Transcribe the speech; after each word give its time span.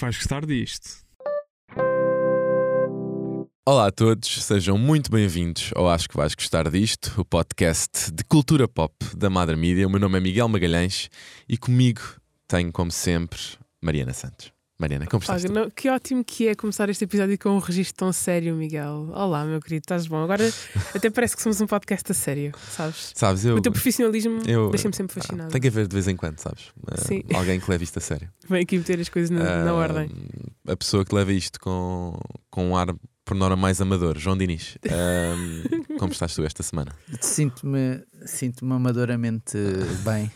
que 0.00 0.04
vais 0.06 0.16
gostar 0.16 0.46
disto. 0.46 1.04
Olá 3.66 3.88
a 3.88 3.92
todos, 3.92 4.42
sejam 4.42 4.78
muito 4.78 5.10
bem-vindos 5.10 5.70
ao 5.76 5.90
Acho 5.90 6.08
que 6.08 6.16
Vais 6.16 6.34
Gostar 6.34 6.70
Disto, 6.70 7.20
o 7.20 7.24
podcast 7.24 8.10
de 8.10 8.24
cultura 8.24 8.66
pop 8.66 8.94
da 9.14 9.28
Madre 9.28 9.56
Mídia. 9.56 9.86
O 9.86 9.90
meu 9.90 10.00
nome 10.00 10.16
é 10.16 10.20
Miguel 10.20 10.48
Magalhães 10.48 11.10
e 11.46 11.58
comigo 11.58 12.00
tenho, 12.48 12.72
como 12.72 12.90
sempre, 12.90 13.38
Mariana 13.82 14.14
Santos. 14.14 14.50
Mariana, 14.80 15.06
como 15.06 15.20
estás? 15.20 15.44
Olha, 15.44 15.52
não, 15.52 15.70
que 15.70 15.90
ótimo 15.90 16.24
que 16.24 16.48
é 16.48 16.54
começar 16.54 16.88
este 16.88 17.04
episódio 17.04 17.38
com 17.38 17.50
um 17.50 17.58
registro 17.58 17.96
tão 17.98 18.12
sério, 18.14 18.54
Miguel. 18.54 19.10
Olá, 19.12 19.44
meu 19.44 19.60
querido, 19.60 19.82
estás 19.84 20.06
bom? 20.06 20.22
Agora 20.24 20.42
até 20.96 21.10
parece 21.10 21.36
que 21.36 21.42
somos 21.42 21.60
um 21.60 21.66
podcast 21.66 22.10
a 22.10 22.14
sério, 22.14 22.52
sabes? 22.70 23.12
Sabes, 23.14 23.44
eu. 23.44 23.56
O 23.56 23.60
teu 23.60 23.70
profissionalismo 23.70 24.40
deixa-me 24.70 24.94
sempre 24.96 25.18
Ah, 25.18 25.22
fascinado. 25.22 25.50
Tem 25.50 25.60
que 25.60 25.68
haver 25.68 25.86
de 25.86 25.92
vez 25.94 26.08
em 26.08 26.16
quando, 26.16 26.38
sabes? 26.38 26.68
Ah, 26.90 26.96
Sim. 26.96 27.22
alguém 27.34 27.60
que 27.60 27.70
leve 27.70 27.84
isto 27.84 27.98
a 27.98 28.00
sério. 28.00 28.30
Vem 28.48 28.62
aqui 28.62 28.78
meter 28.78 28.98
as 28.98 29.10
coisas 29.10 29.28
na, 29.28 29.64
na 29.64 29.70
Ah, 29.70 29.74
ordem. 29.74 30.08
A 30.66 30.74
pessoa 30.74 31.04
que 31.04 31.14
leva 31.14 31.30
isto 31.30 31.60
com, 31.60 32.18
com 32.50 32.70
um 32.70 32.74
ar 32.76 32.88
por 33.22 33.34
norma 33.36 33.56
mais 33.56 33.82
amador, 33.82 34.16
João 34.18 34.36
Diniz. 34.38 34.78
Ah, 34.88 35.34
como 36.00 36.10
estás 36.10 36.34
tu 36.34 36.42
esta 36.42 36.62
semana? 36.62 36.92
Sinto-me 37.20 38.02
sinto-me 38.24 38.72
amadoramente 38.72 39.58
bem. 40.04 40.32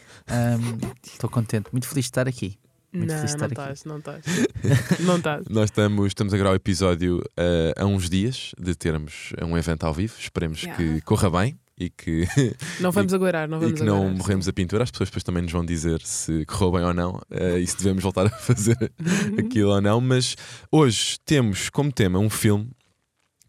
Estou 1.02 1.30
contente, 1.30 1.68
muito 1.72 1.88
feliz 1.88 2.04
de 2.04 2.10
estar 2.10 2.28
aqui. 2.28 2.58
Muito 2.94 3.10
Não, 3.10 3.16
feliz 3.18 3.32
de 3.34 3.38
não 3.38 3.46
estar 3.46 3.62
aqui. 3.64 3.72
estás, 3.72 3.84
não 3.84 3.98
estás. 3.98 4.24
não 5.00 5.16
estás. 5.16 5.46
Nós 5.48 5.64
estamos, 5.64 6.06
estamos 6.08 6.32
a 6.32 6.36
gravar 6.36 6.52
o 6.52 6.56
episódio 6.56 7.22
ah, 7.36 7.82
a 7.82 7.86
uns 7.86 8.08
dias 8.08 8.52
de 8.58 8.74
termos 8.74 9.32
um 9.42 9.56
evento 9.58 9.84
ao 9.84 9.92
vivo. 9.94 10.14
Esperemos 10.18 10.62
Yeah. 10.62 10.82
que 10.82 11.00
corra 11.02 11.28
bem 11.30 11.58
e 11.76 11.90
que, 11.90 12.24
Não 12.80 12.92
vamos 12.92 13.12
aguardar, 13.12 13.48
não 13.48 13.58
e 13.58 13.60
vamos 13.62 13.80
que 13.80 13.84
não 13.86 13.96
aguardar. 13.96 14.16
morremos 14.18 14.48
a 14.48 14.52
pintura. 14.52 14.84
As 14.84 14.90
pessoas 14.90 15.08
depois 15.10 15.24
também 15.24 15.42
nos 15.42 15.52
vão 15.52 15.64
dizer 15.64 16.00
se 16.02 16.44
correu 16.46 16.72
bem 16.72 16.84
ou 16.84 16.94
não 16.94 17.20
ah, 17.30 17.58
e 17.58 17.66
se 17.66 17.76
devemos 17.76 18.02
voltar 18.02 18.26
a 18.26 18.30
fazer 18.38 18.92
aquilo 19.38 19.70
ou 19.70 19.80
não. 19.80 20.00
Mas 20.00 20.36
hoje 20.70 21.16
temos 21.24 21.68
como 21.70 21.92
tema 21.92 22.18
um 22.18 22.30
filme 22.30 22.70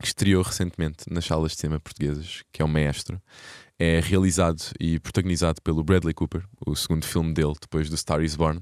que 0.02 0.08
estreou 0.08 0.44
recentemente 0.44 1.06
nas 1.10 1.24
salas 1.26 1.54
de 1.54 1.60
cinema 1.60 1.80
portuguesas, 1.80 2.44
que 2.52 2.62
é 2.62 2.66
o 2.66 2.68
Maestro. 2.68 3.22
É 3.78 4.00
realizado 4.00 4.62
e 4.80 5.00
protagonizado 5.00 5.62
pelo 5.62 5.84
Bradley 5.84 6.14
Cooper, 6.14 6.44
o 6.66 6.76
segundo 6.76 7.06
filme 7.06 7.34
dele 7.34 7.54
depois 7.60 7.90
do 7.90 7.98
Star 7.98 8.22
is 8.22 8.36
Born, 8.36 8.62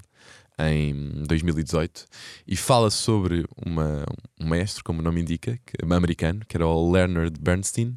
em 0.60 1.24
2018, 1.28 2.06
e 2.48 2.56
fala 2.56 2.90
sobre 2.90 3.46
uma, 3.66 4.04
um 4.40 4.48
maestro, 4.48 4.84
como 4.84 5.00
o 5.00 5.04
nome 5.04 5.22
indica, 5.22 5.60
que, 5.66 5.76
americano, 5.84 6.42
que 6.48 6.58
era 6.58 6.66
o 6.66 6.92
Leonard 6.92 7.40
Bernstein, 7.40 7.94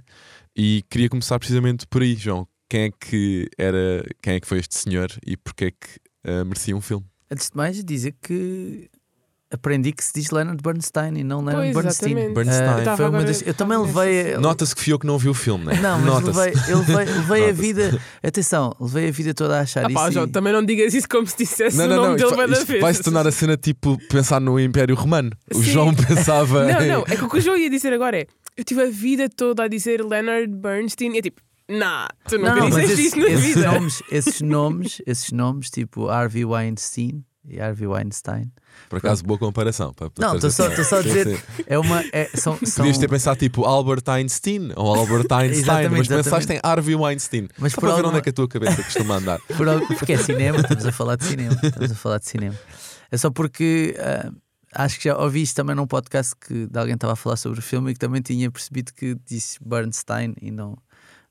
e 0.55 0.83
queria 0.91 1.09
começar 1.09 1.39
precisamente 1.39 1.87
por 1.87 2.03
aí, 2.03 2.15
João. 2.15 2.47
Quem 2.69 2.85
é 2.85 2.91
que 2.91 3.49
era, 3.57 4.05
quem 4.23 4.35
é 4.35 4.41
que 4.41 4.47
foi 4.47 4.59
este 4.59 4.77
senhor 4.77 5.09
e 5.25 5.37
porque 5.37 5.67
é 5.67 5.71
que 5.71 6.01
ah, 6.25 6.45
merecia 6.45 6.77
um 6.77 6.81
filme? 6.81 7.07
Antes 7.31 7.51
de 7.51 7.57
mais, 7.57 7.85
dizer 7.85 8.15
que 8.21 8.91
aprendi 9.51 9.93
que 9.93 10.03
se 10.05 10.13
diz 10.15 10.31
Leonard 10.31 10.61
Bernstein 10.63 11.17
e 11.19 11.25
não 11.25 11.39
Leonard 11.45 11.73
Pois, 11.73 11.85
Bernstein. 11.85 12.15
Bernstein. 12.35 12.79
Eu 12.79 12.85
tava 12.85 12.97
foi 12.97 13.09
uma 13.09 13.25
das- 13.25 13.43
eu 13.47 13.55
também 13.55 13.79
levei. 13.79 14.25
cena. 14.25 14.41
Nota-se 14.41 14.75
que 14.75 14.83
fui 14.83 14.93
eu 14.93 14.99
que 14.99 15.07
não 15.07 15.19
vi 15.19 15.29
o 15.29 15.35
filme, 15.35 15.67
né? 15.67 15.75
Não, 15.81 15.99
mas 16.01 16.07
Nota-se. 16.25 16.39
levei, 16.39 16.63
eu 16.73 16.79
levei, 16.79 16.97
levei 17.15 17.49
a 17.51 17.53
vida. 17.53 18.01
Atenção, 18.23 18.75
levei 18.81 19.09
a 19.09 19.13
vida 19.13 19.33
toda 19.35 19.59
a 19.59 19.61
achar 19.61 19.85
Ah, 19.87 19.91
pá, 19.91 20.03
isso. 20.05 20.13
João, 20.13 20.27
e- 20.27 20.31
também 20.31 20.53
não 20.53 20.65
digas 20.65 20.93
isso 20.95 21.09
como 21.09 21.27
se 21.27 21.37
dissesse 21.39 21.77
Não, 21.77 21.85
o 21.85 21.89
não, 21.89 21.97
nome 21.97 22.09
não. 22.09 22.15
dele 22.17 22.25
Isto, 22.29 22.37
vai 22.37 22.47
da 22.49 22.53
isto 22.55 22.67
vez. 22.67 22.81
vai 22.83 22.95
se 22.95 23.03
tornar 23.03 23.27
a 23.27 23.33
cena 23.33 23.57
tipo 23.57 23.97
pensar 24.09 24.41
no 24.41 24.59
Império 24.59 24.95
Romano. 24.97 25.31
O 25.55 25.59
Sim. 25.59 25.63
João 25.63 25.95
pensava. 25.95 26.65
Não, 26.65 26.87
não, 26.87 27.05
é 27.07 27.17
que 27.17 27.25
o 27.25 27.29
que 27.31 27.39
o 27.39 27.41
João 27.41 27.57
ia 27.57 27.71
dizer 27.71 27.93
agora 27.93 28.19
é: 28.19 28.27
eu 28.57 28.65
tive 28.65 28.83
a 28.83 28.91
vida 28.91 29.29
toda 29.29 29.63
a 29.65 29.69
dizer 29.69 30.05
Leonard 30.05 30.49
Bernstein 30.49 31.15
e 31.15 31.19
é 31.19 31.23
tipo, 31.23 31.41
nah, 31.71 32.09
tu 32.29 32.37
nunca 32.37 32.51
Não, 32.51 32.57
não, 32.57 32.71
mas 32.71 32.89
disseste 32.89 32.93
esses, 33.01 33.07
isso 33.07 33.19
na 33.19 33.27
esses 33.29 33.45
vida. 33.55 33.73
nomes, 33.73 34.03
esses 34.11 34.41
nomes, 34.41 35.03
esses 35.07 35.31
nomes, 35.33 35.71
tipo 35.71 36.09
Harvey 36.09 36.45
Weinstein 36.45 37.25
e 37.49 37.61
Harvey 37.61 37.87
Weinstein. 37.87 38.51
Por 38.89 38.99
acaso, 38.99 39.25
boa 39.25 39.39
comparação. 39.39 39.93
para- 39.95 40.11
para 40.11 40.27
Não, 40.29 40.35
estou 40.35 40.51
só, 40.51 40.67
assim. 40.67 40.85
só 40.85 40.99
a 40.99 41.03
dizer. 41.03 41.37
sim. 41.37 41.43
É 41.67 41.79
uma. 41.79 42.03
É, 42.13 42.27
são, 42.35 42.59
são, 42.65 42.85
Podias 42.85 42.99
ter 42.99 43.09
pensado 43.09 43.39
tipo 43.39 43.65
Albert 43.65 44.03
Einstein 44.09 44.73
ou 44.77 44.95
Albert 44.95 45.27
Einstein, 45.33 45.59
Exatamente, 45.61 45.91
mas 45.99 46.09
pensaste 46.09 46.29
exatamente. 46.53 46.61
em 46.65 46.69
Harvey 46.71 46.95
Weinstein. 46.95 47.49
Mas 47.59 47.73
Só 47.73 47.77
por 47.77 47.81
para 47.83 47.89
ver 47.89 47.93
alguma- 47.97 48.09
onde 48.11 48.19
é 48.19 48.23
que 48.23 48.29
a 48.31 48.33
tua 48.33 48.49
cabeça 48.49 48.83
costuma 48.83 49.17
andar. 49.17 49.41
Por 49.57 49.67
porque 49.97 50.13
é 50.13 50.19
cinema, 50.19 50.59
estamos 50.59 50.85
a 50.87 50.93
falar 50.93 51.17
de 51.17 51.25
cinema. 51.25 51.59
Estamos 51.63 51.91
a 51.93 51.95
falar 51.95 52.19
de 52.19 52.27
cinema. 52.29 52.55
É 53.11 53.17
só 53.17 53.31
porque 53.31 53.97
ah, 53.99 54.31
acho 54.75 54.99
que 54.99 55.05
já 55.09 55.17
ouvi 55.17 55.43
isto 55.43 55.55
também 55.57 55.75
num 55.77 55.87
podcast 55.87 56.35
que 56.37 56.67
de 56.67 56.79
alguém 56.79 56.95
estava 56.95 57.13
a 57.15 57.17
falar 57.17 57.37
sobre 57.37 57.61
o 57.61 57.63
filme 57.63 57.91
e 57.91 57.95
que 57.95 58.01
também 58.01 58.21
tinha 58.21 58.51
percebido 58.51 58.93
que 58.93 59.17
disse 59.27 59.59
Bernstein 59.65 60.35
e 60.43 60.51
não 60.51 60.77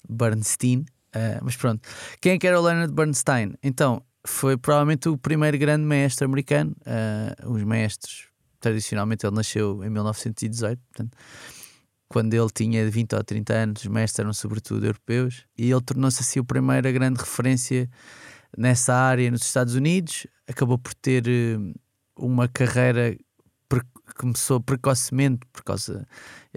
Bernstein. 0.10 0.86
Ah, 1.14 1.40
mas 1.44 1.56
pronto. 1.56 1.88
Quem 2.22 2.34
é 2.34 2.38
que 2.40 2.48
era 2.48 2.60
o 2.60 2.64
Leonard 2.64 2.94
Bernstein? 2.94 3.54
Então, 3.64 4.02
foi 4.26 4.58
provavelmente 4.58 5.08
o 5.08 5.18
primeiro 5.18 5.58
grande 5.58 5.86
mestre 5.86 6.26
americano. 6.26 6.76
Ah, 6.86 7.36
os 7.48 7.64
mestres, 7.64 8.28
tradicionalmente, 8.60 9.26
ele 9.26 9.36
nasceu 9.36 9.84
em 9.84 9.90
1918, 9.90 10.82
portanto. 10.92 11.18
Quando 12.08 12.34
ele 12.34 12.50
tinha 12.54 12.90
20 12.90 13.16
ou 13.16 13.24
30 13.24 13.54
anos, 13.54 13.82
os 13.82 13.88
mestres 13.88 14.20
eram 14.20 14.32
sobretudo 14.32 14.86
europeus, 14.86 15.44
e 15.58 15.72
ele 15.72 15.82
tornou-se 15.82 16.22
assim 16.22 16.40
o 16.40 16.46
primeiro 16.46 16.92
grande 16.94 17.20
referência 17.20 17.90
nessa 18.58 18.94
área 18.94 19.30
nos 19.32 19.44
Estados 19.44 19.76
Unidos, 19.76 20.28
acabou 20.48 20.78
por 20.78 20.94
ter 20.94 21.28
eh, 21.28 21.58
uma 22.18 22.48
carreira 22.48 23.18
começou 24.14 24.60
precocemente 24.62 25.46
por 25.52 25.64
causa 25.64 26.08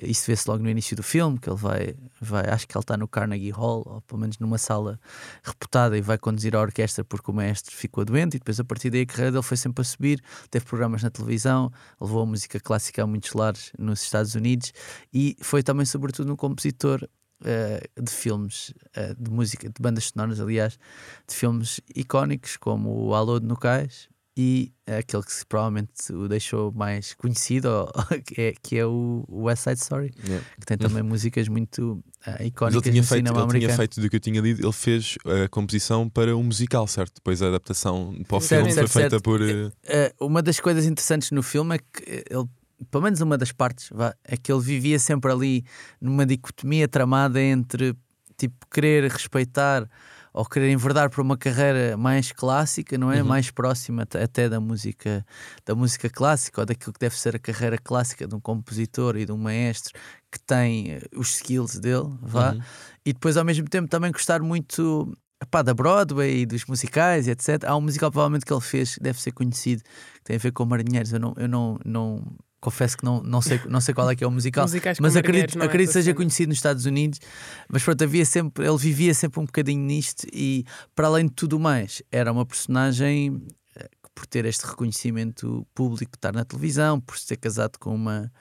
isso 0.03 0.27
vê-se 0.27 0.49
logo 0.49 0.63
no 0.63 0.71
início 0.71 0.97
do 0.97 1.03
filme 1.03 1.39
que 1.39 1.49
ele 1.49 1.57
vai, 1.57 1.95
vai 2.21 2.49
acho 2.49 2.67
que 2.69 2.77
ele 2.77 2.83
está 2.83 2.97
no 2.97 3.09
Carnegie 3.09 3.51
Hall 3.51 3.83
ou 3.87 4.01
pelo 4.03 4.21
menos 4.21 4.39
numa 4.39 4.59
sala 4.59 5.01
reputada 5.43 5.97
e 5.97 6.01
vai 6.01 6.19
conduzir 6.19 6.55
a 6.55 6.61
orquestra 6.61 7.05
porque 7.05 7.31
o 7.31 7.35
mestre 7.35 7.75
ficou 7.75 8.05
doente 8.05 8.37
e 8.37 8.39
depois 8.39 8.61
a 8.61 8.65
partir 8.65 8.91
daí 8.91 9.03
a 9.03 9.07
carreira 9.07 9.33
dele 9.33 9.43
foi 9.43 9.57
sempre 9.57 9.83
a 9.83 9.85
subir. 9.85 10.23
Teve 10.51 10.65
programas 10.65 11.03
na 11.03 11.11
televisão 11.11 11.73
levou 12.01 12.23
a 12.23 12.27
música 12.27 12.61
clássica 12.61 13.03
a 13.03 13.07
muitos 13.07 13.33
lares 13.33 13.73
nos 13.79 14.03
Estados 14.03 14.35
Unidos 14.35 14.73
e 15.13 15.37
foi 15.41 15.63
também 15.63 15.87
sobretudo 15.87 16.33
um 16.33 16.37
compositor 16.37 17.09
eh, 17.45 17.89
de 18.01 18.11
filmes 18.11 18.73
eh, 18.95 19.15
de 19.19 19.31
música, 19.31 19.69
de 19.69 19.81
bandas 19.81 20.05
sonoras 20.05 20.41
aliás 20.41 20.79
de 21.27 21.35
filmes 21.35 21.81
icónicos 21.95 22.57
como 22.57 23.07
o 23.07 23.15
Alô 23.15 23.39
de 23.41 23.47
Nucais 23.47 24.09
e 24.41 24.73
aquele 24.87 25.25
que 25.25 25.33
provavelmente 25.49 26.13
o 26.13 26.29
deixou 26.29 26.71
mais 26.71 27.13
conhecido, 27.15 27.69
ou- 27.69 27.93
que, 28.25 28.41
é, 28.41 28.55
que 28.63 28.79
é 28.79 28.87
o 28.87 29.25
o 29.29 29.43
West 29.43 29.65
Side 29.65 29.81
Story, 29.81 30.13
Yeah. 30.25 30.47
que 30.61 30.65
tem 30.65 30.79
também 30.79 31.03
músicas 31.13 31.49
muito 31.49 32.03
Mas 32.25 32.41
icónicas 32.43 32.87
ele 32.87 32.93
tinha, 32.93 33.03
feito, 33.03 33.27
cinema 33.27 33.43
ele 33.53 33.59
tinha 33.61 33.77
feito 33.77 34.01
do 34.01 34.09
que 34.09 34.15
eu 34.17 34.21
tinha 34.21 34.41
lido, 34.41 34.65
ele 34.65 34.73
fez 34.73 35.17
a 35.45 35.49
composição 35.49 36.09
para 36.09 36.37
um 36.37 36.45
musical, 36.45 36.87
certo? 36.87 37.15
Depois 37.17 37.43
a 37.43 37.49
adaptação 37.49 38.15
para 38.29 38.37
o 38.37 38.41
Certo, 38.41 38.61
filme 38.63 38.73
certo, 38.75 38.89
foi 38.89 39.03
feita 39.03 39.11
certo. 39.17 39.23
por. 39.25 39.43
eh, 39.43 39.73
Eh, 39.85 40.15
uma 40.21 40.41
das 40.41 40.61
coisas 40.61 40.87
interessantes 40.87 41.33
no 41.33 41.43
filme 41.43 41.75
é 41.75 41.79
que 41.79 42.25
ele, 42.31 42.45
pelo 42.93 43.03
menos 43.03 43.21
uma 43.21 43.37
das 43.37 43.51
partes, 43.51 43.89
vá, 43.93 44.15
é 44.25 44.37
que 44.37 44.53
ele 44.53 44.61
vivia 44.63 45.01
sempre 45.01 45.33
ali 45.33 45.65
numa 46.01 46.25
dicotomia 46.25 46.87
tramada 46.87 47.43
entre 47.43 47.93
tipo 48.37 48.67
querer 48.71 49.11
respeitar 49.11 49.89
ou 50.33 50.45
querer 50.45 50.71
enverdar 50.71 51.11
para 51.11 51.23
uma 51.23 51.37
carreira 51.37 51.97
mais 51.97 52.33
clássica, 52.33 52.97
não 52.99 53.11
é? 53.13 53.21
Uhum. 53.23 53.29
Mais 53.29 53.51
próxima 53.51 54.03
até- 54.03 54.49
da 54.49 54.61
música, 54.61 55.25
da 55.65 55.75
música 55.75 56.09
clássica 56.09 56.61
ou 56.61 56.67
daquilo 56.67 56.93
que 56.93 57.01
deve 57.01 57.19
ser 57.19 57.37
a 57.37 57.39
carreira 57.39 57.79
clássica 57.79 58.27
de 58.27 58.35
um 58.35 58.41
compositor 58.41 59.17
e 59.17 59.25
de 59.25 59.33
um 59.33 59.39
maestro 59.39 59.99
que 60.31 60.39
tem 60.41 60.93
eh, 60.93 61.03
os 61.17 61.35
skills 61.37 61.79
dele, 61.79 62.09
vá. 62.23 62.53
Uhum. 62.53 62.61
E 63.05 63.13
depois 63.13 63.37
ao 63.37 63.45
mesmo 63.45 63.69
tempo 63.69 63.89
também 63.89 64.13
gostar 64.13 64.41
muito 64.43 65.17
epá, 65.43 65.63
da 65.63 65.73
Broadway 65.73 66.41
e 66.41 66.47
dos 66.47 66.65
musicais 66.67 67.29
etc. 67.29 67.65
Há 67.65 67.77
um 67.77 67.81
musical 67.81 68.11
provavelmente 68.11 68.45
que 68.45 68.53
ele 68.53 68.61
fez, 68.61 68.95
que 68.95 69.03
deve 69.03 69.21
ser 69.21 69.33
conhecido, 69.33 69.83
que 69.83 70.25
tem 70.25 70.37
a 70.37 70.39
ver 70.39 70.53
com 70.53 70.65
marinheiros. 70.65 71.13
Eu 71.13 71.21
não, 71.21 71.35
eu 71.37 71.49
não, 71.49 71.79
não 71.85 72.37
confesso 72.61 72.97
que 72.97 73.05
não, 73.05 73.23
não, 73.23 73.41
sei, 73.41 73.61
não 73.69 73.81
sei 73.81 73.95
qual 73.95 74.11
é 74.11 74.17
que 74.17 74.25
é 74.25 74.27
o 74.27 74.31
musical. 74.31 74.65
Musicais 74.65 74.99
Mas 75.01 75.17
acredito, 75.17 75.61
é 75.61 75.65
acredito 75.65 75.93
seja 75.93 76.15
conhecido 76.15 76.49
nos 76.49 76.59
Estados 76.59 76.87
Unidos. 76.87 77.21
Mas 77.69 77.83
pronto, 77.83 78.03
havia 78.03 78.25
sempre, 78.25 78.67
ele 78.67 78.79
vivia 78.79 79.15
sempre 79.15 79.41
um 79.41 79.45
bocadinho 79.45 79.83
nisto 79.83 80.27
e, 80.33 80.65
para 80.95 81.07
além 81.07 81.27
de 81.27 81.33
tudo 81.33 81.59
mais, 81.59 82.03
era 82.11 82.33
uma 82.33 82.45
personagem 82.45 83.43
eh, 83.77 83.89
que, 84.03 84.11
por 84.15 84.27
ter 84.27 84.45
este 84.45 84.67
reconhecimento 84.67 85.67
público, 85.75 86.13
estar 86.15 86.33
na 86.33 86.45
televisão, 86.45 87.01
por 87.01 87.19
ser 87.19 87.37
casado 87.37 87.79
com 87.79 87.95
uma, 87.95 88.33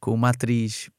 com 0.00 0.12
uma 0.12 0.30
atriz 0.30 0.90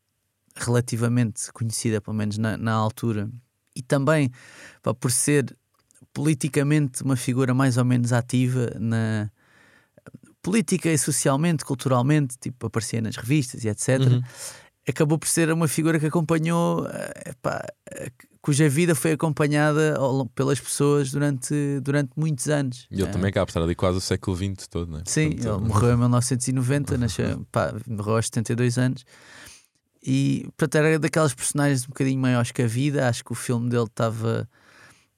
relativamente 0.56 1.52
conhecida, 1.52 2.00
pelo 2.00 2.16
menos 2.16 2.38
na, 2.38 2.58
na 2.58 2.74
altura, 2.74 3.30
e 3.76 3.82
também 3.82 4.32
pá, 4.82 4.94
por 4.94 5.12
ser 5.12 5.56
politicamente 6.14 7.02
uma 7.04 7.16
figura 7.16 7.54
mais 7.54 7.78
ou 7.78 7.84
menos 7.84 8.14
ativa 8.14 8.72
na 8.80 9.32
política 10.44 10.92
e 10.92 10.98
socialmente, 10.98 11.66
culturalmente, 11.66 12.38
tipo 12.38 12.68
aparecia 12.68 13.02
nas 13.02 13.16
revistas 13.16 13.64
e 13.64 13.70
etc. 13.70 14.02
Uhum. 14.02 14.22
Acabou 14.88 15.18
por 15.18 15.28
ser 15.30 15.52
uma 15.52 15.68
figura 15.68 15.98
que 15.98 16.06
acompanhou, 16.06 16.86
eh, 16.88 17.30
epá, 17.30 17.66
eh, 17.90 18.12
cuja 18.42 18.68
vida 18.68 18.94
foi 18.94 19.14
acompanhada 19.14 19.96
pelas 20.36 20.60
pessoas 20.60 21.10
durante, 21.12 21.80
durante 21.80 22.12
muitos 22.18 22.50
anos. 22.50 22.86
E 22.92 22.96
ele 22.96 23.04
Eh, 23.04 23.12
também 23.12 23.30
acaba 23.30 23.46
por 23.46 23.52
estar 23.52 23.62
ali 23.64 23.74
quase 23.74 23.98
o 23.98 24.02
século 24.02 24.36
XX 24.36 24.68
todo, 24.68 24.92
não 24.92 25.00
é? 25.00 25.04
Sim, 25.06 25.32
Portanto, 25.32 25.60
ele 25.62 25.68
morreu 25.70 25.94
em 25.94 25.98
1990, 25.98 26.98
nasceu, 26.98 27.48
pá, 27.50 27.74
morreu 27.88 28.18
aos 28.18 28.26
72 28.26 28.78
anos. 28.78 29.06
E 30.06 30.44
portanto 30.58 30.76
era 30.76 31.00
daquelas 31.00 31.34
personagens 31.34 31.86
um 31.86 31.88
bocadinho 31.88 32.20
maiores 32.20 32.52
que 32.52 32.62
a 32.62 32.68
vida. 32.68 33.08
Acho 33.08 33.24
que 33.24 33.32
o 33.32 33.36
filme 33.36 33.70
dele 33.70 33.86
estava 33.86 34.50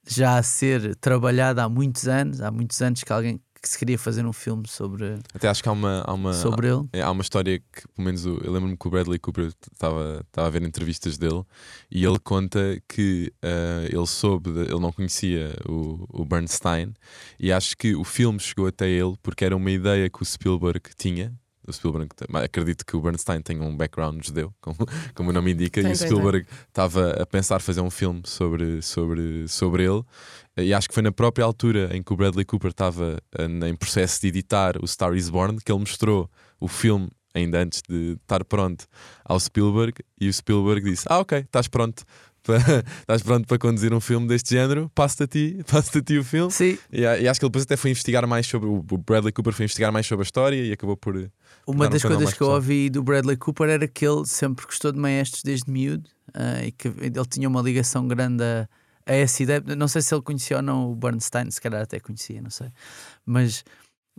já 0.07 0.37
a 0.37 0.43
ser 0.43 0.95
trabalhado 0.97 1.59
há 1.59 1.67
muitos 1.67 2.07
anos. 2.07 2.39
Há 2.39 2.51
muitos 2.51 2.79
anos 2.83 3.03
que 3.03 3.11
alguém 3.11 3.41
que 3.65 3.69
se 3.71 3.79
queria 3.79 3.97
fazer 3.97 4.23
um 4.25 4.31
filme 4.31 4.67
sobre, 4.67 5.17
Até 5.33 5.47
acho 5.49 5.63
que 5.63 5.67
há 5.67 5.71
uma, 5.71 6.03
há 6.05 6.13
uma, 6.13 6.33
sobre 6.33 6.67
ele. 6.67 6.87
É, 6.93 7.01
há 7.01 7.09
uma 7.09 7.23
história 7.23 7.57
que, 7.59 7.87
pelo 7.95 8.05
menos, 8.05 8.23
eu 8.23 8.35
lembro-me 8.51 8.77
que 8.77 8.87
o 8.87 8.91
Bradley 8.91 9.17
Cooper 9.17 9.51
estava 9.73 10.23
estava 10.27 10.47
a 10.47 10.49
ver 10.51 10.61
entrevistas 10.61 11.17
dele 11.17 11.43
e 11.89 12.05
ele 12.05 12.19
conta 12.19 12.79
que 12.87 13.33
eh, 13.41 13.89
ele 13.91 14.05
soube, 14.05 14.51
de- 14.51 14.59
ele 14.71 14.79
não 14.79 14.91
conhecia 14.91 15.55
o, 15.67 16.05
o 16.21 16.23
Bernstein 16.25 16.93
e 17.39 17.51
acho 17.51 17.75
que 17.75 17.95
o 17.95 18.03
filme 18.03 18.39
chegou 18.39 18.67
até 18.67 18.87
ele 18.87 19.15
porque 19.23 19.43
era 19.43 19.55
uma 19.55 19.71
ideia 19.71 20.09
que 20.09 20.21
o 20.21 20.25
Spielberg 20.25 20.81
tinha. 20.95 21.33
O 21.67 21.73
Spielberg, 21.73 22.09
acredito 22.43 22.85
que 22.85 22.95
o 22.95 23.01
Bernstein 23.01 23.41
tenha 23.41 23.61
um 23.61 23.75
background 23.75 24.23
judeu, 24.25 24.53
como, 24.61 24.77
como 25.13 25.29
o 25.29 25.33
nome 25.33 25.53
indica, 25.53 25.81
Tem, 25.81 25.91
e 25.91 25.93
o 25.93 25.97
Spielberg 25.97 26.47
estava 26.67 27.11
a 27.11 27.25
pensar 27.25 27.61
fazer 27.61 27.81
um 27.81 27.89
filme 27.89 28.21
sobre, 28.25 28.81
sobre, 28.81 29.47
sobre 29.47 29.83
ele. 29.83 30.03
E 30.57 30.73
acho 30.73 30.87
que 30.87 30.93
foi 30.93 31.03
na 31.03 31.11
própria 31.11 31.43
altura 31.43 31.95
em 31.95 32.01
que 32.01 32.13
o 32.13 32.15
Bradley 32.15 32.45
Cooper 32.45 32.71
estava 32.71 33.17
eh, 33.37 33.67
em 33.67 33.75
processo 33.75 34.21
de 34.21 34.27
editar 34.27 34.77
o 34.81 34.87
Star 34.87 35.13
is 35.13 35.29
Born 35.29 35.57
que 35.59 35.71
ele 35.71 35.79
mostrou 35.79 36.29
o 36.59 36.67
filme 36.67 37.09
ainda 37.33 37.61
antes 37.61 37.81
de 37.87 38.17
estar 38.21 38.43
pronto 38.45 38.85
ao 39.25 39.39
Spielberg 39.39 40.01
e 40.19 40.29
o 40.29 40.33
Spielberg 40.33 40.89
disse: 40.89 41.05
Ah, 41.09 41.19
ok, 41.19 41.39
estás 41.39 41.67
pronto. 41.67 42.03
Para- 42.45 42.83
Estás 43.01 43.21
pronto 43.23 43.47
para 43.47 43.57
conduzir 43.57 43.93
um 43.93 43.99
filme 43.99 44.27
deste 44.27 44.51
género? 44.51 44.89
Passa-te 44.95 45.23
a 45.23 45.27
ti, 45.27 45.57
a 45.99 46.01
ti 46.01 46.17
o 46.17 46.23
filme. 46.23 46.51
Sim, 46.51 46.77
E, 46.91 47.01
e 47.01 47.27
acho 47.27 47.39
que 47.39 47.45
ele 47.45 47.49
depois 47.49 47.63
até 47.63 47.75
foi 47.75 47.91
investigar 47.91 48.25
mais 48.27 48.45
sobre 48.47 48.69
o 48.69 48.81
Bradley 48.81 49.31
Cooper 49.33 49.53
foi 49.53 49.65
investigar 49.65 49.91
mais 49.91 50.05
sobre 50.05 50.23
a 50.23 50.25
história 50.25 50.55
e 50.63 50.71
acabou 50.71 50.95
por. 50.95 51.15
Uma 51.15 51.29
Tornar 51.65 51.87
um 51.87 51.89
das 51.89 52.01
canal 52.03 52.17
coisas 52.17 52.33
que 52.35 52.43
eu 52.43 52.47
ouvi 52.49 52.89
do 52.89 53.01
Bradley 53.03 53.37
Cooper 53.37 53.69
era 53.69 53.87
que 53.87 54.05
ele 54.07 54.25
sempre 54.25 54.65
gostou 54.65 54.91
de 54.91 54.99
maestros 54.99 55.41
desde 55.43 55.69
miúdo 55.71 56.09
ah, 56.33 56.63
e 56.63 56.71
que 56.71 56.87
ele 56.87 57.25
tinha 57.29 57.47
uma 57.49 57.61
ligação 57.61 58.07
grande 58.07 58.43
a, 58.43 58.67
a 59.05 59.13
essa 59.15 59.41
ideia. 59.41 59.63
Não 59.75 59.87
sei 59.87 60.01
se 60.01 60.13
ele 60.13 60.21
conhecia 60.21 60.57
ou 60.57 60.61
não 60.63 60.91
o 60.91 60.95
Bernstein, 60.95 61.49
se 61.49 61.59
calhar 61.59 61.81
até 61.81 61.99
conhecia, 61.99 62.41
não 62.41 62.49
sei. 62.51 62.67
Mas, 63.25 63.63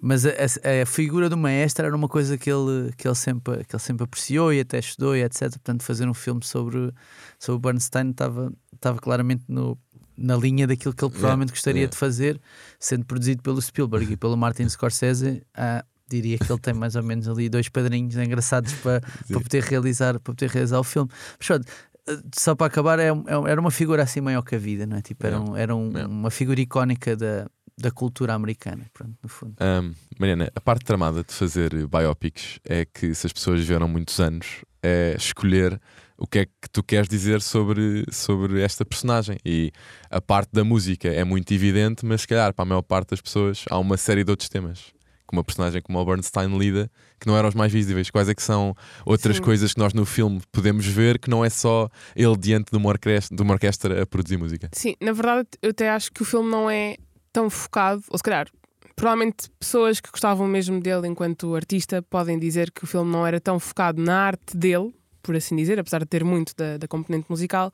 mas 0.01 0.27
a, 0.27 0.31
a- 0.31 0.83
a 0.83 0.87
figura 0.87 1.29
do 1.29 1.37
maestro 1.37 1.87
era 1.87 1.97
uma 1.97 2.09
coisa 2.09 2.37
que 2.37 2.51
ele, 2.51 2.93
que, 2.97 3.07
ele 3.09 3.15
sempre, 3.15 3.65
que 3.65 3.75
ele 3.75 3.83
sempre 3.83 4.05
apreciou 4.05 4.53
e 4.53 4.61
até 4.61 4.79
estudou 4.79 5.17
e 5.17 5.23
etc. 5.23 5.51
Portanto, 5.51 5.83
fazer 5.83 6.09
um 6.09 6.15
filme 6.15 6.45
sobre, 6.45 6.93
sobre 7.39 7.57
o 7.57 7.61
Bernstein 7.61 8.11
estava, 8.11 8.53
estava 8.75 8.99
claramente 8.99 9.45
no. 9.49 9.79
Na 10.19 10.35
linha 10.35 10.67
daquilo 10.67 10.95
que 10.95 11.05
ele 11.05 11.13
provavelmente 11.13 11.51
gostaria 11.51 11.81
yeah. 11.83 11.91
de 11.91 11.99
fazer, 11.99 12.41
sendo 12.81 13.05
produzido 13.05 13.43
pelo 13.43 13.61
Spielberg 13.61 14.11
e 14.15 14.17
pelo 14.17 14.35
Martin 14.35 14.67
Scorsese, 14.67 15.43
ah, 15.55 15.85
diria 16.09 16.39
que 16.39 16.51
ele 16.51 16.59
tem 16.59 16.73
mais 16.73 16.97
ou 16.97 17.03
menos 17.03 17.29
ali 17.29 17.51
dois 17.51 17.69
padrinhos 17.69 18.17
engraçados 18.17 18.73
para, 18.75 19.03
para 19.29 19.41
poder 19.43 19.63
realizar 19.65 20.15
para 20.15 20.33
poder 20.35 20.49
realizar 20.49 20.81
o 20.81 20.85
filme. 20.85 21.11
Mas 21.39 21.47
pronto, 21.47 21.67
eh, 22.09 22.19
só 22.35 22.55
para 22.55 22.67
acabar, 22.67 22.99
é, 22.99 23.09
é 23.09 23.13
era 23.51 23.61
uma 23.61 23.71
figura 23.71 24.03
assim 24.05 24.23
maior 24.23 24.41
que 24.41 24.55
a 24.55 24.59
vida, 24.59 24.87
não 24.87 24.97
é? 24.97 25.03
Tipo, 25.03 25.27
era, 25.27 25.39
um- 25.39 25.55
era 25.55 25.77
um- 25.77 25.91
uma 26.07 26.31
figura 26.31 26.59
icónica 26.63 27.15
da, 27.15 27.47
da 27.79 27.91
cultura 27.91 28.35
americana, 28.35 28.87
pronto, 28.93 29.15
no 29.23 29.29
fundo. 29.29 29.55
Ahm, 29.61 29.93
Mariana, 30.19 30.51
a 30.55 30.61
parte 30.61 30.85
tramada 30.85 31.23
de 31.23 31.33
fazer 31.33 31.87
biopics 31.87 32.59
é 32.65 32.85
que 32.87 33.15
se 33.15 33.27
as 33.27 33.33
pessoas 33.33 33.61
viveram 33.61 33.87
muitos 33.87 34.19
anos, 34.19 34.65
é 34.83 35.15
escolher 35.17 35.81
o 36.17 36.27
que 36.27 36.39
é 36.41 36.47
que 36.47 36.71
tu 36.73 36.83
queres 36.83 37.09
dizer 37.09 37.43
sobre, 37.43 38.05
sobre 38.11 38.63
esta 38.63 38.85
personagem. 38.85 39.37
E 39.45 39.71
a 40.11 40.21
parte 40.21 40.51
da 40.53 40.65
música 40.65 41.09
é 41.09 41.25
muito 41.25 41.53
evidente, 41.53 42.07
mas 42.07 42.23
se 42.23 42.29
calhar 42.29 42.55
para 42.55 42.63
a 42.63 42.67
maior 42.67 42.83
parte 42.83 43.11
das 43.11 43.21
pessoas 43.21 43.65
há 43.71 43.79
uma 43.79 43.97
série 43.97 44.25
de 44.25 44.31
outros 44.31 44.49
temas. 44.49 44.95
Com 45.27 45.37
uma 45.37 45.45
personagem 45.45 45.83
como 45.83 45.99
o 45.99 46.05
Bernstein 46.05 46.57
lida, 46.57 46.89
que 47.19 47.27
não 47.27 47.37
eram 47.37 47.49
os 47.49 47.55
mais 47.55 47.73
visíveis. 47.73 48.11
Quais 48.11 48.29
é 48.29 48.35
que 48.35 48.43
são 48.43 48.75
outras 49.05 49.37
Sim. 49.37 49.43
coisas 49.43 49.75
que 49.75 49.81
nós 49.81 49.93
no 49.93 50.07
filme 50.07 50.41
podemos 50.53 50.87
ver 50.87 51.19
que 51.19 51.29
não 51.29 51.45
é 51.45 51.51
só 51.51 51.89
ele 52.15 52.37
diante 52.37 52.71
de 52.71 52.77
uma 52.77 52.89
orquestra, 52.89 53.37
de 53.37 53.43
uma 53.43 53.53
orquestra 53.55 54.03
a 54.03 54.07
produzir 54.07 54.37
música? 54.37 54.71
Sim, 54.73 54.95
na 55.03 55.13
verdade, 55.13 55.49
eu 55.61 55.71
até 55.71 55.91
acho 55.91 56.13
que 56.13 56.23
o 56.23 56.25
filme 56.25 56.49
não 56.49 56.71
é 56.71 56.97
tão 57.37 57.51
focado, 57.51 58.03
ou 58.09 58.17
se 58.17 58.25
calhar, 58.25 58.49
provavelmente 58.95 59.51
pessoas 59.61 60.01
que 60.01 60.11
gostavam 60.11 60.47
mesmo 60.49 60.81
dele 60.81 61.07
enquanto 61.07 61.55
artista 61.55 62.01
podem 62.01 62.39
dizer 62.39 62.71
que 62.71 62.83
o 62.83 62.87
filme 62.87 63.13
não 63.13 63.27
era 63.27 63.39
tão 63.39 63.59
focado 63.61 64.01
na 64.01 64.19
arte 64.29 64.57
dele, 64.57 64.95
por 65.23 65.37
assim 65.37 65.55
dizer, 65.55 65.79
apesar 65.79 65.99
de 65.99 66.07
ter 66.07 66.25
muito 66.25 66.55
da, 66.57 66.79
da 66.79 66.89
componente 66.89 67.27
musical, 67.29 67.71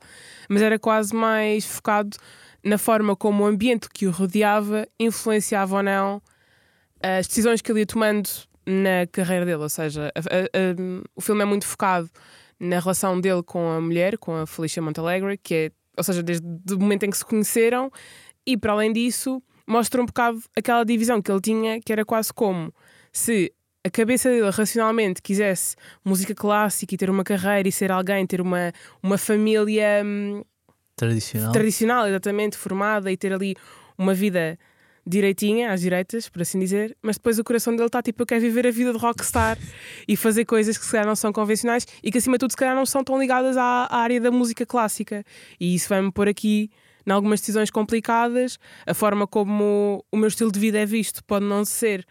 mas 0.49 0.61
era 0.61 0.77
quase 0.77 1.15
mais 1.15 1.65
focado 1.65 2.17
na 2.61 2.77
forma 2.77 3.15
como 3.15 3.43
o 3.43 3.47
ambiente 3.47 3.87
que 3.89 4.05
o 4.05 4.11
rodeava 4.11 4.85
influenciava 4.99 5.77
ou 5.77 5.83
não 5.83 6.21
as 7.01 7.25
decisões 7.27 7.61
que 7.61 7.71
ele 7.71 7.79
ia 7.81 7.85
tomando 7.85 8.29
na 8.65 9.07
carreira 9.11 9.45
dele. 9.45 9.61
Ou 9.61 9.69
seja, 9.69 10.11
a- 10.15 10.19
a- 10.19 10.43
a- 10.59 11.03
o 11.15 11.21
filme 11.21 11.41
é 11.41 11.45
muito 11.45 11.65
focado 11.65 12.09
na 12.59 12.79
relação 12.79 13.19
dele 13.21 13.43
com 13.43 13.69
a 13.69 13.79
mulher, 13.79 14.17
com 14.17 14.35
a 14.35 14.45
Felicia 14.45 14.81
Montalegre, 14.81 15.37
que 15.37 15.53
é, 15.55 15.71
ou 15.97 16.03
seja, 16.03 16.21
desde 16.23 16.45
o 16.73 16.79
momento 16.79 17.03
em 17.03 17.09
que 17.09 17.17
se 17.17 17.25
conheceram, 17.25 17.89
e 18.45 18.57
para 18.57 18.73
além 18.73 18.91
disso, 18.91 19.41
mostra 19.67 20.01
um 20.01 20.05
bocado 20.05 20.41
aquela 20.55 20.83
divisão 20.83 21.21
que 21.21 21.31
ele 21.31 21.41
tinha, 21.41 21.81
que 21.81 21.91
era 21.91 22.05
quase 22.05 22.33
como 22.33 22.73
se 23.11 23.53
a 23.83 23.89
cabeça 23.89 24.29
dele 24.29 24.49
racionalmente 24.49 25.21
quisesse 25.21 25.75
música 26.05 26.33
clássica 26.33 26.95
e 26.95 26.97
ter 26.97 27.09
uma 27.09 27.23
carreira 27.23 27.67
e 27.67 27.71
ser 27.71 27.91
alguém, 27.91 28.25
ter 28.25 28.39
uma, 28.39 28.71
uma 29.01 29.17
família 29.17 30.01
hum, 30.05 30.41
Tradicional. 30.95 31.51
tradicional, 31.51 32.07
exatamente, 32.07 32.57
formada 32.57 33.11
e 33.11 33.17
ter 33.17 33.33
ali 33.33 33.55
uma 33.97 34.13
vida 34.13 34.57
direitinha, 35.05 35.73
às 35.73 35.81
direitas, 35.81 36.29
por 36.29 36.41
assim 36.41 36.57
dizer, 36.59 36.95
mas 37.01 37.17
depois 37.17 37.37
o 37.37 37.43
coração 37.43 37.75
dele 37.75 37.87
está 37.87 38.01
tipo, 38.01 38.21
eu 38.21 38.25
quero 38.25 38.39
viver 38.39 38.65
a 38.65 38.71
vida 38.71 38.93
de 38.93 38.97
rockstar 38.97 39.57
e 40.07 40.15
fazer 40.15 40.45
coisas 40.45 40.77
que 40.77 40.85
se 40.85 40.91
calhar 40.91 41.05
não 41.05 41.15
são 41.15 41.33
convencionais 41.33 41.85
e 42.01 42.09
que 42.09 42.19
acima 42.19 42.37
de 42.37 42.39
tudo 42.39 42.51
se 42.51 42.57
calhar 42.57 42.75
não 42.75 42.85
são 42.85 43.03
tão 43.03 43.19
ligadas 43.19 43.57
à, 43.57 43.87
à 43.89 43.97
área 43.97 44.21
da 44.21 44.31
música 44.31 44.65
clássica. 44.65 45.25
E 45.59 45.75
isso 45.75 45.89
vai-me 45.89 46.09
pôr 46.11 46.29
aqui 46.29 46.71
em 47.05 47.11
algumas 47.11 47.39
decisões 47.39 47.69
complicadas, 47.69 48.57
a 48.85 48.93
forma 48.93 49.27
como 49.27 50.03
o 50.11 50.17
meu 50.17 50.27
estilo 50.27 50.51
de 50.51 50.59
vida 50.59 50.79
é 50.79 50.85
visto 50.85 51.23
pode 51.23 51.45
não 51.45 51.65
ser 51.65 52.05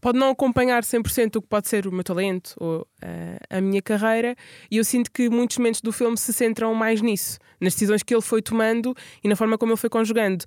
pode 0.00 0.18
não 0.18 0.30
acompanhar 0.30 0.82
100% 0.82 1.36
o 1.36 1.42
que 1.42 1.48
pode 1.48 1.68
ser 1.68 1.86
o 1.86 1.92
meu 1.92 2.04
talento 2.04 2.54
ou 2.58 2.86
eh, 3.02 3.38
a 3.50 3.60
minha 3.60 3.82
carreira, 3.82 4.36
e 4.70 4.76
eu 4.76 4.84
sinto 4.84 5.10
que 5.10 5.28
muitos 5.28 5.58
momentos 5.58 5.80
do 5.80 5.90
filme 5.90 6.16
se 6.16 6.32
centram 6.32 6.72
mais 6.74 7.00
nisso, 7.00 7.38
nas 7.60 7.72
decisões 7.72 8.02
que 8.02 8.14
ele 8.14 8.22
foi 8.22 8.42
tomando 8.42 8.94
e 9.24 9.28
na 9.28 9.34
forma 9.34 9.56
como 9.58 9.72
ele 9.72 9.78
foi 9.78 9.90
conjugando 9.90 10.44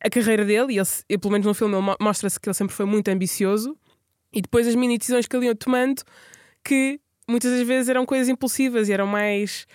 a 0.00 0.10
carreira 0.10 0.44
dele, 0.44 0.74
e, 0.74 0.78
ele, 0.78 0.88
e 1.08 1.18
pelo 1.18 1.32
menos 1.32 1.46
no 1.46 1.54
filme 1.54 1.74
mostra-se 2.00 2.38
que 2.38 2.48
ele 2.48 2.54
sempre 2.54 2.74
foi 2.74 2.86
muito 2.86 3.08
ambicioso, 3.08 3.76
e 4.32 4.42
depois 4.42 4.66
as 4.68 4.74
mini 4.74 4.98
decisões 4.98 5.26
que 5.26 5.36
ele 5.36 5.46
ia 5.46 5.54
tomando, 5.54 6.02
que 6.62 7.00
muitas 7.28 7.50
das 7.50 7.66
vezes 7.66 7.88
eram 7.88 8.04
coisas 8.04 8.28
impulsivas 8.28 8.88
e 8.88 8.92
eram 8.92 9.06
mais 9.06 9.66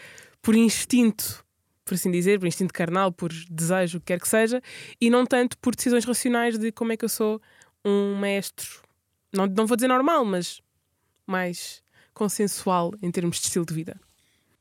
por 0.41 0.55
instinto, 0.55 1.43
por 1.91 1.95
assim 1.95 2.10
dizer, 2.10 2.39
por 2.39 2.48
instinto 2.48 2.74
carnal, 2.74 3.12
por 3.12 3.33
desejo, 3.50 3.98
o 3.98 4.00
que 4.00 4.07
quer 4.07 4.19
que 4.21 4.27
seja, 4.27 4.62
e 5.00 5.10
não 5.10 5.25
tanto 5.25 5.57
por 5.57 5.75
decisões 5.75 6.05
racionais 6.05 6.57
de 6.57 6.71
como 6.71 6.93
é 6.93 6.95
que 6.95 7.03
eu 7.03 7.10
sou 7.10 7.41
um 7.83 8.15
maestro. 8.15 8.81
Não, 9.33 9.45
não 9.45 9.67
vou 9.67 9.75
dizer 9.75 9.89
normal, 9.89 10.24
mas 10.24 10.62
mais 11.27 11.83
consensual 12.13 12.93
em 13.01 13.12
termos 13.12 13.41
de 13.41 13.48
estilo 13.48 13.65
de 13.65 13.74
vida. 13.74 14.00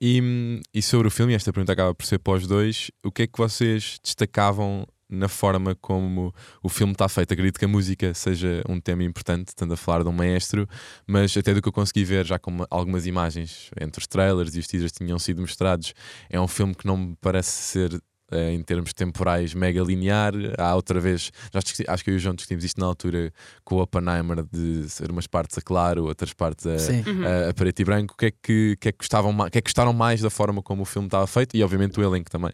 E, 0.01 0.21
hum, 0.21 0.61
e 0.75 0.83
sobre 0.83 1.07
o 1.07 1.11
filme, 1.11 1.33
esta 1.33 1.53
pergunta 1.53 1.73
acaba 1.73 1.95
por 1.95 2.05
ser 2.05 2.21
os 2.27 2.49
dois, 2.49 2.91
o 3.05 3.13
que 3.13 3.23
é 3.23 3.27
que 3.29 3.39
vocês 3.39 4.01
destacavam 4.03 4.85
na 5.11 5.29
forma 5.29 5.75
como 5.75 6.33
o 6.63 6.69
filme 6.69 6.93
está 6.93 7.09
feito? 7.09 7.33
Acredito 7.33 7.59
que 7.59 7.65
a 7.65 7.69
música 7.69 8.15
seja 8.15 8.63
um 8.69 8.81
tema 8.81 9.03
importante, 9.05 9.49
estando 9.49 9.75
a 9.75 9.77
falar 9.77 10.03
de 10.03 10.09
um 10.09 10.13
maestro, 10.13 10.69
mas 11.07 11.37
até 11.37 11.53
do 11.55 11.61
que 11.61 11.69
eu 11.69 11.73
consegui 11.73 12.05
ver, 12.05 12.25
já 12.27 12.39
com 12.39 12.51
uma- 12.51 12.67
algumas 12.71 13.07
imagens 13.07 13.71
entre 13.81 14.01
os 14.01 14.07
trailers 14.07 14.55
e 14.55 14.61
os 14.61 14.67
teasers 14.67 14.93
tinham 14.93 15.19
sido 15.19 15.41
mostrados, 15.41 15.93
é 16.29 16.41
um 16.41 16.49
filme 16.49 16.75
que 16.75 16.87
não 16.87 16.97
me 16.97 17.17
parece 17.21 17.51
ser. 17.51 18.01
eh, 18.33 18.53
em 18.53 18.63
termos 18.63 18.93
temporais, 18.93 19.53
mega 19.55 19.83
linear. 19.83 20.33
Há 20.57 20.77
outra 20.77 21.01
vez, 21.01 21.33
já 21.53 21.59
discuti- 21.59 21.85
acho 21.91 22.05
que 22.05 22.11
eu 22.11 22.15
e 22.15 22.17
o 22.17 22.21
João 22.21 22.33
discutimos 22.33 22.63
isto 22.63 22.81
na 22.81 22.87
altura 22.87 23.33
com 23.65 23.75
o 23.75 23.83
Oppenheimer, 23.83 24.45
de 24.53 24.89
ser 24.89 25.11
umas 25.11 25.27
partes 25.27 25.59
a 25.59 25.61
claro, 25.61 26.05
outras 26.05 26.33
partes 26.33 26.65
a, 26.65 26.79
Sim. 26.79 27.03
a, 27.27 27.51
a 27.51 27.55
preto 27.55 27.81
e 27.81 27.85
branco, 27.85 28.15
o 28.15 28.17
que 28.17 28.27
é 28.27 28.31
que, 28.31 28.77
que, 28.81 28.89
é 28.91 28.93
que, 28.93 28.99
gostavam 28.99 29.37
que 29.51 29.59
é 29.59 29.61
que 29.61 29.67
gostaram 29.69 29.93
mais 29.93 30.21
da 30.21 30.31
forma 30.31 30.63
como 30.63 30.83
o 30.83 30.85
filme 30.85 31.09
estava 31.09 31.27
feito 31.27 31.57
e 31.57 31.65
obviamente 31.65 31.99
o 31.99 32.05
elenco 32.05 32.31
também 32.31 32.53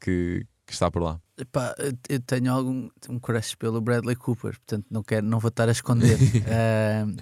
que, 0.00 0.46
que 0.68 0.72
está 0.74 0.88
por 0.90 1.02
lá. 1.02 1.18
Epá, 1.36 1.74
eu- 2.08 2.20
tenho 2.20 2.52
algum 2.52 2.88
um 3.08 3.18
crush 3.18 3.56
pelo 3.56 3.80
Bradley 3.80 4.14
Cooper, 4.14 4.52
portanto 4.52 4.86
não 4.90 5.02
quero, 5.02 5.26
não 5.26 5.38
vou 5.40 5.48
estar 5.48 5.68
a 5.68 5.72
esconder. 5.72 6.16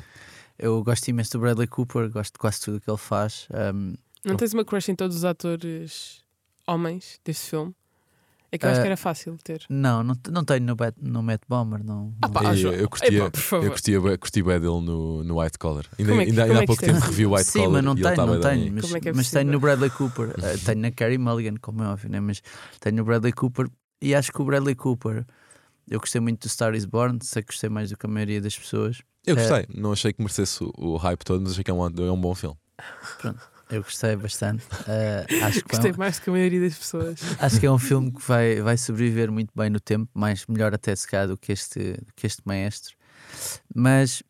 Eu 0.58 0.82
gosto 0.82 1.06
imenso 1.08 1.32
do 1.32 1.40
Bradley 1.40 1.66
Cooper, 1.66 2.10
gosto 2.10 2.32
de 2.34 2.38
quase 2.38 2.60
tudo 2.62 2.78
o 2.78 2.80
que 2.80 2.90
ele 2.90 2.96
faz. 2.96 3.46
Ahm, 3.52 3.94
Não 4.24 4.36
tens 4.36 4.54
uma 4.54 4.64
crush 4.64 4.88
em 4.90 4.94
todos 4.96 5.16
os 5.16 5.24
atores 5.24 6.24
homens 6.66 7.20
deste 7.24 7.50
filme? 7.50 7.74
É 8.56 8.58
que 8.58 8.66
eu 8.66 8.70
acho 8.70 8.80
Ah, 8.80 8.82
que 8.82 8.86
era 8.88 8.96
fácil 8.96 9.36
ter. 9.44 9.64
não, 9.70 10.02
não, 10.02 10.16
não 10.30 10.44
tenho 10.44 10.64
no, 10.66 10.74
Bat, 10.74 10.96
no 11.00 11.22
Matt 11.22 11.42
Bomber, 11.48 11.84
não. 11.84 12.14
Ah, 12.22 12.26
não- 12.26 12.32
pá, 12.32 12.52
E 12.54 12.56
João, 12.56 12.74
eu 12.74 12.88
curtia, 12.88 13.18
epá, 13.18 13.30
por 13.30 13.40
favor. 13.40 13.64
eu 13.64 13.70
curtia, 13.70 14.00
curti 14.18 14.42
bué 14.42 14.58
dele 14.58 14.80
no, 14.80 15.22
no 15.24 15.40
White 15.40 15.58
Collar. 15.58 15.84
Ainda, 15.98 16.10
Como 16.10 16.20
é 16.20 16.24
que- 16.24 16.30
ainda, 16.30 16.42
ainda 16.44 16.54
é 16.54 16.56
há 16.56 16.60
que 16.60 16.66
pouco 16.66 16.84
é 16.84 16.86
tempo 16.88 17.00
revi 17.00 17.26
o 17.26 17.30
White 17.34 17.44
Sim, 17.44 17.58
Collar. 17.60 17.72
mas 17.72 17.84
não 17.84 17.94
tenho, 17.94 18.26
não 18.26 18.40
tenho. 18.40 18.62
bem. 18.64 18.70
Mas, 18.72 18.94
é 18.94 19.08
é 19.08 19.12
mas 19.12 19.30
tenho 19.30 19.52
no 19.52 19.60
Bradley 19.60 19.90
Cooper, 19.90 20.34
eh, 20.42 20.56
tenho 20.64 20.80
na 20.80 20.90
Carrie 20.90 21.18
Mulligan, 21.18 21.54
como 21.60 21.82
é 21.82 21.86
óbvio, 21.88 22.10
né? 22.10 22.18
mas 22.20 22.42
tenho 22.80 22.96
no 22.96 23.04
Bradley 23.04 23.32
Cooper 23.32 23.68
e 24.02 24.14
acho 24.14 24.32
que 24.32 24.40
o 24.42 24.44
Bradley 24.44 24.74
Cooper, 24.74 25.24
eu 25.90 26.00
gostei 26.00 26.20
muito 26.20 26.40
do 26.42 26.48
Star 26.48 26.74
is 26.74 26.84
Born, 26.84 27.18
sei 27.22 27.42
que 27.42 27.48
gostei 27.48 27.70
mais 27.70 27.90
do 27.90 27.96
que 27.96 28.06
a 28.06 28.08
maioria 28.08 28.40
das 28.40 28.58
pessoas. 28.58 29.02
Eu 29.26 29.36
É. 29.36 29.40
gostei, 29.48 29.66
não 29.80 29.92
achei 29.92 30.12
que 30.12 30.20
merecesse 30.22 30.62
o, 30.64 30.72
o 30.76 30.96
hype 30.96 31.24
todo, 31.24 31.40
mas 31.42 31.52
achei 31.52 31.62
que 31.64 31.70
é 31.70 31.74
um, 31.74 31.84
é 31.86 32.10
um 32.12 32.20
bom 32.20 32.34
filme. 32.34 32.56
Eu 33.70 33.82
gostei 33.82 34.14
bastante. 34.14 34.64
Uh, 34.64 35.44
acho, 35.44 35.62
que 35.62 35.70
Gostei 35.70 35.90
é 35.90 35.94
um, 35.94 35.96
mais 35.96 36.18
do 36.18 36.22
que 36.22 36.30
a 36.30 36.32
maioria 36.32 36.60
das 36.60 36.78
pessoas. 36.78 37.20
acho 37.40 37.60
que 37.60 37.66
é 37.66 37.70
um 37.70 37.78
filme 37.78 38.12
que 38.12 38.22
vai, 38.22 38.60
vai 38.60 38.76
sobreviver 38.76 39.30
muito 39.30 39.50
bem 39.56 39.68
no 39.68 39.80
tempo, 39.80 40.08
mais 40.14 40.46
melhor 40.46 40.72
até 40.72 40.94
se 40.94 41.06
calhar 41.06 41.26
do 41.26 41.36
que 41.36 41.52
este, 41.52 41.98
que 42.14 42.26
este 42.26 42.42
maestro. 42.44 42.94
Mas 43.74 44.22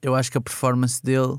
eu 0.00 0.14
acho 0.14 0.30
que 0.30 0.38
a 0.38 0.40
performance 0.40 1.02
dele 1.02 1.38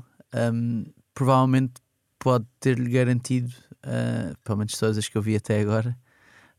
um, 0.52 0.84
provavelmente 1.14 1.74
pode 2.18 2.46
ter-lhe 2.60 2.90
garantido, 2.90 3.52
uh, 3.86 4.36
pelo 4.44 4.58
menos 4.58 4.72
todas 4.72 4.98
as 4.98 5.08
que 5.08 5.16
eu 5.16 5.22
vi 5.22 5.34
até 5.34 5.60
agora, 5.60 5.96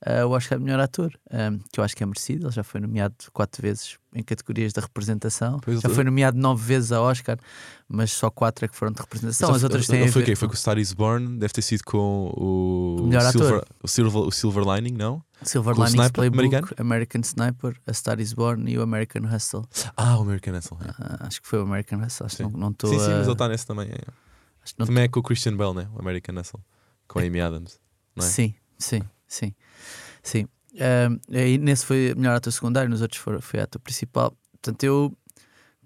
uh, 0.05 0.25
o 0.27 0.31
Oscar 0.31 0.57
de 0.57 0.63
melhor 0.65 0.79
ator, 0.79 1.11
um, 1.31 1.59
que 1.71 1.79
eu 1.79 1.83
acho 1.83 1.95
que 1.95 2.03
é 2.03 2.05
merecido. 2.05 2.45
Ele 2.47 2.53
já 2.53 2.63
foi 2.63 2.79
nomeado 2.81 3.15
quatro 3.33 3.61
vezes 3.61 3.97
em 4.13 4.21
categorias 4.23 4.73
da 4.73 4.81
representação. 4.81 5.59
Pois 5.61 5.79
já 5.81 5.89
é. 5.89 5.93
foi 5.93 6.03
nomeado 6.03 6.37
nove 6.37 6.63
vezes 6.65 6.91
a 6.91 7.01
Oscar, 7.01 7.37
mas 7.87 8.11
só 8.11 8.29
quatro 8.29 8.65
é 8.65 8.67
que 8.67 8.75
foram 8.75 8.91
de 8.91 8.99
representação. 9.01 9.53
As 9.53 9.63
outras 9.63 9.87
têm 9.87 10.03
a 10.03 10.11
foi 10.11 10.21
ver 10.21 10.23
o 10.23 10.25
quê? 10.31 10.35
Foi 10.35 10.47
com- 10.47 10.53
o 10.53 10.57
Star 10.57 10.77
is 10.77 10.93
Born, 10.93 11.37
deve 11.39 11.53
ter 11.53 11.61
sido 11.61 11.83
com 11.85 12.31
o, 12.35 12.97
O 13.01 13.07
melhor 13.07 13.25
ator. 13.25 13.41
Silver, 13.41 13.63
o, 13.81 13.87
Silver, 13.87 14.21
o 14.23 14.31
Silver 14.31 14.63
Lining, 14.75 14.93
não? 14.97 15.23
Silver 15.43 15.73
Com 15.75 15.81
o 15.81 15.85
Linings 15.85 15.93
Sniper 16.03 16.11
Playbook, 16.13 16.39
americano? 16.55 16.67
American 16.77 17.21
Sniper, 17.21 17.75
A 17.87 17.93
Star 17.93 18.19
is 18.19 18.33
Born 18.33 18.69
e 18.71 18.77
o 18.77 18.81
American 18.81 19.23
Hustle. 19.33 19.63
Ah, 19.97 20.17
o 20.17 20.21
American 20.21 20.55
Hustle. 20.57 20.77
é. 20.83 20.89
Ah, 20.99 21.27
acho 21.27 21.41
que 21.41 21.47
foi 21.47 21.59
o 21.59 21.63
American 21.63 21.99
Hustle. 21.99 22.25
Acho 22.27 22.37
que 22.37 22.43
Sim. 22.43 22.49
não- 22.51 22.59
não 22.59 22.69
estou 22.69 22.89
Sim, 22.89 22.99
sim, 22.99 23.05
a... 23.05 23.09
mas 23.17 23.23
ele 23.23 23.31
está 23.31 23.47
nesse 23.47 23.65
também. 23.65 23.87
é. 23.87 23.97
acho 24.63 24.73
que 24.75 24.79
não 24.79 24.85
Também 24.87 25.03
é 25.03 25.07
com 25.07 25.19
o 25.19 25.23
Christian 25.23 25.55
Bell, 25.57 25.73
né? 25.73 25.87
O 25.95 25.99
American 25.99 26.35
Hustle. 26.39 26.59
Com 27.07 27.19
a 27.19 27.23
Amy 27.23 27.41
Adams. 27.41 27.79
não 28.15 28.23
é? 28.25 28.29
Sim, 28.29 28.53
sim, 28.77 29.01
sim. 29.27 29.55
Sim. 30.23 30.45
Aí 31.31 31.57
nesse 31.57 31.85
foi 31.85 32.13
melhor 32.15 32.35
ator 32.35 32.51
secundário, 32.53 32.89
nos 32.89 33.01
outros 33.01 33.21
foi, 33.21 33.39
foi 33.41 33.59
ator 33.59 33.79
principal. 33.81 34.35
Portanto, 34.53 34.83
eu 34.83 35.15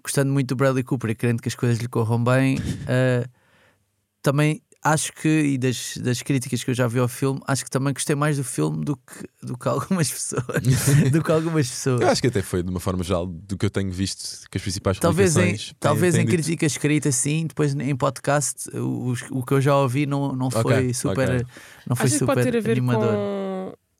gostando 0.02 0.32
muito 0.32 0.48
do 0.48 0.56
Bradley 0.56 0.84
Cooper 0.84 1.10
e 1.10 1.14
querendo 1.14 1.42
que 1.42 1.48
as 1.48 1.54
coisas 1.54 1.78
lhe 1.78 1.88
corram 1.88 2.22
bem, 2.22 2.58
ah, 2.88 3.28
também 4.22 4.62
acho 4.84 5.12
que, 5.14 5.28
e 5.28 5.58
das, 5.58 5.96
das 5.96 6.22
críticas 6.22 6.62
que 6.62 6.70
eu 6.70 6.74
já 6.74 6.86
vi 6.86 7.00
ao 7.00 7.08
filme, 7.08 7.40
acho 7.48 7.64
que 7.64 7.70
também 7.70 7.92
gostei 7.92 8.14
mais 8.14 8.36
do 8.36 8.44
filme 8.44 8.84
do 8.84 8.96
que, 8.96 9.28
do 9.44 9.58
que 9.58 9.66
algumas 9.68 10.08
pessoas. 10.12 11.10
do 11.10 11.22
que 11.24 11.32
algumas 11.32 11.68
pessoas. 11.68 12.00
Eu 12.02 12.08
acho 12.08 12.20
que 12.20 12.28
até 12.28 12.40
foi, 12.40 12.62
de 12.62 12.70
uma 12.70 12.78
forma 12.78 13.02
geral, 13.02 13.26
do 13.26 13.58
que 13.58 13.66
eu 13.66 13.70
tenho 13.70 13.90
visto, 13.90 14.48
que 14.48 14.58
as 14.58 14.62
principais 14.62 15.00
Talvez 15.00 15.36
em, 15.36 15.56
têm- 15.56 15.74
talvez 15.80 16.14
têm 16.14 16.22
em 16.22 16.26
dito- 16.26 16.36
crítica 16.42 16.66
escrita 16.66 17.10
sim, 17.10 17.46
depois 17.48 17.74
em 17.74 17.96
podcast 17.96 18.70
o, 18.78 19.12
o 19.32 19.42
que 19.44 19.54
eu 19.54 19.60
já 19.60 19.76
ouvi 19.76 20.06
não, 20.06 20.32
não 20.36 20.50
foi 20.52 20.60
Ok, 20.74 20.94
super, 20.94 21.28
ok. 21.30 21.46
não 21.88 21.96
foi 21.96 22.04
Acho 22.06 22.12
que 22.14 22.18
super 22.20 22.34
pode 22.34 22.42
ter 22.50 22.56
a 22.56 22.60
ver 22.60 22.70
animador. 22.72 23.14
com. 23.14 23.45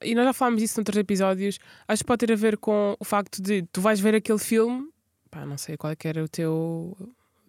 E 0.03 0.15
nós 0.15 0.25
já 0.25 0.33
falámos 0.33 0.61
disso 0.61 0.79
noutros 0.79 0.97
episódios. 0.99 1.59
Acho 1.89 2.03
que 2.03 2.07
pode 2.07 2.27
ter 2.27 2.33
a 2.33 2.37
ver 2.37 2.57
com 2.59 2.97
o 2.99 3.05
facto 3.05 3.41
de 3.43 3.63
tu 3.73 3.81
vais 3.81 3.99
ver 4.01 4.15
aquele 4.15 4.39
filme, 4.39 4.89
pá, 5.31 5.45
não 5.47 5.57
sei 5.59 5.77
qual 5.77 5.93
é 5.93 5.97
que 5.97 6.07
era 6.07 6.23
o 6.23 6.29
teu, 6.29 6.97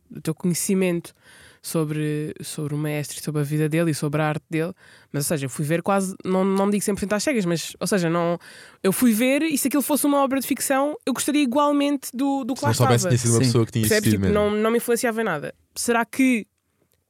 o 0.09 0.21
teu 0.21 0.33
conhecimento 0.33 1.13
sobre, 1.61 2.33
sobre 2.41 2.73
o 2.73 2.77
mestre, 2.77 3.21
sobre 3.21 3.41
a 3.41 3.43
vida 3.43 3.67
dele 3.67 3.91
e 3.91 3.93
sobre 3.93 4.21
a 4.21 4.27
arte 4.29 4.45
dele. 4.49 4.71
Mas, 5.11 5.25
ou 5.25 5.27
seja, 5.27 5.45
eu 5.47 5.49
fui 5.49 5.65
ver 5.65 5.81
quase, 5.81 6.15
não, 6.23 6.45
não 6.45 6.69
digo 6.69 6.83
100% 6.83 7.11
às 7.13 7.23
cegas, 7.23 7.43
mas, 7.45 7.75
ou 7.79 7.87
seja, 7.87 8.09
não, 8.09 8.39
eu 8.81 8.93
fui 8.93 9.11
ver 9.11 9.41
e 9.41 9.57
se 9.57 9.67
aquilo 9.67 9.83
fosse 9.83 10.05
uma 10.05 10.23
obra 10.23 10.39
de 10.39 10.47
ficção, 10.47 10.95
eu 11.05 11.11
gostaria 11.13 11.41
igualmente 11.43 12.09
do, 12.13 12.45
do 12.45 12.53
que 12.53 12.59
Se 12.61 12.65
lá 12.65 12.69
não 12.69 12.73
soubesse, 12.75 12.95
estava. 13.07 13.09
tinha 13.09 13.17
sido 13.19 13.31
uma 13.33 13.39
Sim. 13.39 13.45
pessoa 13.45 13.65
que 13.65 13.71
tinha 13.73 13.81
Percebes? 13.87 14.07
existido 14.07 14.25
Tipo, 14.27 14.33
mesmo. 14.39 14.51
não, 14.55 14.61
não 14.61 14.71
me 14.71 14.77
influenciava 14.77 15.19
em 15.21 15.25
nada. 15.25 15.53
Será 15.75 16.05
que 16.05 16.47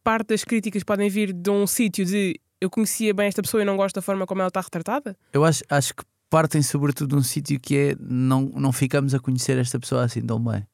parte 0.04 0.30
das 0.30 0.44
críticas 0.44 0.84
podem 0.84 1.10
vir 1.10 1.34
de 1.34 1.50
um 1.52 1.68
sítio 1.68 2.04
de 2.06 2.40
eu 2.60 2.70
conhecia 2.70 3.14
bem 3.14 3.28
esta 3.28 3.42
pessoa 3.42 3.62
e 3.62 3.66
não 3.66 3.78
gosto 3.78 3.96
da 3.96 4.02
forma 4.02 4.26
como 4.26 4.42
ela 4.42 4.48
está 4.50 4.62
retratada? 4.62 5.18
Eu 5.32 5.44
acho, 5.44 5.64
acho 5.70 5.94
que 5.96 6.04
partem 6.30 6.62
sobretudo 6.62 7.16
de 7.16 7.16
um 7.16 7.24
sítio 7.24 7.60
que 7.60 7.78
é 7.78 7.96
não, 8.00 8.42
não 8.56 8.72
ficamos 8.72 9.14
a 9.14 9.20
conhecer 9.20 9.58
esta 9.58 9.80
pessoa 9.80 10.04
assim 10.04 10.22
tão 10.22 10.40
bem. 10.44 10.66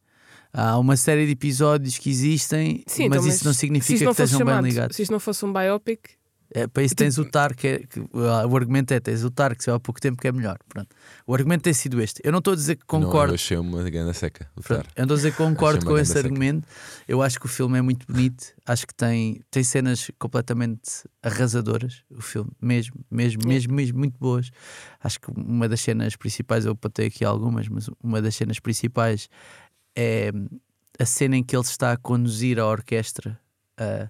Há 0.52 0.78
uma 0.78 0.96
série 0.96 1.26
de 1.26 1.32
episódios 1.32 1.98
que 1.98 2.10
existem, 2.10 2.84
Sim, 2.86 3.10
mas 3.10 3.20
então, 3.20 3.28
isso 3.28 3.46
não 3.46 3.54
se 3.54 3.60
significa 3.60 3.94
isto 3.94 4.06
não 4.06 4.14
que 4.14 4.22
estejam 4.22 4.40
fosse 4.40 4.44
bem 4.46 4.54
chamado, 4.54 4.66
ligados. 4.66 4.96
se 4.96 5.02
isto 5.02 5.12
não 5.12 5.20
fosse 5.20 5.46
um 5.46 5.52
biopic, 5.52 6.00
É, 6.56 6.68
para 6.68 6.84
isso 6.84 6.96
tens 6.96 7.18
o 7.18 7.26
Tar, 7.26 7.56
que, 7.56 7.68
é, 7.68 7.80
que 7.80 8.00
o 8.14 8.56
argumento 8.56 8.94
é: 8.94 9.00
tens 9.00 9.24
o 9.24 9.32
Tar, 9.32 9.56
que 9.56 9.64
saiu 9.64 9.76
há 9.76 9.80
pouco 9.80 10.00
tempo, 10.00 10.22
que 10.22 10.28
é 10.28 10.32
melhor. 10.32 10.58
Pronto. 10.70 10.96
O 11.26 11.34
argumento 11.34 11.64
tem 11.64 11.74
sido 11.74 12.00
este. 12.02 12.22
Eu 12.24 12.32
não 12.32 12.40
estou 12.40 12.54
a 12.54 12.56
dizer 12.56 12.76
que 12.76 12.82
Não, 12.94 13.02
concordo. 13.02 13.32
eu 13.32 13.36
achei 13.36 13.58
uma 13.58 13.82
grande 13.90 14.14
seca. 14.16 14.48
o 14.56 14.62
Pronto, 14.62 14.84
Tar. 14.84 14.92
eu 14.96 15.00
não 15.02 15.04
estou 15.06 15.14
a 15.16 15.18
dizer 15.18 15.32
que 15.32 15.38
concordo 15.38 15.86
com 15.86 15.98
esse 15.98 16.14
seca. 16.14 16.28
argumento. 16.28 16.68
Eu 17.08 17.22
acho 17.24 17.40
que 17.40 17.46
o 17.48 17.50
filme 17.50 17.78
é 17.80 17.82
muito 17.82 18.06
bonito. 18.06 18.54
Acho 18.66 18.86
que 18.86 18.94
tem, 18.94 19.42
tem 19.50 19.64
cenas 19.64 20.12
completamente 20.20 20.82
arrasadoras. 21.24 22.04
O 22.12 22.22
filme, 22.22 22.52
mesmo, 22.62 22.96
mesmo, 23.10 23.42
É. 23.44 23.48
mesmo, 23.48 23.74
mesmo, 23.74 23.98
muito 23.98 24.18
boas. 24.20 24.52
Acho 25.04 25.20
que 25.20 25.32
uma 25.36 25.68
das 25.68 25.82
cenas 25.82 26.16
principais, 26.16 26.66
eu 26.66 26.74
apontei 26.74 27.08
aqui 27.08 27.26
algumas, 27.26 27.68
mas 27.68 27.90
uma 28.04 28.22
das 28.22 28.36
cenas 28.36 28.60
principais 28.60 29.28
é 29.96 30.32
a 31.00 31.06
cena 31.06 31.36
em 31.36 31.44
que 31.44 31.56
ele 31.56 31.64
está 31.64 31.92
a 31.94 31.98
conduzir 31.98 32.60
a 32.60 32.68
orquestra 32.68 33.40
ah, 33.78 34.08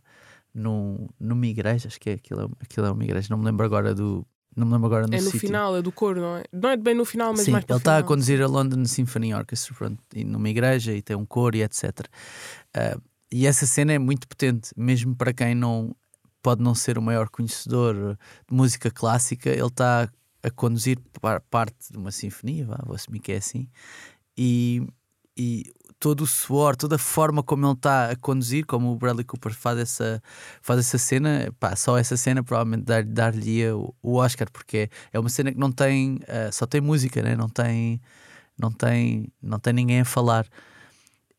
num, 0.53 1.07
numa 1.19 1.47
igreja. 1.47 1.87
Acho 1.87 1.99
que 1.99 2.09
é 2.11 2.13
aquilo, 2.13 2.41
é- 2.41 2.63
aquilo 2.65 2.85
é 2.87 2.91
uma 2.91 3.03
igreja. 3.03 3.27
Não 3.29 3.37
me 3.37 3.45
lembro 3.45 3.65
agora 3.65 3.93
do. 3.93 4.25
Não 4.55 4.67
me 4.67 4.73
lembro 4.73 4.85
agora 4.87 5.07
do 5.07 5.13
é 5.15 5.17
no 5.17 5.23
sítio. 5.23 5.39
final, 5.39 5.75
é 5.75 5.81
do 5.81 5.91
coro, 5.91 6.21
não 6.21 6.37
é? 6.37 6.43
Não 6.51 6.69
é 6.69 6.77
bem 6.77 6.93
no 6.93 7.03
final, 7.05 7.31
mas 7.31 7.45
Sim, 7.45 7.51
mais 7.51 7.65
para 7.65 7.73
ele 7.75 7.81
está 7.81 7.97
a 7.97 8.03
conduzir 8.03 8.39
a 8.41 8.45
London 8.47 8.85
Symphony 8.85 9.33
Orchestra 9.33 9.73
pronto, 9.75 9.99
e 10.13 10.23
numa 10.23 10.47
igreja 10.47 10.93
e 10.93 11.01
tem 11.01 11.15
um 11.15 11.25
coro 11.25 11.55
e 11.57 11.63
etc. 11.63 12.07
Ah, 12.75 12.95
e 13.31 13.47
essa 13.47 13.65
cena 13.65 13.93
é 13.93 13.97
muito 13.97 14.27
potente, 14.27 14.69
mesmo 14.77 15.15
para 15.15 15.33
quem 15.33 15.55
não 15.55 15.95
pode 16.43 16.61
não 16.61 16.75
ser 16.75 16.99
o 16.99 17.01
maior 17.01 17.29
conhecedor 17.29 18.15
de 18.47 18.55
música 18.55 18.91
clássica, 18.91 19.49
ele 19.49 19.65
está 19.65 20.07
a 20.43 20.51
conduzir 20.51 20.99
par- 21.19 21.41
parte 21.49 21.91
de 21.91 21.97
uma 21.97 22.11
sinfonia, 22.11 22.67
vá, 22.67 22.79
vou 22.85 22.93
assumir 22.95 23.21
que 23.21 23.31
é 23.31 23.37
assim, 23.37 23.67
e, 24.37 24.85
e 25.35 25.63
todo 26.03 26.19
o 26.25 26.27
suor, 26.27 26.75
toda 26.75 26.97
a 26.97 26.99
forma 26.99 27.41
como 27.41 27.65
ele 27.65 27.71
está 27.71 28.11
a 28.11 28.15
conduzir, 28.17 28.65
como 28.65 28.91
o 28.91 28.97
Bradley 28.97 29.23
Cooper 29.23 29.53
faz 29.53 29.79
essa, 29.79 30.21
faz 30.61 30.77
essa 30.81 30.97
cena, 30.97 31.49
pá, 31.57 31.77
só 31.77 31.97
essa 31.97 32.17
cena 32.17 32.43
provavelmente 32.43 32.83
dar- 32.83 33.05
dar-lhe 33.05 33.65
o, 33.71 33.95
o 34.01 34.15
Oscar, 34.15 34.51
porque 34.51 34.89
é, 35.13 35.17
uma 35.17 35.29
cena 35.29 35.49
que 35.53 35.57
não 35.57 35.71
tem, 35.71 36.19
ah, 36.27 36.51
só 36.51 36.65
tem 36.65 36.81
música, 36.81 37.21
né? 37.21 37.37
não, 37.37 37.47
tem, 37.47 38.01
não, 38.59 38.69
tem, 38.69 39.31
não 39.41 39.57
tem 39.59 39.71
ninguém 39.71 40.01
a 40.01 40.05
falar. 40.05 40.45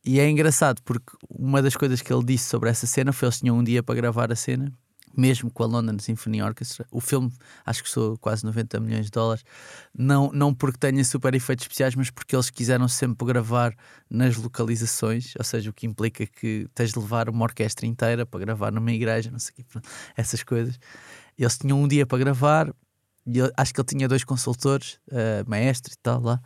E 0.03 0.19
é 0.19 0.31
engraçado 0.31 0.81
porque 0.83 1.15
uma 1.29 1.61
das 1.61 1.77
coisas 1.77 2.01
que 2.01 2.11
ele 2.11 2.25
disse 2.25 2.49
sobre 2.49 2.71
essa 2.71 2.87
cena 2.87 3.13
foi 3.13 3.27
eles 3.29 3.41
tinham 3.41 3.59
um 3.59 3.65
dia 3.65 3.83
para 3.83 3.95
gravar 3.95 4.33
a 4.33 4.37
cena, 4.37 4.73
mesmo 5.17 5.51
com 5.51 5.63
a 5.63 5.67
London 5.67 5.99
Symphony 5.99 6.43
Orchestra. 6.43 6.87
O 6.91 7.01
filme 7.01 7.33
acho 7.65 7.83
que 7.83 7.89
custou 7.89 8.17
quase 8.19 8.45
90 8.45 8.81
milhões 8.81 9.07
de 9.07 9.11
dólares, 9.11 9.45
não, 9.97 10.31
não 10.33 10.55
porque 10.55 10.79
tenha 10.79 11.05
super 11.05 11.35
efeitos 11.35 11.65
especiais, 11.65 11.95
mas 11.95 12.11
porque 12.11 12.35
eles 12.35 12.51
quiseram 12.51 12.89
sempre 12.89 13.27
gravar 13.27 13.75
nas 14.11 14.37
localizações, 14.37 15.35
ou 15.39 15.45
seja, 15.45 15.71
o 15.71 15.73
que 15.73 15.87
implica 15.87 16.27
que 16.27 16.69
tens 16.75 16.93
de 16.93 16.99
levar 16.99 17.29
uma 17.29 17.45
orquestra 17.45 17.87
inteira 17.87 18.27
para 18.27 18.41
gravar 18.41 18.73
numa 18.73 18.93
igreja, 18.93 19.31
não 19.31 19.39
sei 19.39 19.55
o 19.75 19.81
essas 20.17 20.43
coisas. 20.43 20.79
Eles 21.39 21.59
tinham 21.59 21.83
um 21.83 21.89
dia 21.89 22.07
para 22.07 22.19
gravar, 22.19 22.75
e 23.27 23.39
eu 23.39 23.51
acho 23.57 23.73
que 23.73 23.81
ele 23.81 23.87
tinha 23.87 24.09
dois 24.09 24.25
consultores, 24.25 24.99
eh, 25.11 25.45
maestro 25.47 25.93
e 25.93 25.97
tal 25.97 26.21
lá. 26.21 26.41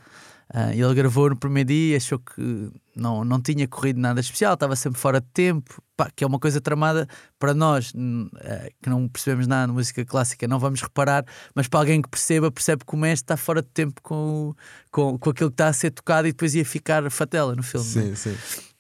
E 0.75 0.81
ele 0.81 0.95
gravou 0.95 1.29
no 1.29 1.37
primeiro 1.37 1.69
dia, 1.69 1.97
achou 1.99 2.19
que 2.19 2.71
não, 2.97 3.23
não 3.23 3.39
tinha 3.41 3.69
corrido 3.69 4.01
nada 4.01 4.19
especial, 4.19 4.55
estava 4.55 4.75
sempre 4.77 4.99
fora 4.99 5.21
de 5.21 5.27
tempo, 5.35 5.83
pá, 5.95 6.11
que 6.15 6.25
é 6.25 6.27
uma 6.27 6.39
coisa 6.39 6.59
tramada 6.59 7.07
para 7.39 7.53
nós 7.53 7.93
eh, 8.41 8.73
que 8.83 8.89
não 8.89 9.07
percebemos 9.09 9.47
nada 9.47 9.67
de 9.67 9.75
música 9.75 10.05
clássica, 10.07 10.49
não 10.49 10.59
vamos 10.59 10.81
reparar, 10.81 11.25
mas 11.55 11.69
para 11.69 11.81
alguém 11.81 12.01
que 12.01 12.09
perceba, 12.09 12.51
percebe 12.51 12.83
que 12.87 12.95
o 12.95 12.97
mestre 12.97 13.25
está 13.25 13.37
fora 13.37 13.61
de 13.61 13.69
tempo 13.69 14.01
com, 14.03 14.51
o- 14.51 14.57
com, 14.91 15.19
com 15.19 15.31
aquilo 15.31 15.51
que 15.51 15.55
está 15.55 15.69
a 15.69 15.73
ser 15.75 15.91
tocado 15.91 16.27
e 16.27 16.33
depois 16.33 16.55
ia 16.55 16.65
ficar 16.65 17.09
fatela 17.11 17.55
no 17.55 17.63
filme. 17.63 17.87
é? 17.87 17.91
Sim, 17.91 18.15
sim. 18.15 18.31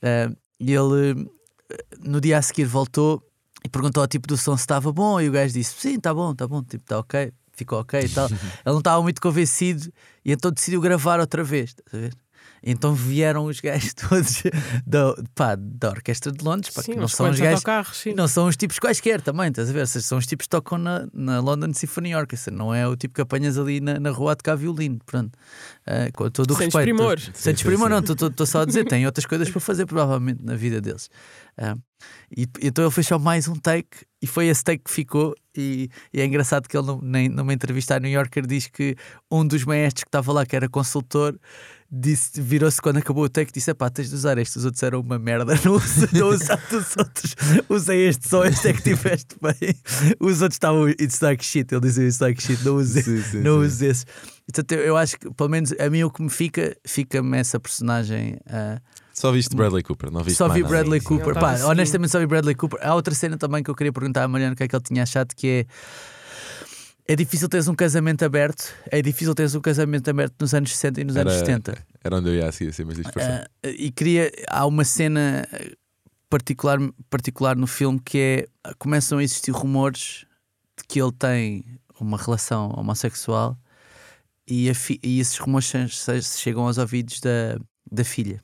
Uh, 0.02 0.34
e 0.58 0.72
ele 0.72 1.12
uh, 1.22 1.30
no 2.02 2.18
dia 2.20 2.38
a 2.38 2.42
seguir 2.42 2.64
voltou 2.64 3.22
e 3.62 3.68
perguntou 3.68 4.00
ao 4.02 4.08
tipo 4.08 4.26
do 4.26 4.38
som 4.38 4.56
se 4.56 4.62
estava 4.62 4.90
bom 4.90 5.20
e 5.20 5.28
o 5.28 5.32
gajo 5.32 5.52
disse 5.52 5.74
sim, 5.78 5.96
está 5.96 6.14
bom, 6.14 6.32
está 6.32 6.48
bom, 6.48 6.62
tipo, 6.62 6.82
está 6.82 6.98
ok, 6.98 7.30
ficou 7.58 7.80
ok 7.80 8.00
e 8.00 8.08
tal. 8.08 8.26
ele 8.30 8.40
não 8.64 8.78
estava 8.78 9.02
muito 9.02 9.20
convencido 9.20 9.92
e 10.24 10.32
então 10.32 10.50
decidiu 10.50 10.80
gravar 10.80 11.20
outra 11.20 11.44
vez, 11.44 11.70
estás 11.70 11.94
a 11.94 11.98
ver? 11.98 12.14
Então 12.62 12.94
vieram 12.94 13.44
os 13.44 13.60
gajos 13.60 13.94
todos 13.94 14.42
da, 14.86 15.14
pá, 15.34 15.56
da 15.56 15.90
Orquestra 15.90 16.32
de 16.32 16.44
Londres, 16.44 16.72
pá, 16.74 16.82
Sim, 16.82 16.92
que 16.92 16.98
não 16.98 17.08
são 17.08 17.30
os 17.30 17.38
gajos 17.38 17.64
não 18.16 18.28
são 18.28 18.46
os 18.46 18.56
tipos 18.56 18.78
quaisquer 18.78 19.20
também, 19.20 19.48
estás 19.48 19.70
a 19.70 19.72
ver? 19.72 19.86
Vocês 19.86 20.04
são 20.04 20.18
os 20.18 20.26
tipos 20.26 20.46
que 20.46 20.50
tocam 20.50 20.78
na, 20.78 21.08
na 21.12 21.40
London 21.40 21.72
Symphony 21.72 22.14
Orchestra, 22.14 22.54
não 22.54 22.74
é 22.74 22.86
o 22.86 22.96
tipo 22.96 23.14
que 23.14 23.20
apanhas 23.20 23.58
ali 23.58 23.80
na, 23.80 23.98
na 23.98 24.10
rua 24.10 24.32
a 24.32 24.36
tocar 24.36 24.56
violino, 24.56 24.98
pronto. 25.04 25.36
Ah, 25.86 26.08
com 26.12 26.30
todo 26.30 26.50
o 26.50 26.54
Sem 26.54 26.66
respeito. 26.66 26.86
desprimor. 26.86 27.20
Sem 27.20 27.32
Sim, 27.34 27.52
desprimor, 27.52 27.88
sim, 27.88 27.94
não, 27.94 28.28
estou 28.28 28.46
só 28.46 28.62
a 28.62 28.64
dizer, 28.64 28.84
tem 28.84 29.06
outras 29.06 29.26
coisas 29.26 29.50
para 29.50 29.60
fazer 29.60 29.86
provavelmente 29.86 30.42
na 30.42 30.54
vida 30.54 30.80
deles. 30.80 31.08
Ah, 31.56 31.76
e 32.36 32.46
então 32.62 32.84
ele 32.84 32.92
fez 32.92 33.06
só 33.06 33.18
mais 33.18 33.48
um 33.48 33.54
take 33.56 34.06
e 34.22 34.26
foi 34.26 34.46
esse 34.46 34.62
take 34.62 34.84
que 34.84 34.90
ficou. 34.90 35.34
E, 35.56 35.88
e 36.12 36.20
é 36.20 36.24
engraçado 36.24 36.68
que 36.68 36.76
ele, 36.76 36.86
numa 37.28 37.52
entrevista 37.52 37.96
à 37.96 38.00
New 38.00 38.10
Yorker, 38.10 38.46
diz 38.46 38.68
que 38.68 38.96
um 39.30 39.46
dos 39.46 39.64
maestros 39.64 40.04
que 40.04 40.08
estava 40.08 40.32
lá, 40.32 40.46
que 40.46 40.54
era 40.54 40.68
consultor, 40.68 41.36
disse, 41.90 42.40
virou-se 42.40 42.80
quando 42.80 42.98
acabou 42.98 43.24
o 43.24 43.28
take, 43.28 43.52
disse: 43.52 43.72
pá, 43.74 43.88
tens 43.88 44.10
de 44.10 44.14
usar 44.14 44.36
este, 44.38 44.58
os 44.58 44.64
outros 44.64 44.82
eram 44.82 45.00
uma 45.00 45.18
merda, 45.18 45.54
não 45.64 45.74
usa, 45.74 46.08
não 46.12 46.28
usa 46.28 46.54
os 46.72 46.96
outros, 46.96 47.36
usei 47.68 48.08
este 48.08 48.28
só, 48.28 48.44
este 48.44 48.68
é 48.68 48.72
que 48.72 48.82
tiveste 48.82 49.36
bem. 49.40 49.74
Os 50.20 50.42
outros 50.42 50.56
estavam, 50.56 50.88
it's 50.88 51.20
like 51.20 51.44
shit, 51.44 51.72
ele 51.72 51.80
dizia 51.80 52.04
it's 52.04 52.20
like 52.20 52.42
shit, 52.42 52.62
não 52.64 52.76
usei, 52.76 53.02
Sim, 53.02 53.22
sim, 53.22 53.40
não 53.40 53.60
uso 53.60 53.84
esse. 53.84 54.04
Portanto, 54.46 54.72
eu, 54.72 54.96
acho 54.96 55.18
que, 55.18 55.30
pelo 55.32 55.50
menos 55.50 55.72
a 55.78 55.90
mim, 55.90 56.02
o 56.04 56.10
que 56.10 56.22
me 56.22 56.30
fica, 56.30 56.74
fica-me 56.86 57.36
essa 57.36 57.60
personagem. 57.60 58.38
ah, 58.48 58.80
Só 59.12 59.30
viste 59.30 59.54
Bradley 59.54 59.82
Cooper, 59.82 60.10
não 60.10 60.22
viste 60.22 60.38
Só 60.38 60.46
vi 60.48 60.62
mais 60.62 60.62
nada. 60.62 60.74
Bradley 60.74 61.00
Sim, 61.00 61.06
sim, 61.06 61.18
Cooper. 61.18 61.34
Pá, 61.34 61.64
honestamente, 61.66 62.10
só 62.10 62.18
vi 62.18 62.26
Bradley 62.26 62.54
Cooper. 62.54 62.78
Há 62.82 62.94
outra 62.94 63.14
cena 63.14 63.36
também 63.36 63.62
que 63.62 63.70
eu 63.70 63.74
queria 63.74 63.92
perguntar 63.92 64.24
à 64.24 64.28
Mariana 64.28 64.54
o 64.54 64.56
que 64.56 64.62
é 64.62 64.68
que 64.68 64.74
ele 64.74 64.82
tinha 64.82 65.02
achado, 65.02 65.34
que 65.36 65.46
é. 65.46 65.66
É 67.10 67.16
difícil 67.16 67.48
teres 67.48 67.66
um 67.68 67.74
casamento 67.74 68.22
aberto. 68.22 68.70
É 68.90 69.00
difícil 69.00 69.34
teres 69.34 69.54
um 69.54 69.60
casamento 69.62 70.08
aberto 70.10 70.34
nos 70.40 70.52
anos 70.52 70.70
60 70.72 71.00
e 71.00 71.04
nos 71.04 71.16
anos 71.16 71.32
Era- 71.32 71.46
70. 71.46 71.86
Era 72.04 72.16
onde 72.16 72.28
eu 72.28 72.34
ia 72.34 72.46
a 72.48 72.52
seguir, 72.52 72.70
assim, 72.70 72.84
mas 72.84 72.98
isto 72.98 73.10
passou. 73.12 73.32
Ah, 73.32 73.48
e 73.64 73.90
queria. 73.90 74.30
Há 74.48 74.66
uma 74.66 74.84
cena 74.84 75.48
particular, 76.28 76.78
particular 77.08 77.56
no 77.56 77.66
filme 77.66 77.98
que 78.04 78.18
é. 78.18 78.72
Começam 78.78 79.18
a 79.18 79.22
existir 79.24 79.50
rumores 79.52 80.26
de 80.76 80.84
que 80.86 81.00
ele 81.00 81.12
tem 81.12 81.64
uma 81.98 82.18
relação 82.18 82.68
homossexual 82.76 83.58
e, 84.46 84.68
a 84.70 84.74
fi- 84.74 85.00
e 85.02 85.18
esses 85.18 85.38
rumores 85.38 85.66
che- 85.70 85.88
che- 85.88 86.22
chegam 86.22 86.66
aos 86.66 86.76
ouvidos 86.78 87.20
da, 87.20 87.58
da 87.90 88.04
filha. 88.04 88.42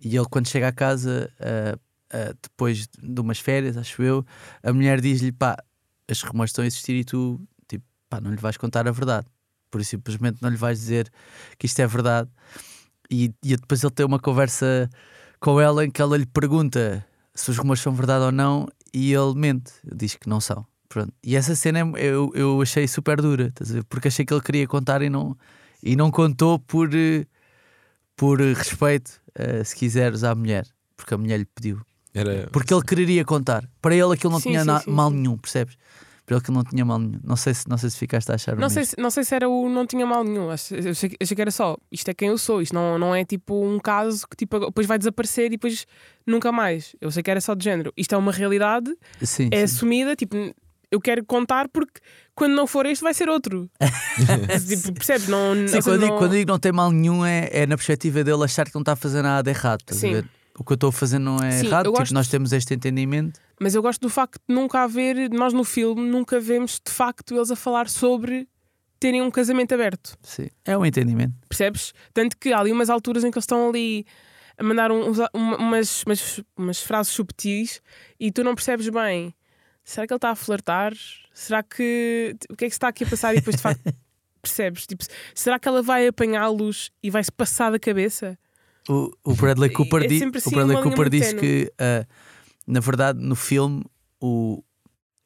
E 0.00 0.16
ele, 0.16 0.26
quando 0.30 0.48
chega 0.48 0.68
à 0.68 0.72
casa, 0.72 1.30
ah, 1.38 1.78
ah, 2.10 2.34
depois 2.42 2.86
de 3.00 3.20
umas 3.20 3.38
férias, 3.38 3.76
acho 3.76 4.02
eu, 4.02 4.24
a 4.62 4.72
mulher 4.72 5.00
diz-lhe: 5.02 5.32
pá, 5.32 5.56
as 6.08 6.22
rumores 6.22 6.50
estão 6.50 6.64
a 6.64 6.66
existir 6.66 6.94
e 6.94 7.04
tu, 7.04 7.40
pá, 8.14 8.20
não 8.20 8.30
lhe 8.30 8.36
vais 8.36 8.56
contar 8.56 8.86
a 8.86 8.92
verdade. 8.92 9.26
Por 9.70 9.80
isso, 9.80 9.90
simplesmente 9.90 10.38
não 10.40 10.48
lhe 10.48 10.56
vais 10.56 10.78
dizer 10.78 11.10
que 11.58 11.66
isto 11.66 11.80
é 11.80 11.86
verdade. 11.86 12.30
E, 13.10 13.32
e 13.42 13.56
depois 13.56 13.82
ele 13.82 13.92
tem 13.92 14.06
uma 14.06 14.18
conversa 14.20 14.88
com 15.40 15.60
ela 15.60 15.84
em 15.84 15.90
que 15.90 16.00
ela 16.00 16.16
lhe 16.16 16.26
pergunta 16.26 17.04
se 17.34 17.50
os 17.50 17.58
rumores 17.58 17.82
são 17.82 17.92
verdade 17.92 18.24
ou 18.24 18.32
não 18.32 18.68
e 18.92 19.12
ele 19.12 19.34
mente, 19.34 19.72
diz 19.84 20.14
que 20.14 20.28
não 20.28 20.40
são. 20.40 20.64
Pronto. 20.88 21.12
E 21.22 21.34
essa 21.34 21.56
cena 21.56 21.80
é- 21.80 22.06
eu, 22.06 22.30
eu 22.34 22.62
achei 22.62 22.86
super 22.86 23.20
dura, 23.20 23.52
porque 23.88 24.08
achei 24.08 24.24
que 24.24 24.32
ele 24.32 24.40
queria 24.40 24.66
contar 24.68 25.02
e 25.02 25.10
não, 25.10 25.36
e 25.82 25.96
não 25.96 26.10
contou 26.10 26.58
por, 26.60 26.88
por 28.16 28.40
respeito, 28.40 29.20
se 29.64 29.74
quiseres, 29.74 30.22
à 30.22 30.34
mulher, 30.34 30.64
porque 30.96 31.14
a 31.14 31.18
mulher 31.18 31.38
lhe 31.38 31.46
pediu. 31.46 31.80
Era... 32.14 32.48
Porque 32.52 32.72
ele 32.72 32.82
quereria 32.84 33.24
contar. 33.24 33.68
Para 33.82 33.96
ele 33.96 34.14
aquilo 34.14 34.32
não 34.32 34.38
Sim, 34.38 34.50
tinha 34.50 34.60
sim, 34.64 34.78
sim, 34.84 34.90
mal 34.92 35.10
sim. 35.10 35.16
nenhum, 35.16 35.36
percebes? 35.36 35.76
Para 36.26 36.36
ele 36.36 36.40
aquilo 36.42 36.56
não 36.56 36.64
tinha 36.64 36.84
mal 36.84 36.98
nenhum. 36.98 37.20
Não 37.22 37.36
sei 37.36 37.52
se, 37.52 37.68
não 37.68 37.76
sei 37.76 37.90
se 37.90 37.98
ficaste 37.98 38.30
a 38.30 38.34
achar 38.36 38.56
Não 38.56 38.70
sei, 38.70 38.84
se, 38.86 38.96
não 38.98 39.10
sei 39.10 39.24
se 39.24 39.34
era 39.34 39.46
o 39.48 39.68
não 39.68 39.86
tinha 39.86 40.06
mal 40.06 40.24
nenhum. 40.24 40.44
Eu 40.44 40.50
achei, 40.52 40.78
achei 41.20 41.34
que 41.36 41.40
era 41.42 41.50
só 41.50 41.76
isto 41.92 42.08
é 42.10 42.14
quem 42.14 42.28
eu 42.28 42.38
sou. 42.38 42.62
Isto 42.62 42.74
não, 42.74 42.98
não 42.98 43.14
é 43.14 43.24
tipo 43.24 43.62
um 43.62 43.78
caso 43.78 44.26
que 44.28 44.36
tipo, 44.36 44.58
depois 44.58 44.86
vai 44.86 44.96
desaparecer 44.98 45.46
e 45.46 45.50
depois 45.50 45.86
nunca 46.26 46.50
mais. 46.50 46.96
Eu 47.00 47.10
sei 47.10 47.22
que 47.22 47.30
era 47.30 47.40
só 47.40 47.54
de 47.54 47.62
género. 47.64 47.92
Isto 47.96 48.14
é 48.14 48.18
uma 48.18 48.32
realidade, 48.32 48.90
Sim, 49.22 49.48
é 49.52 49.58
sim. 49.58 49.74
assumida. 49.74 50.16
Tipo, 50.16 50.34
eu 50.90 51.00
quero 51.00 51.22
contar 51.26 51.68
porque 51.68 52.00
quando 52.34 52.54
não 52.54 52.66
for 52.66 52.86
este 52.86 53.02
vai 53.02 53.12
ser 53.12 53.28
outro. 53.28 53.68
tipo, 54.66 54.92
percebes? 54.94 55.28
Não, 55.28 55.54
Sim, 55.68 55.82
quando, 55.82 55.98
digo, 56.00 56.10
não- 56.12 56.18
quando 56.18 56.30
digo 56.32 56.50
não 56.50 56.58
tem 56.58 56.72
mal 56.72 56.90
nenhum 56.90 57.24
é, 57.24 57.48
é 57.52 57.66
na 57.66 57.76
perspectiva 57.76 58.24
dele 58.24 58.42
achar 58.44 58.64
que 58.66 58.74
não 58.74 58.80
está 58.82 58.92
a 58.92 58.96
fazer 58.96 59.20
nada 59.22 59.50
errado. 59.50 59.80
estás 59.80 59.98
a 59.98 60.00
Sim. 60.00 60.12
ver? 60.14 60.28
O 60.58 60.64
que 60.64 60.72
eu 60.72 60.74
estou 60.76 60.88
a 60.88 60.92
fazer 60.92 61.18
não 61.18 61.36
é 61.42 61.50
Sim, 61.50 61.66
errado, 61.66 61.86
tipo, 61.86 61.98
gosto- 61.98 62.14
nós 62.14 62.28
temos 62.28 62.52
este 62.52 62.74
entendimento. 62.74 63.40
Mas 63.60 63.74
eu 63.74 63.82
gosto 63.82 64.00
do 64.00 64.08
facto 64.08 64.40
de 64.48 64.54
nunca 64.54 64.82
haver, 64.82 65.28
nós 65.30 65.52
no 65.52 65.64
filme 65.64 66.02
nunca 66.08 66.38
vemos 66.38 66.80
de 66.84 66.92
facto 66.92 67.34
eles 67.34 67.50
a 67.50 67.56
falar 67.56 67.88
sobre 67.88 68.48
terem 69.00 69.20
um 69.20 69.30
casamento 69.30 69.74
aberto. 69.74 70.16
Sim. 70.22 70.48
É 70.64 70.78
um 70.78 70.86
entendimento. 70.86 71.34
Percebes? 71.48 71.92
Tanto 72.12 72.36
que 72.38 72.52
há 72.52 72.58
ali 72.60 72.70
umas 72.72 72.88
alturas 72.88 73.24
em 73.24 73.30
que 73.30 73.36
eles 73.36 73.44
estão 73.44 73.68
ali 73.68 74.06
a 74.56 74.62
mandar 74.62 74.92
uns- 74.92 75.18
uma- 75.34 75.56
umas, 75.56 76.02
umas, 76.04 76.40
umas 76.56 76.80
frases 76.80 77.12
subtis 77.12 77.80
e 78.20 78.30
tu 78.30 78.44
não 78.44 78.54
percebes 78.54 78.88
bem. 78.88 79.34
Será 79.84 80.06
que 80.06 80.12
ele 80.12 80.18
está 80.18 80.30
a 80.30 80.36
flertar? 80.36 80.94
Será 81.32 81.62
que. 81.64 82.36
O 82.48 82.56
que 82.56 82.64
é 82.64 82.68
que 82.68 82.72
se 82.72 82.76
está 82.76 82.88
aqui 82.88 83.02
a 83.04 83.06
passar? 83.08 83.32
E 83.34 83.38
depois 83.38 83.56
de 83.56 83.62
facto 83.62 83.82
percebes? 84.40 84.86
Tipo, 84.86 85.04
será 85.34 85.58
que 85.58 85.66
ela 85.68 85.82
vai 85.82 86.06
apanhá-los 86.06 86.90
e 87.02 87.10
vai-se 87.10 87.32
passar 87.32 87.70
da 87.72 87.78
cabeça? 87.78 88.38
O, 88.88 89.10
o 89.24 89.34
Bradley 89.34 89.70
É 89.70 89.72
Cooper, 89.72 90.06
di- 90.06 90.22
o 90.24 90.36
assim 90.36 90.50
Bradley 90.50 90.82
Cooper 90.82 91.08
disse 91.08 91.34
que, 91.34 91.72
ah, 91.78 92.06
na 92.66 92.80
verdade, 92.80 93.18
no 93.20 93.34
filme, 93.34 93.82
o, 94.20 94.62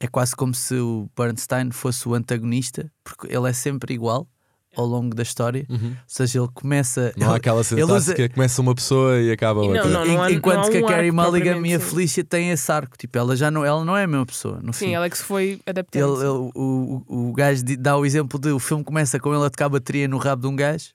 é 0.01 0.07
quase 0.07 0.37
como 0.37 0.55
se 0.55 0.75
o 0.77 1.09
Bernstein 1.17 1.71
fosse 1.73 2.09
o 2.09 2.15
antagonista, 2.15 2.91
porque 3.03 3.27
ele 3.35 3.49
é 3.49 3.53
sempre 3.53 3.95
igual 3.95 4.29
ao 4.77 4.87
longo 4.87 5.13
da 5.13 5.25
história. 5.25 5.67
Uhum. 5.69 5.89
Ou 5.89 5.97
seja, 6.07 6.39
ele 6.39 6.49
começa. 6.55 7.13
Não 7.17 7.27
há 7.29 7.31
ele- 7.33 7.37
aquela 7.39 7.65
cena 7.65 7.81
ele 7.81 7.91
usa- 7.91 8.15
que 8.15 8.29
começa 8.29 8.63
uma 8.63 8.75
pessoa 8.77 9.19
e 9.21 9.33
acaba 9.33 9.65
E 9.65 9.69
não, 9.69 9.75
outra. 9.75 9.89
não, 9.91 10.07
en- 10.07 10.19
há- 10.21 10.31
enquanto 10.31 10.57
não 10.57 10.63
há 10.65 10.71
que 10.71 10.83
um 10.83 10.87
a 10.87 10.89
Carrie 10.89 11.11
Mulligan 11.11 11.67
e 11.67 11.75
a. 11.75 11.81
Felicia 11.81 12.23
têm 12.23 12.51
esse 12.51 12.71
arco. 12.71 12.97
Tipo, 12.97 13.19
ela 13.19 13.35
já 13.35 13.51
não, 13.51 13.65
ela 13.65 13.85
não 13.85 13.97
é 13.97 14.05
a 14.05 14.07
mesma 14.07 14.27
pessoa. 14.27 14.61
No 14.63 14.73
Sim, 14.73 14.87
fim. 14.87 14.93
ela 14.95 15.07
é 15.07 15.11
que 15.11 15.19
se 15.19 15.25
foi 15.25 15.61
adaptando. 15.67 16.15
Ele, 16.15 16.21
ele- 16.23 16.29
o, 16.55 17.03
o, 17.09 17.31
o 17.31 17.33
gajo 17.33 17.65
dá 17.77 17.97
o 17.97 18.07
exemplo 18.07 18.39
de 18.39 18.51
o 18.51 18.61
filme 18.61 18.85
começa 18.85 19.19
com 19.19 19.35
ele 19.35 19.45
a 19.45 19.51
tocar 19.51 19.69
bateria 19.69 20.07
no 20.07 20.19
rabo 20.19 20.43
de 20.43 20.49
um 20.49 20.55
gajo 20.55 20.91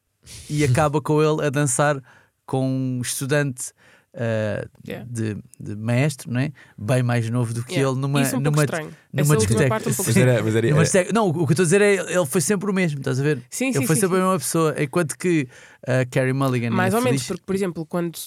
e 0.50 0.64
acaba 0.64 1.02
com 1.02 1.22
ele 1.22 1.46
a 1.46 1.50
dançar 1.50 2.02
com 2.46 2.68
um 2.68 3.02
estudante 3.02 3.72
ah, 4.16 4.68
Yeah. 4.88 5.08
de, 5.10 5.38
de 5.60 5.76
maestro, 5.76 6.32
não 6.32 6.40
é? 6.42 6.52
bem 6.78 7.02
mais 7.02 7.28
novo 7.30 7.52
do 7.54 7.64
que 7.64 7.74
Yeah. 7.74 7.92
ele, 7.92 8.00
numa, 8.00 8.22
Isso 8.22 8.36
é 8.36 8.38
um 8.38 8.42
numa, 8.42 8.52
numa 8.58 8.66
discoteca. 8.66 9.76
é 9.76 9.78
um 9.78 9.94
pouco 9.94 10.04
Mas 10.06 10.18
era, 10.18 10.44
mas 10.44 10.56
era, 10.56 10.68
era- 10.68 10.82
discoteca. 10.84 11.12
Não, 11.14 11.30
o 11.30 11.34
que 11.34 11.40
eu 11.40 11.44
estou 11.52 11.64
a 11.64 11.66
dizer 11.66 11.82
é 11.82 11.94
ele 11.96 12.26
foi 12.28 12.42
sempre 12.42 12.70
o 12.70 12.74
mesmo, 12.74 13.00
estás 13.00 13.20
a 13.20 13.24
ver? 13.24 13.42
Sim, 13.50 13.70
ele 13.70 13.80
sim, 13.80 13.86
foi 13.88 13.96
sim, 13.96 14.02
sempre 14.02 14.18
sim. 14.18 14.22
a 14.22 14.26
mesma 14.26 14.38
pessoa, 14.40 14.76
enquanto 14.78 15.18
que 15.18 15.48
a 15.88 16.06
Carrie 16.06 16.34
Mulligan 16.34 16.70
Mais 16.70 16.94
ou 16.94 17.02
menos, 17.02 17.22
Felicia- 17.22 17.34
porque, 17.36 17.46
por 17.46 17.56
exemplo, 17.56 17.86
quando. 17.86 18.18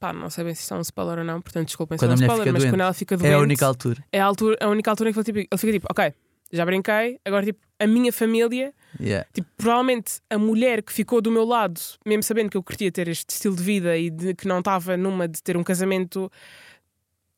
Pá, 0.00 0.12
não 0.12 0.28
sei 0.28 0.44
bem 0.44 0.54
se 0.54 0.60
isto 0.62 0.74
é 0.74 0.76
um 0.76 0.80
spoiler 0.82 1.18
ou 1.20 1.24
não, 1.24 1.40
portanto, 1.40 1.66
desculpem 1.68 1.96
se 1.96 2.04
é 2.04 2.08
um 2.08 2.14
spoiler, 2.14 2.52
mas 2.52 2.62
doente. 2.62 2.70
quando 2.72 2.80
ela 2.82 2.92
fica 2.92 3.16
doente. 3.16 3.30
é 3.30 3.34
a 3.34 3.38
única 3.38 3.64
altura. 3.64 4.04
é 4.12 4.20
a, 4.20 4.24
altura, 4.26 4.56
a 4.60 4.68
única 4.68 4.90
altura 4.90 5.08
em 5.08 5.12
que 5.12 5.18
ele, 5.18 5.24
tipo, 5.24 5.38
ele 5.38 5.48
fica 5.56 5.72
tipo, 5.72 5.86
ok, 5.90 6.12
já 6.52 6.66
brinquei, 6.66 7.18
agora 7.24 7.44
tipo, 7.46 7.60
a 7.78 7.86
minha 7.86 8.12
família, 8.12 8.74
Yeah. 8.98 9.28
tipo, 9.32 9.48
provavelmente 9.56 10.20
a 10.30 10.38
mulher 10.38 10.82
que 10.82 10.92
ficou 10.92 11.20
do 11.20 11.30
meu 11.30 11.44
lado, 11.44 11.80
mesmo 12.04 12.22
sabendo 12.22 12.50
que 12.50 12.56
eu 12.56 12.62
queria 12.62 12.90
ter 12.90 13.08
este 13.08 13.30
estilo 13.30 13.54
de 13.54 13.62
vida 13.62 13.96
e 13.96 14.10
de, 14.10 14.34
que 14.34 14.48
não 14.48 14.60
estava 14.60 14.96
numa 14.96 15.28
de 15.28 15.42
ter 15.42 15.56
um 15.56 15.62
casamento 15.62 16.30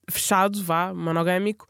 fechado, 0.08 0.62
vá, 0.62 0.94
monogâmico, 0.94 1.66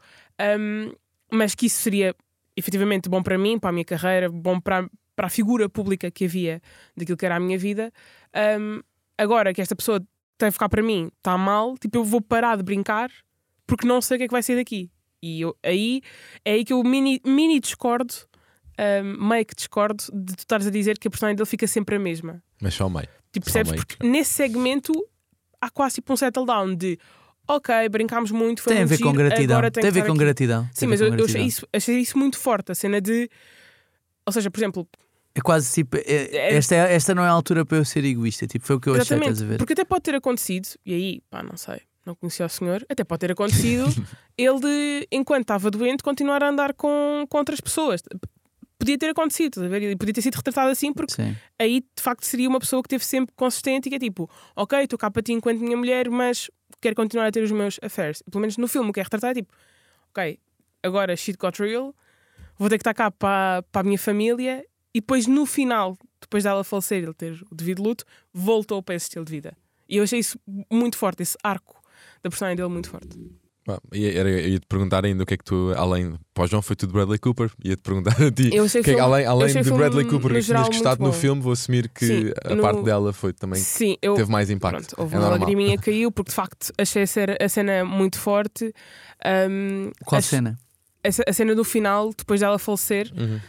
hum, 0.59 0.93
mas 1.31 1.55
que 1.55 1.65
isso 1.65 1.81
seria 1.81 2.15
efetivamente 2.55 3.09
bom 3.09 3.23
para 3.23 3.37
mim, 3.37 3.57
para 3.57 3.69
a 3.69 3.73
minha 3.73 3.85
carreira, 3.85 4.29
bom 4.29 4.59
para, 4.59 4.89
para 5.15 5.27
a 5.27 5.29
figura 5.29 5.67
pública 5.67 6.11
que 6.11 6.25
havia 6.25 6.61
daquilo 6.95 7.17
que 7.17 7.25
era 7.25 7.35
a 7.35 7.39
minha 7.39 7.57
vida. 7.57 7.91
hum, 8.59 8.81
agora 9.17 9.53
que 9.53 9.61
esta 9.61 9.75
pessoa 9.75 10.01
tem 10.37 10.49
a 10.49 10.51
ficar 10.51 10.69
para 10.69 10.81
mim, 10.81 11.11
está 11.17 11.37
mal, 11.37 11.77
tipo, 11.77 11.97
eu 11.97 12.03
vou 12.03 12.21
parar 12.21 12.55
de 12.55 12.63
brincar 12.63 13.11
porque 13.69 13.85
não 13.85 14.01
sei 14.01 14.15
o 14.15 14.17
que 14.17 14.23
é 14.23 14.27
que 14.27 14.31
vai 14.31 14.41
sair 14.41 14.55
daqui. 14.55 14.89
E 15.21 15.41
eu, 15.41 15.55
aí 15.61 16.01
é 16.43 16.53
aí 16.53 16.65
que 16.65 16.73
eu 16.73 16.81
mini, 16.83 17.21
mini 17.25 17.59
discordo, 17.59 18.13
hum, 19.03 19.27
meio 19.27 19.45
que 19.45 19.55
discordo, 19.55 20.03
de 20.13 20.35
tu 20.35 20.39
estares 20.39 20.65
a 20.67 20.69
dizer 20.69 20.97
que 20.97 21.07
a 21.07 21.11
personagem 21.11 21.35
dele 21.35 21.45
fica 21.49 21.67
sempre 21.67 21.95
a 21.95 21.99
mesma. 21.99 22.41
Mas 22.61 22.73
só 22.73 22.87
meio. 22.89 23.07
Tipo, 23.31 23.45
percebes? 23.45 23.71
meio 23.71 23.85
Porque 23.85 24.07
nesse 24.07 24.31
segmento 24.31 24.91
há 25.61 25.69
quase 25.69 25.95
tipo 25.95 26.13
um 26.13 26.17
settle 26.17 26.45
down 26.45 26.75
de 26.75 26.97
ok, 27.47 27.89
brincámos 27.89 28.31
muito, 28.31 28.61
foi 28.61 28.73
Tem 28.73 28.83
a 28.83 28.85
muito 28.85 28.97
ver 28.97 29.03
com 29.03 29.09
giro, 29.11 29.17
gratidão. 29.23 29.57
agora 29.57 29.71
Tem 29.71 29.81
tem 29.81 29.89
a 29.89 29.93
ver 29.93 30.05
com 30.05 30.11
aqui. 30.11 30.19
gratidão. 30.19 30.63
Sim, 30.65 30.69
Tem 30.79 30.87
a 30.87 30.89
mas 30.91 30.99
ver 30.99 31.05
eu, 31.05 31.09
com 31.11 31.17
eu 31.17 31.25
achei, 31.25 31.33
gratidão. 31.33 31.47
isso, 31.47 31.67
achei 31.73 31.97
isso 31.99 32.17
muito 32.17 32.37
forte, 32.37 32.71
a 32.71 32.75
cena 32.75 33.01
de. 33.01 33.29
Ou 34.25 34.31
seja, 34.33 34.49
por 34.51 34.59
exemplo, 34.59 34.87
É 35.35 35.41
quase 35.41 35.71
tipo. 35.73 35.97
é- 35.97 36.01
É- 36.05 36.55
esta, 36.55 36.75
é- 36.75 36.93
esta 36.95 37.15
não 37.15 37.23
é 37.23 37.27
a 37.27 37.31
altura 37.31 37.65
para 37.65 37.77
eu 37.77 37.85
ser 37.85 38.03
egoísta. 38.05 38.45
Tipo, 38.47 38.65
foi 38.65 38.75
o 38.75 38.79
que 38.79 38.87
eu 38.89 38.93
achei, 38.93 39.01
exatamente, 39.03 39.31
estás 39.33 39.41
a 39.41 39.45
ver? 39.45 39.57
porque 39.57 39.73
até 39.73 39.83
pode 39.85 40.01
ter 40.03 40.15
acontecido, 40.15 40.67
e 40.85 40.93
aí, 40.93 41.21
pá, 41.29 41.41
não 41.43 41.55
sei, 41.57 41.81
não 42.05 42.13
conhecia 42.15 42.45
o 42.45 42.49
senhor, 42.49 42.85
até 42.89 43.03
pode 43.03 43.19
ter 43.19 43.31
acontecido 43.31 43.85
ele, 44.37 44.59
de, 44.59 45.07
enquanto 45.11 45.41
estava 45.43 45.69
doente, 45.71 46.03
continuar 46.03 46.43
a 46.43 46.49
andar 46.49 46.73
com, 46.73 47.25
com 47.29 47.37
outras 47.39 47.59
pessoas. 47.61 48.01
Podia 48.79 48.97
ter 48.97 49.09
acontecido? 49.09 49.65
E 49.75 49.95
podia 49.97 50.13
ter 50.13 50.21
sido 50.21 50.35
retratado 50.35 50.71
assim, 50.71 50.93
porque 50.93 51.13
Sim. 51.13 51.35
aí 51.59 51.81
de 51.81 52.01
facto 52.01 52.23
seria 52.23 52.47
uma 52.47 52.59
pessoa 52.59 52.81
que 52.81 52.87
esteve 52.87 53.03
sempre 53.03 53.35
consistente 53.35 53.87
e 53.87 53.89
que 53.89 53.95
é 53.97 53.99
tipo, 53.99 54.29
ok, 54.55 54.79
estou 54.83 54.97
cá 54.97 55.11
para 55.11 55.21
ti 55.21 55.33
enquanto 55.33 55.59
minha 55.59 55.75
mulher, 55.75 56.09
mas 56.09 56.49
quero 56.79 56.95
continuar 56.95 57.27
a 57.27 57.31
ter 57.31 57.43
os 57.43 57.51
meus 57.51 57.77
affairs. 57.83 58.23
Pelo 58.31 58.39
menos 58.39 58.55
no 58.55 58.69
filme 58.69 58.89
o 58.89 58.93
que 58.93 59.01
é 59.01 59.03
retratado 59.03 59.31
é 59.31 59.41
tipo, 59.41 59.53
ok, 60.11 60.39
agora 60.81 61.13
shit 61.17 61.37
got 61.37 61.59
real, 61.59 61.93
vou 62.57 62.69
ter 62.69 62.77
que 62.77 62.81
estar 62.81 62.93
cá 62.93 63.11
para, 63.11 63.63
para 63.63 63.81
a 63.81 63.83
minha 63.83 63.99
família 63.99 64.65
e 64.93 65.01
depois 65.01 65.27
no 65.27 65.45
final, 65.45 65.97
depois 66.21 66.45
dela 66.45 66.63
falecer, 66.63 67.03
ele 67.03 67.13
ter 67.13 67.33
o 67.51 67.55
devido 67.55 67.83
luto, 67.83 68.05
voltou 68.33 68.81
para 68.81 68.95
esse 68.95 69.07
estilo 69.07 69.25
de 69.25 69.31
vida. 69.31 69.57
E 69.89 69.97
eu 69.97 70.03
achei 70.03 70.19
isso 70.19 70.39
muito 70.71 70.97
forte, 70.97 71.21
esse 71.21 71.37
arco 71.43 71.81
da 72.23 72.29
personagem 72.29 72.55
dele 72.55 72.69
muito 72.69 72.89
forte. 72.89 73.19
Era- 73.93 74.29
Eu 74.29 74.49
ia-te 74.49 74.65
perguntar 74.67 75.05
ainda 75.05 75.23
o 75.23 75.25
que 75.25 75.33
é 75.33 75.37
que 75.37 75.43
tu, 75.43 75.73
além. 75.75 76.15
Para 76.33 76.43
o 76.45 76.47
João 76.47 76.61
foi 76.61 76.75
tudo 76.75 76.93
Bradley 76.93 77.19
Cooper. 77.19 77.51
Ia-te 77.63 77.81
perguntar 77.81 78.15
a 78.21 78.31
ti. 78.31 78.49
Eu 78.53 78.63
achei 78.65 78.81
que 78.81 78.89
é 78.91 78.93
filme- 78.93 79.01
além 79.01 79.25
além 79.25 79.47
de 79.61 79.71
Bradley 79.71 80.05
Cooper, 80.05 80.31
que 80.33 80.41
tinhas 80.41 80.67
gostado 80.67 81.03
no 81.03 81.11
filme, 81.13 81.41
vou 81.41 81.51
assumir 81.53 81.89
que 81.89 82.05
Sim, 82.05 82.31
a 82.45 82.55
no- 82.55 82.61
parte 82.61 82.83
dela 82.83 83.11
foi 83.13 83.33
também. 83.33 83.59
Sim, 83.59 83.97
eu, 84.01 84.15
Teve 84.15 84.31
mais 84.31 84.49
impacto. 84.49 84.77
Pronto, 84.95 84.95
houve 85.01 85.15
é 85.15 85.19
uma 85.19 85.29
lagriminha 85.29 85.77
que 85.77 85.85
caiu 85.91 86.11
porque 86.11 86.29
de 86.29 86.35
facto 86.35 86.71
achei 86.77 87.03
a 87.03 87.07
cena, 87.07 87.37
a 87.39 87.49
cena 87.49 87.83
muito 87.85 88.17
forte. 88.19 88.73
Um, 89.49 89.91
Qual 90.05 90.21
cena? 90.21 90.57
A, 91.03 91.29
a 91.29 91.33
cena 91.33 91.55
do 91.55 91.63
final, 91.63 92.11
depois 92.17 92.39
dela 92.41 92.59
falecer, 92.59 93.11
Uhum. 93.17 93.37
uh, 93.37 93.41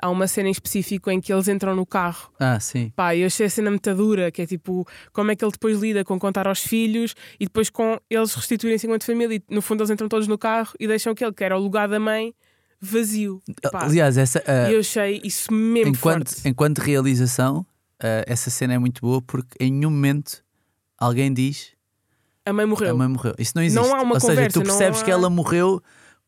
há 0.00 0.08
uma 0.10 0.26
cena 0.28 0.48
em 0.48 0.52
específico 0.52 1.10
em 1.10 1.20
que 1.20 1.32
eles 1.32 1.48
entram 1.48 1.74
no 1.74 1.84
carro. 1.84 2.30
Ah, 2.38 2.58
sim. 2.60 2.92
Pá, 2.94 3.16
eu 3.16 3.26
achei 3.26 3.46
a 3.46 3.50
cena 3.50 3.70
muito 3.70 3.92
dura, 3.94 4.30
que 4.30 4.42
é 4.42 4.46
tipo, 4.46 4.86
como 5.12 5.30
é 5.30 5.36
que 5.36 5.44
ele 5.44 5.52
depois 5.52 5.78
lida 5.80 6.04
com 6.04 6.18
contar 6.18 6.46
aos 6.46 6.60
filhos 6.60 7.14
e 7.40 7.44
depois 7.46 7.68
com 7.70 7.98
eles 8.08 8.34
restituírem-se 8.34 8.86
enquanto 8.86 9.04
família. 9.04 9.36
E, 9.36 9.42
no 9.54 9.60
fundo, 9.62 9.80
eles 9.80 9.90
entram 9.90 10.08
todos 10.08 10.28
no 10.28 10.38
carro 10.38 10.72
e 10.78 10.86
deixam 10.86 11.12
aquele 11.12 11.32
que 11.32 11.42
era 11.42 11.56
o 11.58 11.60
lugar 11.60 11.88
da 11.88 11.98
mãe 11.98 12.32
vazio. 12.80 13.42
Pá, 13.70 13.84
Aliás, 13.84 14.16
essa, 14.16 14.42
E 14.68 14.74
eu 14.74 14.80
achei 14.80 15.20
isso 15.24 15.52
mesmo 15.52 15.90
enquanto, 15.90 16.28
forte. 16.34 16.48
enquanto 16.48 16.78
realização, 16.78 17.64
ah, 18.00 18.24
essa 18.26 18.50
cena 18.50 18.74
é 18.74 18.78
muito 18.78 19.00
boa 19.00 19.20
porque 19.22 19.56
em 19.60 19.72
nenhum 19.72 19.90
momento 19.90 20.42
alguém 20.98 21.32
diz 21.32 21.70
A 22.44 22.52
mãe 22.52 22.66
morreu. 22.66 22.90
a 22.90 22.94
mãe 22.94 23.08
morreu. 23.08 23.34
Isso 23.38 23.52
não 23.54 23.62
existe. 23.62 23.80
Não 23.84 23.94
há 23.94 24.02
uma 24.02 24.14
Ou 24.14 24.20
seja, 24.20 24.32
conversa, 24.34 24.52
tu 24.60 24.66
não 24.66 24.76
percebes 24.76 25.02
que 25.02 25.10
há- 25.10 25.14
ela 25.14 25.30
morreu 25.30 25.80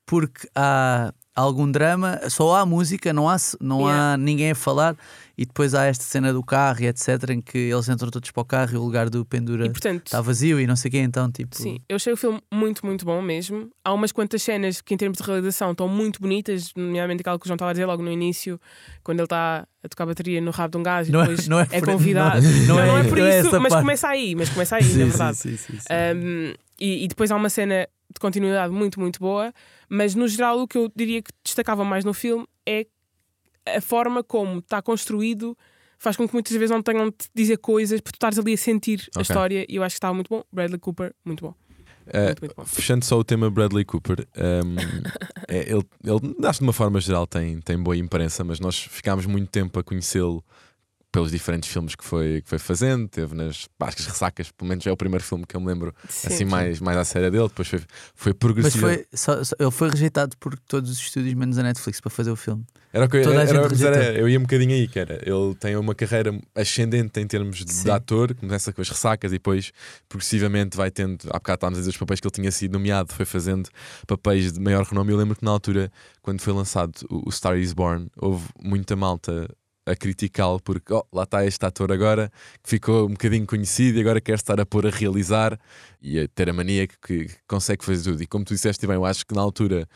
porque 0.07 0.49
há 0.55 1.13
algum 1.35 1.69
drama, 1.71 2.21
só 2.31 2.55
há 2.57 2.65
música, 2.67 3.13
não 3.13 3.29
há, 3.29 3.37
não 3.61 3.87
há 3.89 4.17
ninguém 4.17 4.53
a 4.53 4.55
falar, 4.55 4.97
e 5.37 5.45
depois 5.45 5.75
há 5.75 5.85
esta 5.87 6.05
cena 6.05 6.33
do 6.33 6.45
carro 6.45 6.83
e 6.83 6.87
etc. 6.87 7.09
em 7.31 7.41
que 7.41 7.59
eles 7.59 7.89
entram 7.89 8.09
todos 8.09 8.31
para 8.31 8.41
o 8.41 8.45
carro 8.45 8.75
e 8.75 8.77
o 8.77 8.83
lugar 8.85 9.11
do 9.11 9.25
pendura 9.25 9.67
está 9.67 10.21
vazio 10.21 10.61
e 10.61 10.67
não 10.67 10.77
sei 10.77 10.91
o 10.91 10.93
quê, 10.93 10.99
então 10.99 11.29
tipo. 11.33 11.57
Sim, 11.57 11.81
eu 11.89 11.97
achei 11.97 12.13
o 12.13 12.17
filme 12.17 12.41
muito, 12.53 12.87
muito 12.87 13.05
bom 13.05 13.21
mesmo. 13.21 13.69
Há 13.85 13.93
umas 13.93 14.13
quantas 14.13 14.43
cenas 14.45 14.81
que, 14.81 14.95
em 14.95 14.97
termos 14.97 15.19
de 15.19 15.25
realização, 15.25 15.73
estão 15.73 15.89
muito 15.89 16.21
bonitas, 16.21 16.71
nomeadamente 16.77 17.23
aquela 17.23 17.37
que 17.39 17.47
o 17.47 17.49
João 17.49 17.57
estava 17.57 17.71
a 17.71 17.75
dizer 17.75 17.87
logo 17.87 18.03
no 18.03 18.13
início, 18.13 18.61
quando 19.03 19.19
ele 19.19 19.27
está 19.27 19.67
a 19.83 19.89
tocar 19.89 20.07
bateria 20.07 20.41
no 20.41 20.53
rabo 20.53 20.71
de 20.73 20.79
um 20.79 20.83
gajo 20.85 21.11
Não 21.11 21.19
e 21.21 21.23
é- 21.23 21.27
depois 21.27 21.49
não 21.49 21.59
é 21.59 21.67
é 21.69 21.81
convidado. 21.81 22.41
não- 22.43 22.51
Não, 22.53 22.67
não 22.77 22.81
é- 22.81 22.87
não 22.87 22.99
é 22.99 23.05
por 23.05 23.19
é 23.19 23.41
isso, 23.41 23.61
mas 23.61 23.71
parte. 23.73 23.83
começa 23.83 24.09
aí, 24.09 24.35
mas 24.37 24.49
começa 24.51 24.77
aí, 24.77 24.85
Sim, 24.85 24.99
na 24.99 25.05
sim, 25.05 25.11
verdade. 25.11 25.37
sim, 25.37 25.57
sim, 25.57 25.79
sim. 25.81 25.87
Um, 26.17 26.55
e, 26.81 27.05
e 27.05 27.09
depois 27.09 27.31
há 27.33 27.37
uma 27.37 27.51
cena 27.51 27.89
de 28.15 28.21
continuidade 28.21 28.73
muito, 28.73 29.01
muito 29.01 29.19
boa, 29.21 29.53
mas 29.89 30.15
no 30.15 30.27
geral 30.29 30.61
o 30.61 30.69
que 30.69 30.79
eu 30.79 30.91
diria 30.95 31.21
que 31.23 31.31
destacava 31.45 31.85
mais 31.85 32.05
no 32.05 32.15
filme 32.15 32.47
é 32.67 32.87
a 33.67 33.81
forma 33.81 34.23
como 34.23 34.59
está 34.59 34.81
construído. 34.83 35.57
Faz 35.99 36.17
com 36.17 36.27
que 36.29 36.35
muitas 36.35 36.53
vezes 36.53 36.71
não 36.71 36.83
tenham 36.83 37.09
de 37.09 37.17
dizer 37.35 37.57
coisas 37.59 38.01
porque 38.01 38.13
tu 38.13 38.17
estás 38.17 38.39
ali 38.39 38.53
a 38.53 38.57
sentir 38.57 39.01
a 39.15 39.21
Ok. 39.21 39.23
história 39.23 39.65
e 39.69 39.77
eu 39.77 39.83
acho 39.83 39.95
que 39.95 39.99
estava 39.99 40.13
muito 40.15 40.29
bom. 40.29 40.43
Bradley 40.53 40.79
Cooper, 40.79 41.15
muito 41.25 41.45
bom. 41.45 41.55
Eh, 42.07 42.27
Muito, 42.27 42.41
muito 42.41 42.55
bom. 42.55 42.65
Fechando 42.67 43.03
só 43.03 43.19
o 43.19 43.25
tema 43.25 43.51
Bradley 43.51 43.85
Cooper, 43.85 44.27
ehm, 44.37 44.77
é, 45.49 45.61
ele, 45.73 45.83
ele, 46.05 46.47
acho 46.47 46.59
que 46.59 46.65
de 46.65 46.69
uma 46.69 46.73
forma 46.75 47.01
geral 47.01 47.27
tem, 47.27 47.59
tem 47.63 47.83
boa 47.83 47.97
imprensa, 47.97 48.45
mas 48.45 48.61
nós 48.61 48.79
ficámos 48.79 49.25
muito 49.25 49.49
tempo 49.51 49.79
a 49.79 49.83
conhecê-lo 49.83 50.45
pelos 51.15 51.31
diferentes 51.31 51.71
filmes 51.71 51.95
que 51.95 52.05
foi, 52.05 52.43
que 52.43 52.49
foi 52.49 52.59
fazendo. 52.59 53.07
Teve 53.09 53.37
nas 53.37 53.69
pá, 53.79 53.87
acho 53.87 53.97
que 53.99 54.03
as 54.03 54.09
ressacas, 54.09 54.51
pelo 54.51 54.69
menos 54.69 54.85
é 54.85 54.91
o 54.91 54.97
primeiro 54.97 55.23
filme 55.23 55.47
que 55.47 55.55
eu 55.57 55.61
me 55.61 55.69
lembro 55.69 55.95
Sim. 56.09 56.27
assim 56.27 56.45
mais, 56.45 56.81
mais 56.81 56.99
à 56.99 57.05
série 57.05 57.31
dele. 57.31 57.47
Depois 57.47 57.69
foi, 57.69 57.79
foi 58.15 58.33
Mas 58.33 58.39
progressivo. 58.39 58.87
foi, 58.87 59.07
só- 59.15 59.45
só- 59.45 59.55
ele 59.61 59.71
foi 59.71 59.91
rejeitado 59.91 60.37
por 60.39 60.59
todos 60.59 60.91
os 60.91 60.99
estúdios, 60.99 61.33
menos 61.35 61.57
a 61.57 61.63
Netflix, 61.63 62.01
para 62.01 62.11
fazer 62.11 62.33
o 62.33 62.37
filme. 62.37 62.65
Era 62.93 63.05
o 63.05 63.09
que 63.09 63.17
eu, 63.19 63.23
Toda 63.23 63.43
era, 63.43 63.69
mas 63.69 63.81
era- 63.83 63.97
rejeitou. 63.97 64.21
eu 64.23 64.29
ia 64.29 64.39
um 64.39 64.43
bocadinho 64.43 64.73
aí, 64.73 64.89
que 64.89 64.99
era. 64.99 65.15
Ele 65.25 65.55
tem 65.59 65.77
uma 65.77 65.95
carreira 65.95 66.37
ascendente 66.55 67.21
em 67.21 67.27
termos 67.29 67.59
de, 67.59 67.65
de 67.65 67.73
Sim. 67.73 67.91
ator, 67.91 68.35
começa 68.35 68.73
com 68.73 68.81
as 68.83 68.89
ressacas 68.89 69.31
e 69.31 69.37
depois 69.37 69.71
progressivamente 70.09 70.77
vai 70.77 70.91
tendo. 70.91 71.19
Há 71.31 71.35
bocado 71.35 71.57
estávamos 71.57 71.79
a 71.79 71.81
dizer 71.81 71.91
os 71.91 71.97
papéis 71.97 72.21
que 72.21 72.27
ele 72.27 72.33
tinha 72.35 72.51
sido 72.51 72.73
nomeado, 72.73 73.13
foi 73.13 73.25
fazendo 73.25 73.69
papéis 74.07 74.53
de 74.53 74.61
maior 74.61 74.85
renome. 74.85 75.13
Eu 75.13 75.17
lembro 75.17 75.37
que 75.37 75.45
na 75.45 75.51
altura, 75.51 75.91
quando 76.23 76.41
foi 76.41 76.53
lançado 76.53 76.93
o, 77.11 77.29
o 77.29 77.33
Star 77.33 77.57
is 77.57 77.73
Born, 77.73 78.09
houve 78.17 78.45
muita 78.63 78.95
malta 78.97 79.49
a 79.87 79.95
criticá-lo 79.95 80.61
porque 80.61 80.93
oh, 80.93 81.05
lá 81.13 81.25
está 81.25 81.45
este 81.45 81.65
ator 81.65 81.93
agora 81.93 82.31
que 82.63 82.71
ficou 82.71 83.07
um 83.07 83.11
bocadinho 83.11 83.47
conhecido 83.47 83.99
e 83.99 84.01
agora 84.01 84.21
quer 84.21 84.35
estar 84.35 84.61
a 84.61 84.67
pôr 84.67 84.87
a 84.87 84.91
realizar 84.91 85.59
e 86.01 86.21
a 86.21 86.29
ter 86.29 86.49
a 86.49 86.53
mania 86.53 86.87
que, 86.87 86.97
que 86.99 87.37
consegue 87.47 87.85
fazer 87.85 88.11
tudo. 88.11 88.23
E 88.23 88.27
como 88.27 88.45
tu 88.45 88.55
disseste 88.55 88.87
bem, 88.87 88.97
eu 88.97 89.05
acho 89.05 89.27
que 89.27 89.35
na 89.35 89.43
altura 89.43 89.87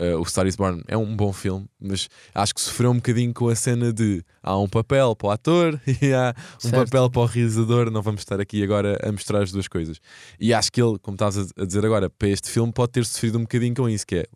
uh, 0.00 0.20
o 0.20 0.24
Star 0.24 0.46
is 0.46 0.56
Born 0.56 0.82
é 0.88 0.96
um 0.96 1.16
bom 1.16 1.32
filme, 1.32 1.66
mas 1.80 2.08
acho 2.34 2.54
que 2.54 2.60
sofreu 2.60 2.90
um 2.90 2.96
bocadinho 2.96 3.32
com 3.32 3.48
a 3.48 3.54
cena 3.54 3.92
de 3.92 4.22
há 4.42 4.58
um 4.58 4.68
papel 4.68 5.14
para 5.14 5.28
o 5.28 5.30
ator 5.30 5.80
e 6.02 6.12
há 6.12 6.34
um 6.56 6.68
Certo. 6.68 6.84
papel 6.84 7.10
para 7.10 7.22
o 7.22 7.26
realizador. 7.26 7.90
Não 7.90 8.02
vamos 8.02 8.22
estar 8.22 8.40
aqui 8.40 8.62
agora 8.62 8.98
a 9.02 9.12
mostrar 9.12 9.42
as 9.42 9.52
duas 9.52 9.68
coisas. 9.68 10.00
E 10.40 10.52
acho 10.52 10.70
que 10.72 10.82
ele, 10.82 10.98
como 10.98 11.14
estás 11.14 11.38
a 11.38 11.64
dizer 11.64 11.84
agora, 11.84 12.10
para 12.10 12.28
este 12.28 12.50
filme 12.50 12.72
pode 12.72 12.92
ter 12.92 13.04
sofrido 13.04 13.38
um 13.38 13.42
bocadinho 13.42 13.74
com 13.74 13.88
isso, 13.88 14.06
que 14.06 14.16
é 14.16 14.26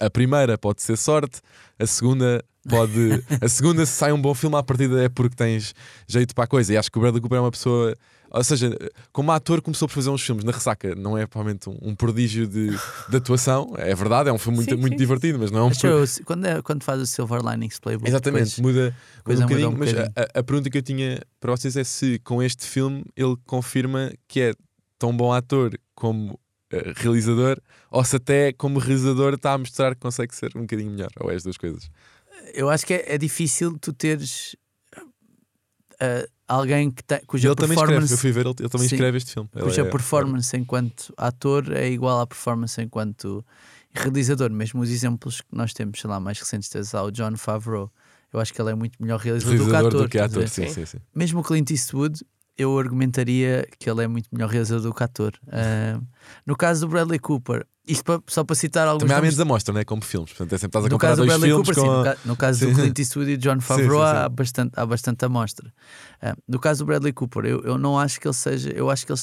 a- 0.00 0.10
primeira 0.10 0.56
pode 0.58 0.82
ser 0.82 0.96
sorte, 0.96 1.40
a 1.78 1.86
segunda 1.86 2.44
pode. 2.68 3.24
A 3.40 3.48
segunda, 3.48 3.84
se 3.86 3.92
sai 3.92 4.12
um 4.12 4.20
bom 4.20 4.34
filme, 4.34 4.56
à 4.56 4.62
partida 4.62 5.02
é 5.02 5.08
porque 5.08 5.34
tens 5.36 5.74
jeito 6.06 6.34
para 6.34 6.44
a 6.44 6.46
coisa. 6.46 6.72
E 6.72 6.76
acho 6.76 6.90
que 6.90 6.98
o 6.98 7.00
Bradley 7.00 7.20
Cooper 7.22 7.38
é 7.38 7.40
uma 7.40 7.50
pessoa. 7.50 7.94
Ou 8.30 8.44
seja, 8.44 8.76
como 9.10 9.32
ator, 9.32 9.62
começou 9.62 9.88
por 9.88 9.94
fazer 9.94 10.10
uns 10.10 10.20
filmes 10.20 10.44
na 10.44 10.52
ressaca. 10.52 10.94
Não 10.94 11.16
é 11.16 11.26
provavelmente 11.26 11.70
um, 11.70 11.78
um 11.80 11.94
prodígio 11.94 12.46
de, 12.46 12.68
de 13.08 13.16
atuação. 13.16 13.72
É 13.78 13.94
verdade, 13.94 14.28
é 14.28 14.32
um 14.32 14.36
filme 14.36 14.56
muito, 14.58 14.74
Sim, 14.74 14.76
muito 14.78 14.92
sim, 14.92 14.98
divertido, 14.98 15.38
mas 15.38 15.50
não 15.50 15.60
é 15.60 15.62
um. 15.64 15.70
Eu, 15.88 16.04
quando, 16.26 16.44
é- 16.44 16.60
quando 16.60 16.84
faz 16.84 17.00
o 17.00 17.06
Silver 17.06 17.40
Linings 17.42 17.78
Playbook. 17.80 18.06
Exatamente, 18.06 18.56
depois- 18.56 18.74
muda, 18.76 18.94
muda 19.26 19.38
um 19.38 19.42
bocadinho. 19.44 19.68
um 19.70 19.76
mas 19.78 19.90
bocadinho. 19.92 20.14
a, 20.34 20.38
a 20.40 20.42
pergunta 20.42 20.68
que 20.68 20.76
eu 20.76 20.82
tinha 20.82 21.22
para 21.40 21.52
vocês 21.52 21.74
é 21.74 21.84
se 21.84 22.18
com 22.18 22.42
este 22.42 22.66
filme 22.66 23.02
ele 23.16 23.34
confirma 23.46 24.12
que 24.28 24.40
é 24.42 24.52
tão 24.98 25.16
bom 25.16 25.32
ator 25.32 25.72
como 25.94 26.38
realizador, 26.96 27.60
ou 27.90 28.04
se 28.04 28.16
até 28.16 28.52
como 28.52 28.78
realizador 28.78 29.34
está 29.34 29.52
a 29.54 29.58
mostrar 29.58 29.94
que 29.94 30.00
consegue 30.00 30.34
ser 30.34 30.50
um 30.56 30.62
bocadinho 30.62 30.90
melhor, 30.90 31.10
ou 31.20 31.30
é 31.30 31.34
as 31.34 31.42
duas 31.42 31.56
coisas. 31.56 31.90
eu 32.54 32.68
acho 32.68 32.84
que 32.86 32.94
é, 32.94 33.14
é 33.14 33.18
difícil 33.18 33.78
tu 33.78 33.92
teres 33.92 34.54
ah, 36.00 36.26
alguém 36.46 36.90
que 36.90 37.02
tem, 37.02 37.20
cuja 37.26 37.48
ele 37.48 37.54
também 37.56 37.76
escreve, 37.76 37.92
performance, 38.00 38.12
eu 38.12 38.18
fui 38.18 38.32
ver, 38.32 38.46
ele, 38.46 38.54
ele 38.60 38.68
também 38.68 38.88
Sim. 38.88 38.94
escreve 38.94 39.18
este 39.18 39.32
filme. 39.32 39.48
Ele 39.54 39.64
cuja 39.64 39.82
é- 39.82 39.90
performance 39.90 40.56
enquanto 40.56 41.12
ator 41.16 41.72
é 41.72 41.88
igual 41.90 42.20
à 42.20 42.26
performance 42.26 42.80
enquanto 42.80 43.44
realizador. 43.92 44.50
Mesmo 44.50 44.80
os 44.80 44.90
exemplos 44.90 45.40
que 45.40 45.54
nós 45.56 45.72
temos, 45.72 46.00
sei 46.00 46.08
lá, 46.08 46.20
mais 46.20 46.38
recentes, 46.38 46.68
tens 46.68 46.92
lá 46.92 47.02
o 47.02 47.10
John 47.10 47.36
Favreau. 47.36 47.90
Eu 48.32 48.38
acho 48.40 48.52
que 48.52 48.60
ele 48.60 48.70
é 48.70 48.74
muito 48.74 49.02
melhor 49.02 49.18
realizador, 49.18 49.56
realizador 49.56 49.90
do 49.90 49.98
do 49.98 50.04
que 50.04 50.10
que 50.10 50.18
ator. 50.18 50.42
ator. 50.42 50.44
estás 50.44 50.66
a 50.66 50.68
ver? 50.68 50.74
Sim, 50.74 50.86
sim, 50.86 50.98
sim. 50.98 51.04
Mesmo 51.14 51.40
o 51.40 51.42
Clint 51.42 51.70
Eastwood, 51.70 52.22
eu 52.58 52.76
argumentaria 52.78 53.66
que 53.78 53.88
ele 53.88 54.02
é 54.04 54.08
muito 54.08 54.28
melhor 54.32 54.50
realizador 54.50 54.82
do 54.82 54.92
que 54.92 55.02
ator. 55.02 55.32
Ah, 55.50 56.00
no 56.44 56.56
caso 56.56 56.80
do 56.86 56.88
Bradley 56.90 57.18
Cooper, 57.20 57.64
isto 57.86 58.04
pa- 58.04 58.20
só 58.26 58.42
para 58.44 58.56
citar 58.56 58.86
alguns 58.88 59.02
Também 59.04 59.16
há 59.16 59.22
menos 59.22 59.38
amostra, 59.40 59.72
não 59.72 59.80
é? 59.80 59.84
Como 59.84 60.02
filmes. 60.02 60.30
Portanto, 60.32 60.52
é 60.54 60.58
sempre 60.58 60.68
estás 60.78 60.84
a 60.84 60.88
no 60.88 60.94
comparar 60.96 61.10
caso 61.12 61.22
do 61.22 61.26
dois 61.26 61.38
Bradley 61.40 61.50
filmes 61.50 61.68
Cooper, 61.68 61.82
sim. 61.82 61.88
com. 61.88 61.96
No, 61.98 62.04
ca- 62.04 62.18
no 62.24 62.36
caso 62.36 62.58
Sim. 62.58 62.66
do 62.72 62.74
Clint 62.74 62.98
Eastwood 62.98 63.30
e 63.30 63.36
John 63.38 63.60
Favreau, 63.60 64.04
sim, 64.06 64.12
sim. 64.12 64.16
Há, 64.18 64.28
bastante, 64.28 64.72
há 64.76 64.84
bastante 64.86 65.24
amostra. 65.24 65.72
Ah, 66.20 66.34
no 66.46 66.58
caso 66.58 66.80
do 66.84 66.86
Bradley 66.86 67.12
Cooper, 67.12 67.44
eu, 67.46 67.60
eu 67.62 67.78
não 67.78 67.98
acho 67.98 68.20
que 68.20 68.26
ele 68.26 68.34
seja. 68.34 68.70
Eu 68.70 68.90
acho 68.90 69.06
que 69.06 69.12
ele, 69.12 69.20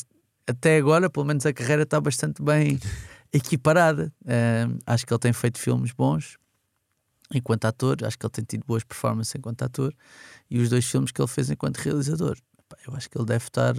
até 0.47 0.77
agora, 0.77 1.09
pelo 1.09 1.25
menos 1.25 1.45
a 1.45 1.53
carreira 1.53 1.83
está 1.83 1.99
bastante 2.01 2.41
bem 2.41 2.79
equiparada. 3.33 4.11
Ah, 4.25 4.93
acho 4.93 5.05
que 5.05 5.13
ele 5.13 5.19
tem 5.19 5.33
feito 5.33 5.59
filmes 5.59 5.91
bons 5.91 6.37
enquanto 7.33 7.65
ator, 7.65 7.97
acho 8.05 8.17
que 8.19 8.25
ele 8.25 8.31
tem 8.31 8.45
tido 8.45 8.63
boas 8.67 8.83
performances 8.83 9.33
enquanto 9.35 9.63
ator 9.63 9.91
e 10.49 10.59
os 10.59 10.69
dois 10.69 10.85
filmes 10.85 11.11
que 11.11 11.19
ele 11.19 11.27
fez 11.27 11.49
enquanto 11.49 11.77
realizador. 11.77 12.37
Eu 12.87 12.95
acho 12.95 13.09
que 13.09 13.17
ele 13.17 13.25
deve 13.25 13.43
estar. 13.45 13.73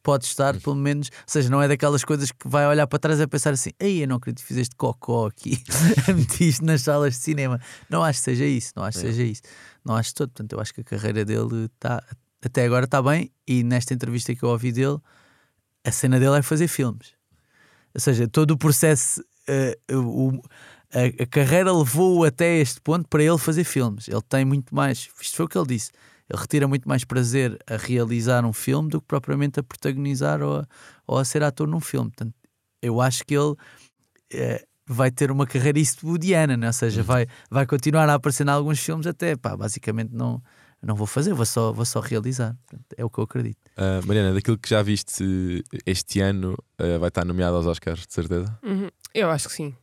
Pode 0.00 0.24
estar, 0.24 0.58
pelo 0.60 0.76
menos, 0.76 1.08
ou 1.08 1.22
seja, 1.26 1.50
não 1.50 1.60
é 1.60 1.68
daquelas 1.68 2.02
coisas 2.04 2.30
que 2.32 2.48
vai 2.48 2.66
olhar 2.66 2.86
para 2.86 2.98
trás 2.98 3.20
e 3.20 3.26
pensar 3.26 3.50
assim: 3.52 3.70
Ei, 3.78 4.02
eu 4.04 4.08
não 4.08 4.16
acredito 4.16 4.40
que 4.42 4.46
fizeste 4.46 4.74
cocó 4.76 5.26
aqui, 5.26 5.62
metiste 6.14 6.64
nas 6.64 6.82
salas 6.82 7.14
de 7.14 7.20
cinema. 7.20 7.60
Não 7.90 8.02
acho 8.02 8.20
que 8.20 8.24
seja 8.24 8.44
isso, 8.46 8.72
não 8.76 8.84
acho 8.84 8.98
que 9.00 9.06
seja 9.10 9.22
isso. 9.24 9.42
Não 9.84 9.96
acho 9.96 10.14
todo. 10.14 10.28
Portanto, 10.30 10.52
eu 10.52 10.60
acho 10.60 10.72
que 10.72 10.80
a 10.80 10.84
carreira 10.84 11.24
dele 11.24 11.64
está, 11.66 12.02
até 12.42 12.64
agora 12.64 12.84
está 12.86 13.02
bem. 13.02 13.30
E 13.46 13.62
nesta 13.62 13.92
entrevista 13.92 14.34
que 14.34 14.42
eu 14.42 14.48
ouvi 14.50 14.72
dele, 14.72 14.98
a 15.84 15.90
cena 15.90 16.18
dele 16.18 16.38
é 16.38 16.42
fazer 16.42 16.68
filmes. 16.68 17.12
Ou 17.94 18.00
seja, 18.00 18.28
todo 18.28 18.52
o 18.52 18.56
processo, 18.56 19.22
eh, 19.48 19.76
o- 19.92 20.40
a, 20.94 21.22
a 21.22 21.26
carreira 21.26 21.72
levou-o 21.72 22.24
até 22.24 22.58
este 22.58 22.80
ponto 22.80 23.06
para 23.08 23.22
ele 23.22 23.36
fazer 23.38 23.64
filmes. 23.64 24.08
Ele 24.08 24.22
tem 24.28 24.44
muito 24.44 24.74
mais, 24.74 25.08
isto 25.20 25.36
foi 25.36 25.44
o 25.46 25.48
que 25.48 25.58
ele 25.58 25.66
disse, 25.66 25.90
retira 26.36 26.68
muito 26.68 26.88
mais 26.88 27.04
prazer 27.04 27.58
a 27.66 27.76
realizar 27.76 28.44
um 28.44 28.52
filme 28.52 28.88
do 28.88 29.00
que 29.00 29.06
propriamente 29.06 29.60
a 29.60 29.62
protagonizar 29.62 30.42
ou 30.42 30.58
a, 30.58 30.66
ou 31.06 31.18
a 31.18 31.24
ser 31.24 31.42
ator 31.42 31.66
num 31.66 31.80
filme. 31.80 32.10
Portanto, 32.10 32.34
eu 32.82 33.00
acho 33.00 33.24
que 33.24 33.34
ele 33.34 33.54
eh, 34.32 34.64
vai 34.86 35.10
ter 35.10 35.30
uma 35.30 35.46
carreira 35.46 35.78
eastwoodiana, 35.78 36.56
né? 36.56 36.66
ou 36.66 36.72
seja, 36.72 37.02
vai, 37.02 37.26
vai 37.50 37.66
continuar 37.66 38.08
a 38.08 38.14
aparecer 38.14 38.46
em 38.46 38.50
alguns 38.50 38.78
filmes 38.78 39.06
até, 39.06 39.36
pá, 39.36 39.56
basicamente 39.56 40.10
não, 40.12 40.42
não 40.82 40.94
vou 40.94 41.06
fazer, 41.06 41.34
vou 41.34 41.44
só, 41.44 41.72
vou 41.72 41.84
só 41.84 42.00
realizar. 42.00 42.56
Portanto, 42.66 42.86
é 42.96 43.04
o 43.04 43.10
que 43.10 43.18
eu 43.18 43.24
acredito. 43.24 43.58
Ah, 43.76 44.00
Mariana, 44.06 44.32
daquilo 44.32 44.58
que 44.58 44.68
já 44.68 44.82
viste 44.82 45.64
este 45.84 46.20
ano, 46.20 46.56
ah, 46.78 46.98
vai 46.98 47.08
estar 47.08 47.24
nomeado 47.24 47.56
aos 47.56 47.66
Oscars, 47.66 48.06
de 48.06 48.14
certeza? 48.14 48.58
Uhum. 48.62 48.88
Eu 49.14 49.30
acho 49.30 49.48
que 49.48 49.54
sim. 49.54 49.74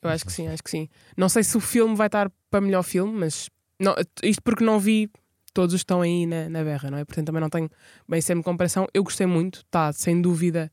Eu 0.00 0.10
acho 0.10 0.24
que 0.24 0.32
sim, 0.32 0.48
acho 0.48 0.62
que 0.62 0.70
sim. 0.70 0.88
Não 1.16 1.28
sei 1.28 1.42
se 1.42 1.56
o 1.56 1.60
filme 1.60 1.96
vai 1.96 2.08
estar 2.08 2.30
para 2.50 2.60
melhor 2.60 2.82
filme, 2.82 3.12
mas 3.18 3.48
não, 3.80 3.94
isto 4.22 4.42
porque 4.42 4.62
não 4.62 4.78
vi 4.78 5.10
todos 5.54 5.74
estão 5.74 6.02
aí 6.02 6.26
na, 6.26 6.48
na 6.48 6.62
berra, 6.64 6.90
não 6.90 6.98
é? 6.98 7.04
Portanto, 7.04 7.26
também 7.26 7.40
não 7.40 7.48
tenho 7.48 7.70
bem 8.08 8.20
sempre 8.20 8.42
comparação. 8.44 8.86
Eu 8.92 9.04
gostei 9.04 9.26
muito, 9.26 9.60
está 9.60 9.92
sem 9.92 10.20
dúvida, 10.20 10.70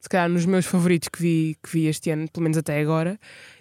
se 0.00 0.08
calhar 0.08 0.28
nos 0.28 0.44
meus 0.44 0.66
favoritos 0.66 1.08
que 1.08 1.20
vi, 1.20 1.56
que 1.62 1.70
vi 1.70 1.86
este 1.86 2.10
ano, 2.10 2.28
pelo 2.30 2.42
menos 2.42 2.58
até 2.58 2.80
agora, 2.80 3.18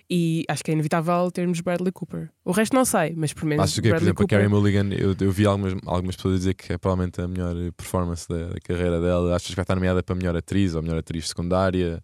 e 0.10 0.43
acho 0.47 0.63
que 0.63 0.71
é 0.71 0.73
inevitável 0.73 1.30
termos 1.32 1.62
Bradley 1.62 1.91
Cooper. 1.91 2.30
O 2.43 2.52
resto 2.52 2.76
não 2.76 2.86
sei, 2.86 3.13
mas 3.15 3.34
por 3.34 3.45
menos 3.45 3.63
Acho 3.63 3.76
que, 3.76 3.82
por 3.82 3.89
Bradley 3.89 4.08
exemplo, 4.08 4.23
a 4.23 4.23
Cooper. 4.23 4.38
Carey 4.38 4.49
Mulligan, 4.49 4.89
eu, 4.93 5.15
eu 5.19 5.32
vi 5.32 5.45
algumas, 5.45 5.73
algumas 5.86 6.15
pessoas 6.15 6.39
dizer 6.39 6.54
que 6.54 6.73
é 6.73 6.78
provavelmente 6.78 7.21
a 7.21 7.28
melhor 7.28 7.56
performance 7.78 8.28
da, 8.28 8.47
da 8.47 8.60
carreira 8.62 8.99
dela. 9.02 9.36
Achas 9.36 9.49
que 9.49 9.56
vai 9.56 9.63
estar 9.63 9.76
nomeada 9.76 10.02
para 10.02 10.15
melhor 10.15 10.36
atriz 10.36 10.76
ou 10.76 10.82
melhor 10.82 10.97
atriz 10.97 11.30
secundária? 11.30 12.04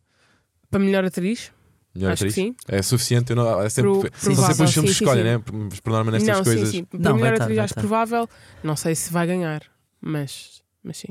Para 0.70 0.80
melhor 0.80 1.04
atriz, 1.04 1.52
Melhor 1.96 2.12
acho 2.14 2.24
que 2.24 2.30
atriz? 2.30 2.36
sim. 2.36 2.56
É 2.68 2.82
suficiente? 2.82 3.32
Eu 3.32 3.36
não, 3.36 3.62
é 3.62 3.70
sempre, 3.70 3.92
Pro- 3.92 4.02
são 4.20 4.34
provável, 4.34 4.56
sempre 4.56 4.66
os 4.66 4.74
filmes 4.74 4.92
sim, 4.92 4.94
que 4.94 4.98
sim, 5.00 5.04
escolhem, 5.06 5.24
né? 5.24 5.40
Por, 5.40 5.82
por 5.82 5.92
norma 5.92 6.12
nestas 6.12 6.38
não, 6.38 6.44
coisas. 6.44 6.70
sim, 6.70 6.78
sim. 6.80 6.88
Não, 7.00 7.16
melhor 7.16 7.34
estar, 7.34 7.44
atriz 7.46 7.60
acho 7.60 7.66
estar. 7.72 7.82
provável. 7.82 8.30
Não 8.64 8.76
sei 8.76 8.96
se 8.96 9.12
vai 9.12 9.26
ganhar, 9.26 9.64
mas, 10.02 10.62
mas 10.84 10.98
sim. 10.98 11.10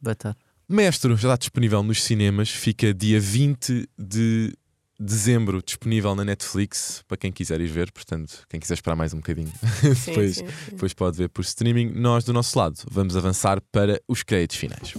Vai 0.00 0.12
estar. 0.12 0.36
Maestro 0.68 1.16
já 1.16 1.28
está 1.28 1.36
disponível 1.36 1.82
nos 1.82 2.02
cinemas, 2.02 2.48
fica 2.48 2.94
dia 2.94 3.18
20 3.20 3.88
de 3.98 4.54
dezembro 4.98 5.62
disponível 5.64 6.14
na 6.14 6.24
Netflix 6.24 7.02
para 7.08 7.16
quem 7.16 7.32
quiser 7.32 7.60
ir 7.60 7.66
ver, 7.66 7.90
portanto, 7.90 8.44
quem 8.48 8.60
quiser 8.60 8.74
esperar 8.74 8.94
mais 8.94 9.12
um 9.12 9.16
bocadinho, 9.16 9.50
Sim, 9.96 10.10
depois, 10.10 10.36
sim, 10.36 10.46
sim. 10.46 10.52
depois 10.72 10.92
pode 10.94 11.16
ver 11.16 11.28
por 11.30 11.40
streaming. 11.42 11.90
Nós, 11.96 12.22
do 12.22 12.32
nosso 12.32 12.56
lado, 12.56 12.76
vamos 12.88 13.16
avançar 13.16 13.60
para 13.72 14.00
os 14.06 14.22
créditos 14.22 14.56
finais. 14.58 14.94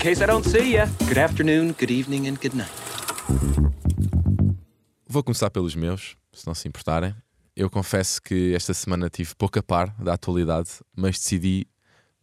case 0.00 0.20
I 0.20 0.26
don't 0.26 0.48
see 0.48 0.72
ya. 0.72 0.86
Good 1.06 1.18
afternoon, 1.18 1.74
good 1.78 1.92
evening, 1.92 2.26
and 2.28 2.34
good 2.42 2.56
night. 2.56 2.72
Vou 5.08 5.22
começar 5.22 5.50
pelos 5.50 5.74
meus, 5.74 6.16
se 6.32 6.46
não 6.46 6.54
se 6.54 6.66
importarem. 6.68 7.14
Eu 7.54 7.68
confesso 7.68 8.20
que 8.22 8.54
esta 8.54 8.72
semana 8.72 9.10
tive 9.10 9.34
pouca 9.34 9.62
par 9.62 9.94
da 10.02 10.14
atualidade, 10.14 10.70
mas 10.96 11.18
decidi 11.18 11.66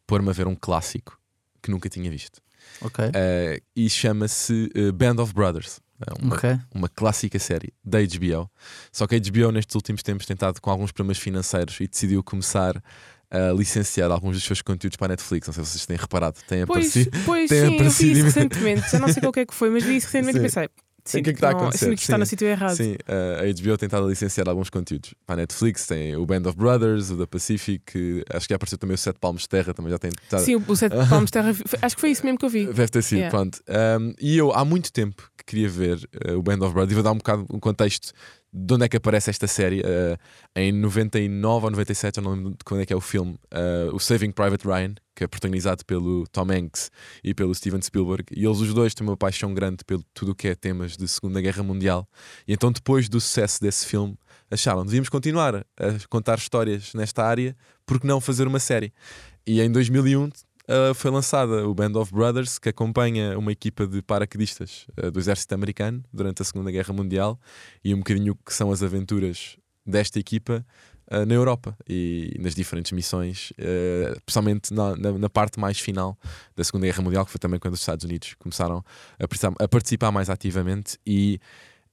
pôr-me 0.08 0.30
a 0.30 0.34
ver 0.34 0.48
um 0.48 0.56
clássico 0.56 1.20
que 1.62 1.70
nunca 1.70 1.88
tinha 1.88 2.10
visto. 2.10 2.42
Ok. 2.82 3.06
Eh, 3.14 3.62
e 3.76 3.90
chama-se 3.90 4.70
eh, 4.74 4.92
Band 4.92 5.22
of 5.22 5.34
Brothers. 5.34 5.80
É 6.00 6.24
uma, 6.24 6.36
Ok. 6.36 6.50
uma 6.74 6.88
clássica 6.90 7.38
série 7.38 7.74
da 7.84 8.00
HBO. 8.00 8.50
Só 8.92 9.06
que 9.06 9.16
a 9.16 9.20
HBO 9.20 9.52
nestes 9.52 9.76
últimos 9.76 10.02
tempos 10.02 10.26
tem 10.26 10.34
estado 10.34 10.60
com 10.62 10.72
alguns 10.72 10.92
problemas 10.92 11.18
financeiros 11.20 11.80
e 11.82 11.88
decidiu 11.88 12.24
começar 12.24 12.82
a 13.30 13.52
licenciar 13.52 14.10
alguns 14.10 14.36
dos 14.38 14.44
seus 14.46 14.62
conteúdos 14.62 14.96
para 14.98 15.08
a 15.08 15.10
Netflix. 15.10 15.46
Não 15.48 15.54
sei 15.54 15.64
se 15.64 15.72
vocês 15.72 15.86
têm 15.86 15.98
reparado, 15.98 16.40
tem 16.48 16.66
Pois, 16.66 16.88
aparecido. 16.88 17.18
pois 17.26 17.50
tem 17.50 17.60
sim, 17.60 17.66
eu 17.66 17.70
vi 17.72 17.76
aparecido 17.76 18.12
isso 18.14 18.24
recentemente. 18.24 18.90
Já 18.90 18.98
não 19.00 19.10
sei 19.10 19.22
qual 19.22 19.34
é 19.36 19.46
que 19.46 19.54
foi, 19.54 19.70
mas 19.70 19.84
vi 19.84 19.98
isso 19.98 20.08
recentemente 20.08 20.38
e 20.38 20.42
Sim. 20.50 20.56
pensei. 20.56 20.70
Sim, 21.12 21.20
o 21.20 21.24
que 21.24 21.30
é 21.30 21.34
que 21.34 21.38
está 21.38 21.50
a 21.50 21.54
não, 21.54 21.60
acontecer? 21.62 21.86
sinto 21.86 21.96
que 21.96 22.02
está 22.02 22.14
Sim. 22.14 22.20
no 22.20 22.26
sítio 22.26 22.48
errado. 22.48 22.76
Sim, 22.76 22.96
eh, 23.08 23.40
a 23.40 23.62
HBO 23.62 23.78
tem 23.78 23.88
estado 23.88 24.06
a 24.06 24.10
licenciar 24.10 24.48
alguns 24.50 24.70
conteúdos 24.70 25.14
para 25.26 25.36
a 25.36 25.38
Netflix. 25.38 25.88
Tem 25.88 26.16
o 26.16 26.26
Band 26.26 26.42
of 26.48 26.58
Brothers, 26.58 27.10
o 27.10 27.18
da 27.18 27.26
Pacific, 27.28 28.24
acho 28.34 28.48
que 28.48 28.52
já 28.52 28.56
apareceu 28.56 28.78
também 28.78 28.96
o 28.96 28.98
Sete 28.98 29.20
Palmos 29.20 29.42
de 29.44 29.50
Terra, 29.50 29.74
também 29.74 29.92
já 29.92 29.98
tem. 30.00 30.12
Sim, 30.40 30.56
o, 30.68 30.76
Sete 30.76 30.96
Palmos 31.10 31.26
de 31.26 31.32
Terra, 31.32 31.54
acho 31.82 31.96
que 31.96 32.02
foi 32.02 32.12
isso 32.12 32.24
mesmo 32.26 32.38
que 32.38 32.46
eu 32.46 32.50
vi. 32.50 32.66
Deve 32.66 32.88
ter 32.90 33.02
sido, 33.04 33.20
Yeah. 33.20 33.36
pronto. 33.36 33.60
Um, 33.68 34.14
e 34.22 34.38
eu 34.38 34.54
há 34.54 34.64
muito 34.64 34.94
tempo 34.94 35.30
que 35.38 35.44
queria 35.44 35.68
ver 35.68 35.98
uh, 36.28 36.38
o 36.38 36.42
Band 36.42 36.60
of 36.66 36.74
Brothers 36.74 36.92
e 36.92 36.96
vou 36.96 37.04
dar 37.04 37.12
um 37.12 37.18
bocado 37.18 37.46
um 37.52 37.60
contexto 37.60 38.14
de 38.52 38.74
onde 38.74 38.86
é 38.86 38.90
que 38.90 38.98
aparece 38.98 39.30
esta 39.30 39.48
série. 39.48 39.82
Uh, 39.82 40.18
em 40.56 40.72
99 40.72 41.66
ou 41.66 41.72
97, 41.72 42.18
eu 42.18 42.24
não 42.24 42.34
lembro 42.34 42.50
de 42.52 42.64
quando 42.66 42.82
é 42.82 42.86
que 42.86 42.94
é 42.94 42.96
o 42.96 43.02
filme, 43.02 43.34
uh, 43.54 43.94
o 43.94 44.00
Saving 44.00 44.32
Private 44.32 44.68
Ryan, 44.68 44.96
que 45.16 45.24
é 45.24 45.28
protagonizado 45.28 45.86
pelo 45.86 46.26
Tom 46.28 46.48
Hanks 46.52 46.90
e 47.24 47.34
pelo 47.34 47.54
Steven 47.54 47.82
Spielberg, 47.82 48.26
e 48.36 48.46
eles 48.46 48.60
os 48.60 48.74
dois 48.74 48.94
têm 48.94 49.06
uma 49.06 49.18
paixão 49.18 49.54
grande 49.54 49.84
pelo 49.86 50.04
tudo 50.14 50.32
o 50.32 50.36
que 50.36 50.48
é 50.48 50.56
temas 50.56 50.98
de 50.98 51.08
Segunda 51.08 51.42
Guerra 51.42 51.62
Mundial. 51.64 52.08
E 52.48 52.54
então, 52.54 52.72
depois 52.72 53.08
do 53.08 53.20
sucesso 53.22 53.62
desse 53.62 53.86
filme, 53.86 54.18
acharam 54.50 54.84
devíamos 54.84 55.10
continuar 55.10 55.56
a 55.56 55.64
contar 56.10 56.38
histórias 56.38 56.94
nesta 56.94 57.24
área, 57.24 57.56
porque 57.86 58.08
não 58.08 58.20
fazer 58.20 58.48
uma 58.48 58.60
série? 58.60 58.92
E 59.46 59.62
em 59.62 59.72
2001 59.72 60.30
uh, 60.70 60.94
foi 60.94 61.12
lançada 61.12 61.68
o 61.68 61.74
Band 61.74 61.92
of 62.00 62.14
Brothers, 62.14 62.58
que 62.60 62.70
acompanha 62.70 63.38
uma 63.38 63.52
equipa 63.52 63.86
de 63.88 64.02
paraquedistas 64.02 64.86
uh, 65.04 65.12
do 65.12 65.20
exército 65.20 65.54
americano 65.56 66.04
durante 66.14 66.42
a 66.42 66.46
Segunda 66.46 66.72
Guerra 66.72 66.94
Mundial 66.94 67.40
e 67.84 67.94
um 67.94 67.98
bocadinho 68.00 68.36
que 68.46 68.54
são 68.54 68.72
as 68.72 68.82
aventuras 68.84 69.58
desta 69.86 70.20
equipa 70.20 70.66
uh, 71.12 71.26
na 71.26 71.34
Europa 71.34 71.76
e 71.88 72.36
nas 72.40 72.54
diferentes 72.56 72.92
missões, 72.92 73.52
uh, 73.60 74.14
especialmente 74.18 74.74
na, 74.74 74.96
na- 74.96 75.18
na 75.18 75.30
parte 75.30 75.60
mais 75.60 75.80
final 75.80 76.18
da 76.56 76.64
Segunda 76.64 76.86
Guerra 76.86 77.02
Mundial, 77.04 77.26
que 77.26 77.32
foi 77.32 77.40
também 77.40 77.60
quando 77.60 77.74
os 77.74 77.80
Estados 77.80 78.06
Unidos 78.06 78.36
começaram 78.40 78.84
a, 79.20 79.64
a 79.64 79.68
participar 79.68 80.12
mais 80.12 80.30
ativamente 80.30 80.98
e 81.06 81.40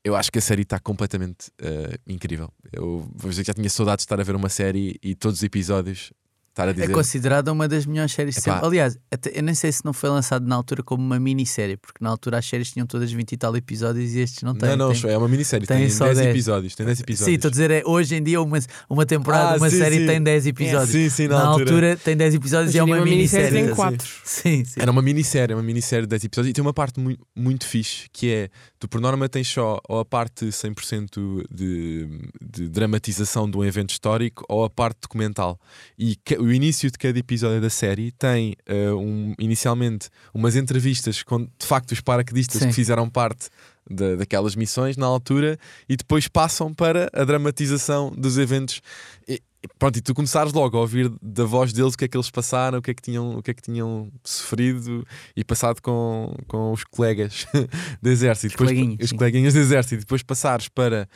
eu 0.04 0.14
acho 0.14 0.30
que 0.30 0.38
a 0.38 0.42
série 0.42 0.62
está 0.62 0.78
completamente 0.78 1.48
uh, 1.62 1.98
incrível. 2.06 2.48
Eu 2.72 3.10
vou 3.16 3.28
dizer 3.28 3.42
que 3.42 3.48
já 3.48 3.54
tinha 3.54 3.68
saudades 3.68 4.02
de 4.02 4.06
estar 4.06 4.20
a 4.20 4.22
ver 4.22 4.36
uma 4.36 4.48
série 4.48 4.96
e 5.02 5.16
todos 5.16 5.38
os 5.38 5.42
episódios 5.42 6.12
estar 6.56 6.68
a 6.68 6.70
É 6.70 6.72
dizer. 6.72 6.90
considerada 6.92 7.52
uma 7.52 7.68
das 7.68 7.84
melhores 7.84 8.12
séries 8.12 8.34
de 8.34 8.40
Epá. 8.40 8.52
sempre. 8.54 8.66
Aliás, 8.66 8.98
até- 9.10 9.30
eu 9.38 9.42
nem 9.42 9.54
sei 9.54 9.70
se 9.70 9.84
não 9.84 9.92
foi 9.92 10.08
lançado 10.08 10.46
na 10.46 10.54
altura 10.56 10.82
como 10.82 11.04
uma 11.04 11.20
minissérie, 11.20 11.76
porque 11.76 11.98
na 12.02 12.08
altura 12.08 12.38
as 12.38 12.46
séries 12.46 12.72
tinham 12.72 12.86
todas 12.86 13.12
20 13.12 13.32
e 13.32 13.36
tal 13.36 13.54
episódios 13.56 14.14
e 14.14 14.20
estes 14.20 14.42
não 14.42 14.54
têm. 14.54 14.70
não, 14.70 14.88
não, 14.88 14.92
têm- 14.94 15.10
é 15.10 15.18
uma 15.18 15.28
minissérie, 15.28 15.66
tem 15.66 15.76
tem, 15.80 15.90
só 15.90 16.06
10 16.06 16.18
10. 16.18 16.30
episódios. 16.30 16.74
Tem 16.74 16.86
10 16.86 17.00
episódios. 17.00 17.26
Sim, 17.26 17.34
estou 17.34 17.48
a 17.48 17.50
dizer, 17.50 17.70
é, 17.70 17.82
hoje 17.84 18.14
em 18.16 18.22
dia 18.22 18.40
uma, 18.40 18.58
uma 18.88 19.04
temporada, 19.04 19.54
Ah, 19.54 19.56
uma 19.58 19.68
sim, 19.70 19.78
série 19.78 19.98
sim. 19.98 20.06
tem 20.06 20.22
10 20.22 20.46
episódios. 20.46 20.90
Sim, 20.90 21.10
sim, 21.10 21.28
na, 21.28 21.34
na 21.36 21.44
altura. 21.48 21.70
altura. 21.70 21.96
tem 22.02 22.16
10 22.16 22.34
episódios 22.34 22.68
Hoje 22.70 22.78
e 22.78 22.80
é 22.80 22.82
uma 22.84 22.96
uma 22.96 23.04
minissérie 23.04 23.50
tem 23.50 23.64
assim. 23.66 23.74
quatro. 23.74 24.08
Sim, 24.24 24.64
sim. 24.64 24.80
Era 24.80 24.90
uma 24.90 25.02
minissérie, 25.02 25.54
uma 25.54 25.62
minissérie 25.62 26.06
de 26.06 26.08
10 26.10 26.24
episódios 26.24 26.50
e 26.50 26.52
tem 26.54 26.62
uma 26.62 26.72
parte 26.74 26.98
muito, 26.98 27.20
muito 27.36 27.66
fixe 27.66 28.06
que 28.12 28.30
é 28.32 28.48
tu 28.86 28.90
por 28.90 29.00
norma 29.00 29.28
tens 29.28 29.48
só 29.48 29.80
ou 29.88 29.98
a 30.00 30.04
parte 30.04 30.46
100% 30.46 31.44
de, 31.50 32.08
de 32.40 32.68
dramatização 32.68 33.50
de 33.50 33.56
um 33.56 33.64
evento 33.64 33.90
histórico 33.90 34.44
ou 34.48 34.64
a 34.64 34.70
parte 34.70 34.98
documental. 35.02 35.58
E 35.98 36.16
que- 36.16 36.36
o 36.36 36.52
início 36.52 36.90
de 36.90 36.98
cada 36.98 37.18
episódio 37.18 37.60
da 37.60 37.70
série 37.70 38.12
tem 38.12 38.54
eh, 38.66 38.92
um, 38.92 39.34
inicialmente 39.38 40.08
umas 40.32 40.56
entrevistas 40.56 41.22
com 41.22 41.44
de 41.44 41.66
facto 41.66 41.92
os 41.92 42.00
paraquedistas 42.00 42.60
Sim. 42.62 42.68
que 42.68 42.74
fizeram 42.74 43.08
parte 43.08 43.48
da- 43.90 44.16
daquelas 44.16 44.54
missões 44.56 44.96
na 44.96 45.06
altura 45.06 45.58
e 45.88 45.96
depois 45.96 46.28
passam 46.28 46.72
para 46.74 47.08
a 47.12 47.24
dramatização 47.24 48.10
dos 48.16 48.38
eventos. 48.38 48.80
E, 49.28 49.40
pronto, 49.78 49.96
e 49.98 50.00
tu 50.00 50.14
começares 50.14 50.52
logo 50.52 50.76
a 50.76 50.80
ouvir 50.80 51.10
da 51.22 51.44
voz 51.44 51.72
deles 51.72 51.94
o 51.94 51.98
que 51.98 52.04
é 52.04 52.08
que 52.08 52.16
eles 52.16 52.30
passaram, 52.30 52.78
o 52.78 52.82
que 52.82 52.90
é 52.90 52.94
que 52.94 53.02
tinham, 53.02 53.36
o 53.38 53.42
que 53.42 53.50
é 53.50 53.54
que 53.54 53.62
tinham 53.62 54.10
sofrido 54.24 55.06
e 55.36 55.42
passado 55.44 55.80
com, 55.82 56.34
com 56.46 56.72
os 56.72 56.84
colegas 56.84 57.46
do 58.02 58.08
exército. 58.08 58.46
Os 58.48 58.52
Depois- 58.52 58.70
coleguinhas, 58.70 58.98
os 59.04 59.10
sim. 59.10 59.16
coleguinhas 59.16 59.54
do 59.54 59.60
exército. 59.60 59.94
E 59.94 59.98
depois 59.98 60.22
passares 60.22 60.68
para 60.68 61.08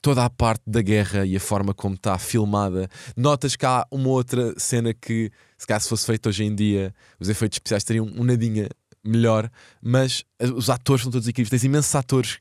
toda 0.00 0.22
a 0.22 0.28
parte 0.28 0.62
da 0.66 0.82
guerra 0.82 1.24
e 1.24 1.34
a 1.34 1.40
forma 1.40 1.72
como 1.72 1.94
está 1.94 2.18
filmada. 2.18 2.90
Notas 3.16 3.56
que 3.56 3.64
há 3.64 3.86
uma 3.90 4.10
outra 4.10 4.52
cena 4.58 4.92
que, 4.92 5.30
se 5.56 5.80
se 5.80 5.88
fosse 5.88 6.04
feita 6.04 6.28
hoje 6.28 6.44
em 6.44 6.54
dia, 6.54 6.94
os 7.18 7.30
efeitos 7.30 7.56
especiais 7.56 7.82
teriam 7.84 8.04
um 8.14 8.22
nadinha 8.22 8.68
melhor, 9.04 9.50
mas 9.82 10.24
eh, 10.38 10.46
os 10.46 10.70
atores 10.70 11.02
são 11.02 11.12
todos 11.12 11.28
incríveis. 11.28 11.50
Tens 11.50 11.64
imensos 11.64 11.94
atores. 11.94 12.38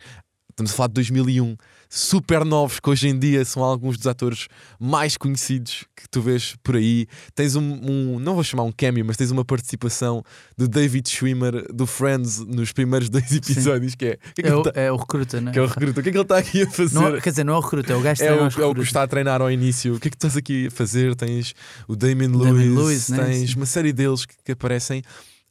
Estamos 0.50 0.72
a 0.72 0.76
falar 0.76 0.88
de 0.90 0.94
2001, 0.94 1.58
super 1.90 2.46
novos, 2.46 2.80
que 2.80 2.88
hoje 2.88 3.08
em 3.08 3.18
dia 3.18 3.44
são 3.44 3.64
alguns 3.64 3.98
dos 3.98 4.06
atores 4.06 4.48
mais 4.80 5.18
conhecidos 5.18 5.84
que 5.96 6.08
tu 6.08 6.22
vês 6.22 6.56
por 6.62 6.76
aí. 6.76 7.08
Tens 7.34 7.56
um, 7.56 7.64
um- 7.64 8.20
não 8.20 8.36
vou 8.36 8.44
chamar 8.44 8.62
um 8.62 8.72
cameo, 8.72 9.04
mas 9.04 9.18
tens 9.18 9.32
uma 9.32 9.44
participação 9.44 10.24
do 10.56 10.68
David 10.68 11.10
Schwimmer 11.10 11.66
do 11.74 11.88
Friends 11.88 12.38
nos 12.38 12.72
primeiros 12.72 13.10
dois 13.10 13.32
episódios, 13.34 13.96
que 13.96 14.06
é, 14.06 14.12
o 14.14 14.18
que 14.36 14.42
é, 14.42 14.44
que 14.44 14.50
É 14.50 14.56
o, 14.56 14.62
tá- 14.62 14.72
é 14.76 14.92
o 14.92 14.96
recruta, 14.96 15.42
não 15.42 15.50
é? 15.50 15.54
que 15.54 15.58
é 15.58 15.62
o 15.64 15.66
recruta. 15.66 16.00
O 16.02 16.04
que 16.04 16.10
é 16.10 16.12
que 16.12 16.18
ele 16.20 16.24
está 16.24 16.38
aqui 16.38 16.62
a 16.62 16.70
fazer? 16.70 17.00
Não, 17.00 17.20
quer 17.20 17.30
dizer, 17.32 17.44
não 17.46 17.54
é 17.54 17.58
o 17.58 17.60
recruta, 17.60 17.94
é 17.94 17.96
o 17.96 18.02
gajo 18.02 18.20
que 18.22 18.28
É 18.28 18.32
o, 18.34 18.62
é 18.62 18.66
o 18.68 18.76
que 18.76 18.82
está 18.82 19.02
a 19.02 19.08
treinar 19.08 19.42
ao 19.42 19.50
início. 19.50 19.96
O 19.96 20.00
que 20.00 20.08
é 20.08 20.12
que 20.12 20.18
tu 20.18 20.28
estás 20.28 20.38
aqui 20.38 20.68
a 20.68 20.72
fazer? 20.72 21.16
Tens 21.16 21.56
o 21.88 21.96
Damien 21.96 22.30
Lewis, 22.30 22.46
Damien 22.54 22.70
Lewis, 22.76 23.10
né? 23.10 23.26
tens 23.26 23.50
Sim. 23.50 23.56
uma 23.58 23.66
série 23.66 23.92
deles 23.92 24.24
que, 24.24 24.36
que 24.46 24.52
aparecem. 24.52 25.02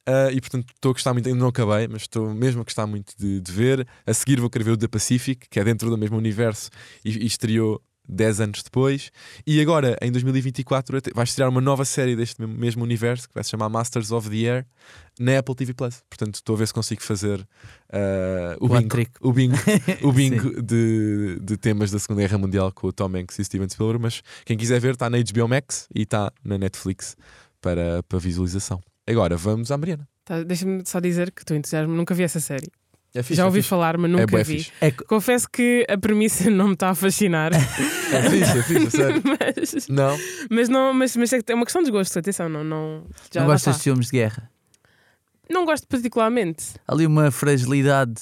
Ah, 0.06 0.30
e 0.32 0.40
portanto 0.40 0.66
estou 0.74 0.90
a 0.90 0.92
gostar 0.92 1.12
muito, 1.12 1.28
ainda 1.28 1.38
não 1.40 1.48
acabei, 1.48 1.86
mas 1.88 2.02
estou 2.02 2.32
mesmo 2.34 2.60
a 2.60 2.64
gostar 2.64 2.86
muito 2.86 3.12
de, 3.18 3.40
de 3.40 3.52
ver. 3.52 3.86
A 4.06 4.12
seguir 4.14 4.40
vou 4.40 4.50
querer 4.50 4.64
ver 4.64 4.70
o 4.72 4.76
The 4.76 4.88
Pacific, 4.88 5.46
que 5.48 5.60
é 5.60 5.64
dentro 5.64 5.88
do 5.90 5.96
mesmo 5.98 6.16
universo 6.16 6.70
e, 7.04 7.10
e 7.22 7.26
estreou 7.26 7.80
10 8.08 8.40
anos 8.40 8.62
depois. 8.64 9.12
E 9.46 9.60
agora, 9.60 9.96
em 10.02 10.10
2024, 10.10 10.96
até- 10.98 11.12
vai 11.14 11.22
estrear 11.22 11.48
uma 11.48 11.60
nova 11.60 11.84
série 11.84 12.16
deste 12.16 12.42
mesmo- 12.44 12.82
universo 12.82 13.28
que 13.28 13.34
vai 13.34 13.44
se 13.44 13.50
chamar 13.50 13.68
Masters 13.68 14.10
of 14.10 14.28
the 14.28 14.50
Air 14.50 14.66
na 15.20 15.38
Apple 15.38 15.54
TV 15.54 15.72
Plus. 15.72 16.02
Portanto, 16.10 16.34
estou 16.34 16.56
a 16.56 16.58
ver 16.58 16.66
se 16.66 16.74
consigo 16.74 17.00
fazer 17.00 17.46
ah, 17.92 18.56
o, 18.60 18.68
bingo, 18.68 18.96
o 19.20 19.32
bingo, 19.32 19.56
o 20.02 20.12
bingo 20.12 20.62
de, 20.62 21.38
de 21.40 21.56
temas 21.56 21.92
da 21.92 21.98
Segunda 22.00 22.22
Guerra 22.22 22.38
Mundial 22.38 22.72
com 22.72 22.88
o 22.88 22.92
Tom 22.92 23.16
Hanks 23.16 23.38
e 23.38 23.44
Steven 23.44 23.68
Spielberg. 23.68 24.02
Mas 24.02 24.20
quem 24.44 24.56
quiser 24.58 24.80
ver, 24.80 24.94
está 24.94 25.08
na 25.08 25.18
HBO 25.18 25.46
Max 25.46 25.86
e 25.94 26.02
está 26.02 26.32
na 26.44 26.58
Netflix 26.58 27.16
para, 27.60 28.02
para 28.02 28.18
visualização. 28.18 28.80
Agora 29.12 29.36
vamos 29.36 29.70
à 29.70 29.76
Mariana. 29.78 30.08
Tá, 30.24 30.42
Deixa-me 30.42 30.82
só 30.86 30.98
dizer 31.00 31.30
que 31.30 31.42
estou 31.42 31.56
entusiasmo, 31.56 31.94
nunca 31.94 32.14
vi 32.14 32.22
essa 32.24 32.40
série. 32.40 32.68
É 33.14 33.22
fixe, 33.22 33.34
Já 33.36 33.42
é 33.42 33.46
ouvi 33.46 33.58
fixe. 33.58 33.68
falar, 33.68 33.98
mas 33.98 34.10
É 34.10 34.12
nunca 34.12 34.26
bué 34.26 34.42
vi. 34.42 34.58
fixe. 34.60 34.72
É 34.80 34.90
Confesso 34.90 35.46
que 35.50 35.84
a 35.88 35.98
premissa 35.98 36.48
não 36.50 36.68
me 36.68 36.72
está 36.74 36.88
a 36.90 36.94
fascinar. 36.94 37.52
É 37.54 37.60
fixe, 38.30 38.58
é 38.58 38.62
fixe, 38.62 38.86
a 38.86 38.90
sério. 38.90 39.22
mas, 39.24 39.88
Não, 39.88 40.18
mas 40.50 40.68
não, 40.70 40.94
mas, 40.94 41.14
mas 41.16 41.32
é 41.32 41.42
que 41.42 41.52
é 41.52 41.54
uma 41.54 41.64
questão 41.66 41.82
de 41.82 41.90
gosto, 41.90 42.18
atenção, 42.18 42.48
não, 42.48 42.64
não, 42.64 43.04
já 43.32 43.40
não 43.42 43.48
lá 43.48 43.54
gostas 43.54 43.74
está. 43.74 43.78
de 43.78 43.82
filmes 43.84 44.06
de 44.06 44.12
guerra? 44.12 44.50
Não 45.50 45.66
gosto 45.66 45.86
particularmente. 45.86 46.64
Ali 46.88 47.04
uma 47.06 47.30
fragilidade 47.30 48.14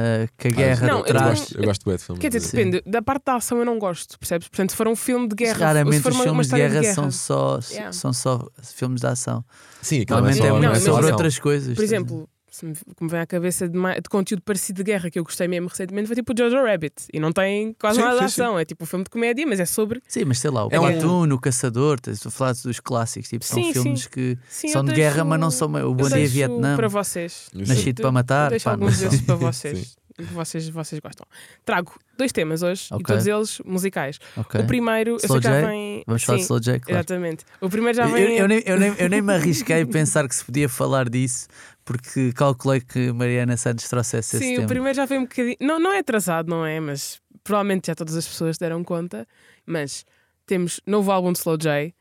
ah, 0.00 0.28
que 0.38 0.48
a 0.48 0.50
guerra 0.50 0.86
Não, 0.86 0.98
eu 1.00 1.06
eu 1.06 1.06
traz. 1.06 1.38
gosto, 1.40 1.58
eu 1.58 1.64
gosto 1.64 1.90
de 1.90 1.98
filmes. 1.98 2.20
Quer 2.20 2.28
dizer, 2.30 2.40
de- 2.46 2.56
depende, 2.70 2.82
da 2.90 3.02
parte 3.02 3.24
da 3.26 3.34
ação 3.36 3.58
eu 3.58 3.64
não 3.64 3.78
gosto, 3.78 4.18
percebes? 4.18 4.46
Portanto, 4.48 4.70
se 4.70 4.76
for 4.76 4.86
um 4.86 4.94
filme 4.94 5.26
de 5.28 5.34
guerra, 5.34 5.52
ou 5.52 5.58
se 5.58 5.64
Raramente 5.64 6.00
for 6.00 6.12
os 6.12 6.18
filmes 6.20 6.46
de 6.48 6.54
história 6.54 6.80
guerra, 6.80 6.94
são 6.94 7.10
só, 7.10 7.58
Yeah. 7.70 7.92
são 7.92 8.12
só 8.12 8.46
filmes 8.62 9.00
de 9.00 9.06
ação. 9.08 9.44
Sim, 9.82 10.02
é 10.02 10.04
Normalmente 10.08 10.38
só, 10.38 10.44
é, 10.46 10.60
não, 10.60 10.70
é 10.72 10.74
sobre 10.80 11.10
outras 11.10 11.38
coisas. 11.38 11.74
Por 11.74 11.82
exemplo, 11.84 12.28
se 12.50 12.64
me, 12.66 12.74
que 12.74 13.04
me 13.04 13.10
vem 13.10 13.20
à 13.20 13.26
cabeça 13.26 13.68
de, 13.68 13.74
de 13.78 14.08
conteúdo 14.08 14.42
parecido 14.42 14.78
de 14.78 14.84
guerra 14.84 15.10
que 15.10 15.18
eu 15.18 15.24
gostei 15.24 15.46
mesmo 15.46 15.68
recentemente 15.68 16.06
foi 16.06 16.16
tipo 16.16 16.32
o 16.32 16.36
Jojo 16.36 16.56
Rabbit. 16.64 16.94
E 17.12 17.20
não 17.20 17.30
tem 17.32 17.74
quase 17.78 17.98
Sim, 17.98 18.04
nada 18.04 18.20
de 18.20 18.28
sim, 18.30 18.34
sim. 18.36 18.42
ação. 18.42 18.58
É 18.58 18.64
tipo 18.64 18.84
um 18.84 18.86
filme 18.86 19.04
de 19.04 19.10
comédia, 19.10 19.46
mas 19.46 19.60
é 19.60 19.66
sobre. 19.66 20.02
Sim, 20.08 20.24
mas 20.24 20.38
sei 20.38 20.50
lá, 20.50 20.66
o 20.66 20.68
É 20.72 20.80
um- 20.80 20.84
Platoon, 20.92 21.32
o 21.34 21.38
Caçador, 21.38 21.98
estou 22.06 22.28
a 22.30 22.32
falar 22.32 22.52
dos 22.54 22.80
clássicos, 22.80 23.28
tipo, 23.28 23.44
são 23.44 23.62
Sim, 23.62 23.72
filmes 23.72 24.02
sim. 24.02 24.08
que 24.10 24.38
Sim, 24.48 24.68
são 24.68 24.82
eu 24.82 24.88
de 24.88 24.94
guerra, 24.94 25.24
mas 25.24 25.38
não 25.38 25.50
são. 25.50 25.70
O 25.72 25.78
eu 25.78 25.94
Bom 25.94 26.08
Dia 26.08 26.26
Vietnã, 26.28 26.76
Para 26.76 26.88
vocês. 26.88 27.48
Eu 27.54 27.66
Nascido 27.66 28.00
Eu- 28.00 28.02
para 28.02 28.12
Matar. 28.12 28.44
eu 28.46 28.50
Deixo 28.50 28.64
pá, 28.64 28.70
alguns 28.72 29.00
não- 29.02 29.08
desses 29.10 29.26
para 29.26 29.34
vocês. 29.36 29.96
que 30.16 30.24
Vocês, 30.24 30.68
vocês 30.68 31.00
gostam. 31.00 31.24
Trago 31.64 31.94
dois 32.16 32.32
temas 32.32 32.60
hoje 32.60 32.88
e 32.90 32.94
Ok. 32.94 33.04
todos 33.06 33.24
eles 33.24 33.60
musicais. 33.64 34.18
Ok. 34.36 34.60
O 34.60 34.66
primeiro, 34.66 35.10
eu 35.12 35.18
sei 35.20 35.26
Slow 35.28 35.40
que 35.40 35.46
já 35.46 35.60
vem. 35.60 36.02
Vamos 36.08 36.24
falar 36.24 36.38
Sim, 36.38 36.40
de 36.40 36.44
Slow 36.46 36.60
J, 36.60 36.80
claro. 36.80 36.96
Exatamente. 36.98 37.44
O 37.60 37.68
primeiro 37.68 37.96
já 37.96 38.02
Eu, 38.08 38.12
vem. 38.12 38.36
eu 38.36 38.48
nem, 38.48 38.62
eu, 38.66 38.78
nem, 38.80 38.94
eu 38.98 39.08
nem 39.08 39.22
me 39.22 39.32
arrisquei 39.32 39.82
a 39.82 39.86
pensar 39.86 40.26
que 40.28 40.34
se 40.34 40.44
podia 40.44 40.68
falar 40.68 41.08
disso, 41.08 41.46
porque 41.88 42.34
calculei 42.34 42.82
que 42.82 43.10
Mariana 43.12 43.56
Santos 43.56 43.88
trouxesse 43.88 44.36
esse 44.36 44.44
Sim, 44.44 44.54
tema. 44.56 44.66
o 44.66 44.68
primeiro 44.68 44.94
já 44.94 45.06
vem 45.06 45.20
um 45.20 45.22
bocadinho. 45.22 45.56
Não, 45.58 45.80
não 45.80 45.90
é 45.90 46.00
atrasado, 46.00 46.46
não 46.46 46.66
é? 46.66 46.78
Mas 46.78 47.18
provavelmente 47.42 47.86
já 47.86 47.94
todas 47.94 48.14
as 48.14 48.28
pessoas 48.28 48.58
deram 48.58 48.84
conta. 48.84 49.26
Mas 49.64 50.04
temos 50.44 50.82
novo 50.86 51.10
álbum 51.10 51.32
de 51.32 51.38
Slow 51.38 51.56
J. 51.56 51.94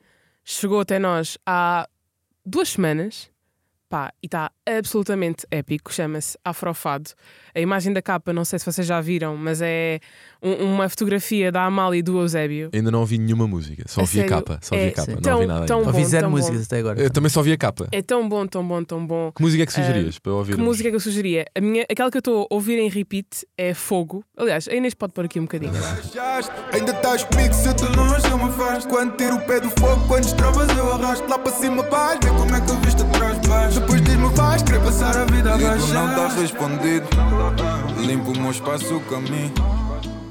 Chegou 0.43 0.81
até 0.81 0.99
nós 0.99 1.37
há 1.45 1.87
duas 2.45 2.67
semanas. 2.71 3.29
Pá, 3.89 4.11
e 4.21 4.27
está 4.27 4.51
absolutamente 4.65 5.47
épico, 5.49 5.93
chama-se 5.93 6.37
Afrofado. 6.43 7.11
A 7.55 7.59
imagem 7.61 7.93
da 7.93 8.01
capa, 8.01 8.33
não 8.33 8.43
sei 8.43 8.59
se 8.59 8.65
vocês 8.65 8.85
já 8.85 8.99
viram, 8.99 9.37
mas 9.37 9.61
é 9.61 10.01
um- 10.43 10.73
uma 10.73 10.89
fotografia 10.89 11.53
da 11.53 11.63
Amália 11.63 11.99
e 11.99 12.01
do 12.01 12.19
Eusébio. 12.19 12.69
Ainda 12.73 12.91
não 12.91 12.99
ouvi 12.99 13.17
nenhuma 13.17 13.47
música, 13.47 13.85
só 13.87 14.01
A 14.01 14.03
ouvi 14.03 14.19
a 14.19 14.23
sério? 14.23 14.35
capa. 14.43 14.59
Só 14.61 14.75
É 14.75 14.79
ouvi 14.79 14.89
a 14.89 14.93
capa, 14.93 15.21
tão- 15.21 15.31
não 15.31 15.35
ouvi 15.35 15.47
nada. 15.47 15.65
tão 15.65 15.77
ainda. 15.79 15.91
bom. 15.91 15.97
Ouvi 15.97 16.09
zero 16.09 16.23
tão 16.23 16.31
músicas 16.31 16.57
bom. 16.57 16.63
até 16.65 16.77
agora. 16.79 17.01
Eu 17.01 17.09
também 17.09 17.29
só 17.29 17.39
ouvi 17.39 17.51
a 17.53 17.57
capa. 17.57 17.87
É 17.93 18.01
tão 18.01 18.27
bom, 18.27 18.45
tão 18.45 18.67
bom, 18.67 18.83
tão 18.83 19.07
bom. 19.07 19.31
Que 19.31 19.41
música 19.41 19.63
é 19.63 19.65
que 19.65 19.71
sugerias 19.71 20.19
para 20.19 20.31
eu 20.33 20.35
ouvir? 20.35 20.55
Que 20.57 20.61
música 20.61 20.89
é 20.89 20.91
que 20.91 20.95
eu 20.97 20.99
sugeria? 20.99 21.45
A 21.55 21.61
minha, 21.61 21.85
aquela 21.89 22.11
que 22.11 22.17
eu 22.17 22.19
estou 22.19 22.45
a 22.51 22.53
ouvir 22.53 22.77
em 22.79 22.89
repeat 22.89 23.45
é 23.57 23.73
Fogo. 23.73 24.21
Aliás, 24.35 24.67
a 24.67 24.75
Inês 24.75 24.93
pode 24.93 25.13
pôr 25.13 25.23
aqui 25.23 25.39
um 25.39 25.43
bocadinho. 25.43 25.71
Ainda 26.73 26.91
estás 26.91 27.23
comigo 27.23 27.53
se 27.53 27.67
eu 27.69 27.73
te 27.73 27.85
longe 27.85 28.27
eu 28.29 28.37
me 28.37 28.43
afasto 28.45 28.89
Quando 28.89 29.15
tiro 29.15 29.35
o 29.35 29.41
pé 29.45 29.59
do 29.61 29.69
fogo, 29.79 30.05
quando 30.07 30.25
estravas 30.25 30.69
eu 30.77 30.93
arrasto 30.93 31.27
Lá 31.29 31.39
para 31.39 31.51
cima 31.53 31.83
vais 31.83 32.19
ver 32.21 32.31
como 32.33 32.53
é 32.55 32.59
que 32.61 32.69
eu 32.71 32.75
visto 32.81 33.03
atrás 33.03 33.36
de 33.47 33.49
baixo 33.49 33.79
Depois 33.79 34.01
diz-me 34.01 34.29
vais 34.35 34.61
querer 34.63 34.79
passar 34.81 35.17
a 35.17 35.25
vida 35.25 35.53
a 35.53 35.57
Digo 35.57 35.87
não 35.93 36.15
tá 36.15 36.27
respondido 36.27 37.07
Limpo 38.05 38.31
o 38.31 38.39
meu 38.39 38.51
espaço, 38.51 38.95
o 38.97 39.01
caminho 39.01 39.53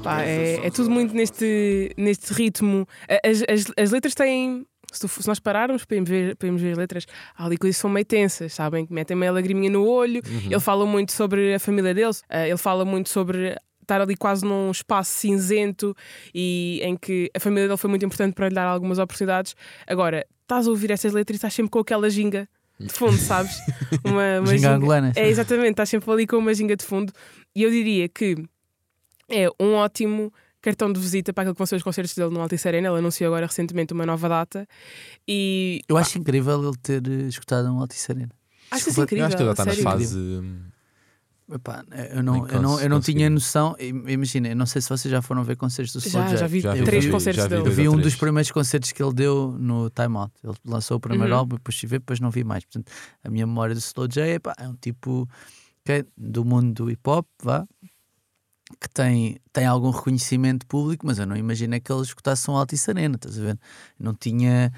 Pá, 0.03 0.21
é, 0.23 0.67
é 0.67 0.69
tudo 0.71 0.89
muito 0.89 1.13
neste, 1.13 1.91
neste 1.97 2.31
ritmo. 2.33 2.87
As, 3.25 3.41
as, 3.41 3.65
as 3.75 3.91
letras 3.91 4.13
têm. 4.13 4.65
Se, 4.93 5.01
tu- 5.01 5.07
se 5.09 5.27
nós 5.27 5.37
pararmos 5.39 5.83
para 5.83 5.95
irmos 5.97 6.09
ver, 6.09 6.35
para 6.37 6.47
irmos 6.47 6.61
ver 6.61 6.71
as 6.71 6.77
letras, 6.77 7.05
há 7.35 7.45
ali 7.45 7.57
coisas 7.57 7.75
que 7.75 7.81
são 7.81 7.89
meio 7.89 8.05
tensas, 8.05 8.53
sabem? 8.53 8.85
Que 8.85 8.93
metem 8.93 9.17
meio 9.17 9.33
lagriminha 9.33 9.69
no 9.69 9.85
olho. 9.85 10.21
Ele 10.45 10.59
fala 10.61 10.85
muito 10.85 11.11
sobre 11.11 11.53
a 11.55 11.59
família 11.59 11.93
deles, 11.93 12.23
ah, 12.29 12.47
ele 12.47 12.55
fala 12.57 12.85
muito 12.85 13.09
sobre 13.09 13.57
estar 13.81 13.99
ali 13.99 14.15
quase 14.15 14.45
num 14.45 14.71
espaço 14.71 15.11
cinzento 15.11 15.93
e 16.33 16.79
em 16.83 16.95
que 16.95 17.29
a 17.35 17.39
família 17.39 17.67
dele 17.67 17.77
foi 17.77 17.89
muito 17.89 18.05
importante 18.05 18.33
para 18.33 18.47
lhe 18.47 18.55
dar 18.55 18.67
algumas 18.67 18.99
oportunidades. 18.99 19.55
Agora, 19.87 20.25
estás 20.43 20.67
a 20.67 20.69
ouvir 20.69 20.91
estas 20.91 21.11
letras 21.11 21.35
e 21.35 21.37
estás 21.37 21.53
sempre 21.53 21.71
com 21.71 21.79
aquela 21.79 22.09
ginga 22.09 22.47
de 22.79 22.93
fundo, 22.93 23.17
sabes? 23.17 23.57
Uma, 24.03 24.39
uma 24.41 24.47
Ginga 24.47 24.75
angolana. 24.75 25.11
É, 25.15 25.27
exatamente, 25.27 25.71
estás 25.71 25.89
sempre 25.89 26.11
ali 26.11 26.27
com 26.27 26.37
uma 26.37 26.53
ginga 26.53 26.75
de 26.75 26.83
fundo. 26.85 27.11
E 27.55 27.63
eu 27.63 27.69
diria 27.71 28.07
que 28.07 28.35
é 29.29 29.47
um 29.59 29.73
ótimo 29.73 30.31
cartão 30.61 30.91
de 30.91 30.99
visita 30.99 31.33
para 31.33 31.43
aquilo 31.43 31.55
que 31.55 31.59
vão 31.59 31.65
ser 31.65 31.75
os 31.77 31.83
concertos 31.83 32.13
dele 32.13 32.29
no 32.29 32.41
Altice 32.41 32.67
Arena. 32.67 32.89
Ele 32.89 32.99
anunciou 32.99 33.27
agora 33.27 33.45
recentemente 33.45 33.93
uma 33.93 34.05
nova 34.05 34.27
data. 34.27 34.67
E 35.27 35.81
Eu 35.87 35.97
acho 35.97 36.17
incrível 36.17 36.61
ele 36.61 36.77
ter 36.81 37.01
eh, 37.07 37.27
escutado 37.27 37.67
um 37.71 37.79
Altice 37.79 38.11
Arena. 38.11 38.31
acho 38.71 38.89
isso 38.89 39.01
Desculpa, 39.01 39.03
incrível. 39.05 39.23
Eu 39.23 39.27
acho 39.27 39.37
que 39.37 39.43
ele 39.43 39.51
está 39.51 39.65
na 39.65 39.73
fase. 39.73 40.43
Epá, 41.49 41.85
eu 42.13 42.21
não, 42.21 42.45
eu 42.47 42.61
não, 42.61 42.79
eu 42.81 42.89
não 42.89 42.99
tinha 42.99 43.29
noção. 43.29 43.73
im- 43.79 44.03
Imagina, 44.09 44.49
eu 44.49 44.55
não 44.55 44.65
sei 44.65 44.81
se 44.81 44.89
vocês 44.89 45.09
já 45.09 45.21
foram 45.21 45.45
ver 45.45 45.55
concertos 45.55 45.93
do 45.93 45.99
Slow 46.05 46.27
Já, 46.27 46.35
já 46.35 46.47
vi 46.47 46.59
Já 46.59 46.73
vi- 46.73 46.83
três 46.83 47.05
vi- 47.05 47.11
concertos 47.11 47.41
já 47.41 47.47
vi 47.47 47.55
Eu 47.55 47.63
dele. 47.63 47.75
dois 47.75 47.77
vi 47.77 47.87
um 47.97 48.01
dos 48.01 48.15
primeiros 48.15 48.51
concertos 48.51 48.91
que 48.91 49.01
ele 49.01 49.13
deu 49.13 49.55
no 49.57 49.89
Time 49.89 50.17
Out. 50.17 50.33
Ele 50.43 50.53
lançou 50.65 50.97
o 50.97 50.99
primeiro 50.99 51.31
Uhum. 51.33 51.39
álbum, 51.39 51.55
depois 51.55 51.73
estive 51.75 51.91
ver, 51.91 51.99
depois 51.99 52.19
não 52.19 52.29
vi 52.29 52.43
mais. 52.43 52.65
Portanto, 52.65 52.91
a 53.23 53.29
minha 53.29 53.47
memória 53.47 53.73
do 53.73 53.79
Slow 53.79 54.09
J 54.09 54.33
epá, 54.35 54.53
é 54.59 54.67
um 54.67 54.75
tipo 54.75 55.27
que 55.85 55.91
é 55.93 56.05
do 56.17 56.43
mundo 56.43 56.73
do 56.83 56.91
hip 56.91 57.09
hop, 57.09 57.25
vá, 57.41 57.65
que 58.81 58.89
tem, 58.89 59.39
tem 59.53 59.65
algum 59.65 59.89
reconhecimento 59.91 60.67
público, 60.67 61.07
mas 61.07 61.17
eu 61.17 61.25
não 61.25 61.37
imaginei 61.37 61.79
que 61.79 61.89
ele 61.89 62.01
escutasse 62.01 62.51
um 62.51 62.57
Altice 62.57 62.89
Arena, 62.91 63.15
estás 63.15 63.39
a 63.39 63.41
ver? 63.41 63.59
Não 63.97 64.13
tinha. 64.13 64.73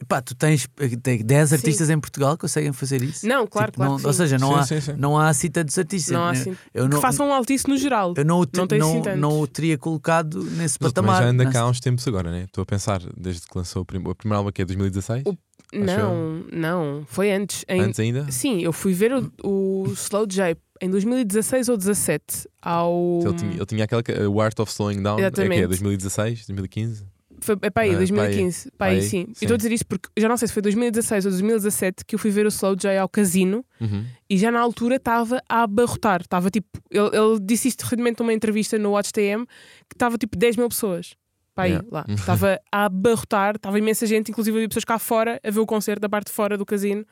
Epá, 0.00 0.20
tu 0.22 0.34
tens, 0.34 0.68
tens 1.02 1.22
10 1.24 1.48
Sim. 1.48 1.54
artistas 1.56 1.90
em 1.90 1.98
Portugal 2.00 2.32
que 2.36 2.42
conseguem 2.42 2.72
fazer 2.72 3.02
isso? 3.02 3.26
Não, 3.26 3.46
claro, 3.46 3.68
Tipo, 3.72 3.76
claro. 3.78 3.92
não- 3.92 3.98
que 4.00 4.06
ou 4.06 4.12
sim. 4.12 4.16
seja, 4.18 4.38
não, 4.38 4.52
Sim, 4.52 4.58
há, 4.58 4.62
sim, 4.66 4.80
sim. 4.80 4.92
não 4.98 5.18
há 5.18 5.32
cita 5.34 5.64
dos 5.64 5.78
artistas. 5.78 6.12
não 6.12 6.22
há 6.24 6.28
Eu- 6.28 6.32
assim. 6.32 6.56
eu 6.74 6.84
que 6.88 6.94
não, 6.94 7.00
façam 7.00 7.28
um 7.28 7.32
altice 7.32 7.68
no 7.68 7.76
geral. 7.76 8.14
eu 8.16 8.24
não, 8.24 8.40
o 8.40 8.46
não 8.54 8.66
não, 8.78 8.90
assim 8.90 9.02
tanto. 9.02 9.18
não 9.18 9.40
o 9.40 9.46
teria 9.46 9.76
colocado 9.78 10.42
nesse 10.42 10.78
Mas 10.80 10.92
patamar. 10.92 11.22
já 11.22 11.28
anda 11.28 11.50
cá 11.50 11.60
há 11.62 11.68
uns 11.68 11.80
tempos 11.80 12.06
agora, 12.08 12.30
né? 12.30 12.44
Estou 12.44 12.62
a 12.62 12.66
pensar, 12.66 13.00
desde 13.16 13.42
que 13.42 13.56
lançou 13.56 13.82
o, 13.82 13.84
prim... 13.84 13.98
o 14.04 14.14
primeiro 14.14 14.38
álbum 14.38 14.52
que 14.52 14.62
é 14.62 14.64
2016? 14.64 15.22
O- 15.26 15.36
Não, 15.74 16.44
não. 16.52 17.04
Foi 17.06 17.30
antes. 17.30 17.64
Em- 17.68 17.80
Antes 17.80 18.00
ainda? 18.00 18.26
Sim, 18.30 18.60
eu 18.62 18.72
fui 18.72 18.92
ver 18.94 19.12
o, 19.12 19.30
o 19.44 19.92
Slow 19.92 20.26
J 20.26 20.56
em 20.80 20.88
2016 20.88 21.68
ou 21.68 21.76
17 21.76 22.48
ao. 22.62 23.20
Ele 23.24 23.34
tinha, 23.34 23.52
ele 23.52 23.66
tinha 23.66 23.84
aquela 23.84 24.02
que- 24.02 24.12
o 24.12 24.40
Art 24.40 24.58
of 24.60 24.70
Slowing 24.72 25.02
Down, 25.02 25.14
é 25.18 25.30
que 25.30 25.40
Exatamente. 25.40 25.62
é 25.64 25.66
2016, 25.66 26.46
2015? 26.46 27.04
Foi, 27.40 27.56
é 27.62 27.70
para 27.70 27.82
aí, 27.84 27.94
Ah, 27.94 27.98
2015. 27.98 28.70
Para 28.76 28.92
aí, 28.92 29.02
sim. 29.02 29.26
sim. 29.26 29.32
Estou 29.42 29.54
a 29.54 29.56
dizer 29.56 29.72
isto 29.72 29.86
porque 29.86 30.08
já 30.18 30.28
não 30.28 30.36
sei 30.36 30.48
se 30.48 30.54
foi 30.54 30.62
2016 30.62 31.24
ou 31.26 31.30
2017 31.30 32.04
que 32.04 32.14
eu 32.14 32.18
fui 32.18 32.30
ver 32.30 32.44
o 32.46 32.48
Slow 32.48 32.74
J 32.76 32.98
ao 32.98 33.08
casino 33.08 33.64
Uhum. 33.80 34.04
e 34.28 34.36
já 34.38 34.50
na 34.50 34.60
altura 34.60 34.96
estava 34.96 35.40
a 35.48 35.62
abarrotar. 35.62 36.20
Estava 36.22 36.50
tipo. 36.50 36.66
Ele, 36.90 37.06
ele 37.16 37.38
disse 37.40 37.68
isto 37.68 37.82
recentemente 37.82 38.20
numa 38.20 38.32
entrevista 38.32 38.78
no 38.78 38.90
Watch 38.90 39.12
TM 39.12 39.44
que 39.88 39.94
estava 39.94 40.18
tipo 40.18 40.36
10 40.36 40.56
mil 40.56 40.68
pessoas. 40.68 41.14
Para 41.54 41.64
aí, 41.64 41.70
Yeah. 41.72 41.88
lá. 41.90 42.04
Estava 42.08 42.60
a 42.70 42.84
abarrotar, 42.84 43.56
estava 43.56 43.78
imensa 43.78 44.06
gente, 44.06 44.30
inclusive 44.30 44.56
havia 44.56 44.68
pessoas 44.68 44.84
cá 44.84 44.98
fora 44.98 45.40
a 45.42 45.50
ver 45.50 45.58
o 45.60 45.66
concerto 45.66 46.00
da 46.00 46.08
parte 46.08 46.26
de 46.28 46.32
fora 46.32 46.56
do 46.56 46.64
casino. 46.64 47.04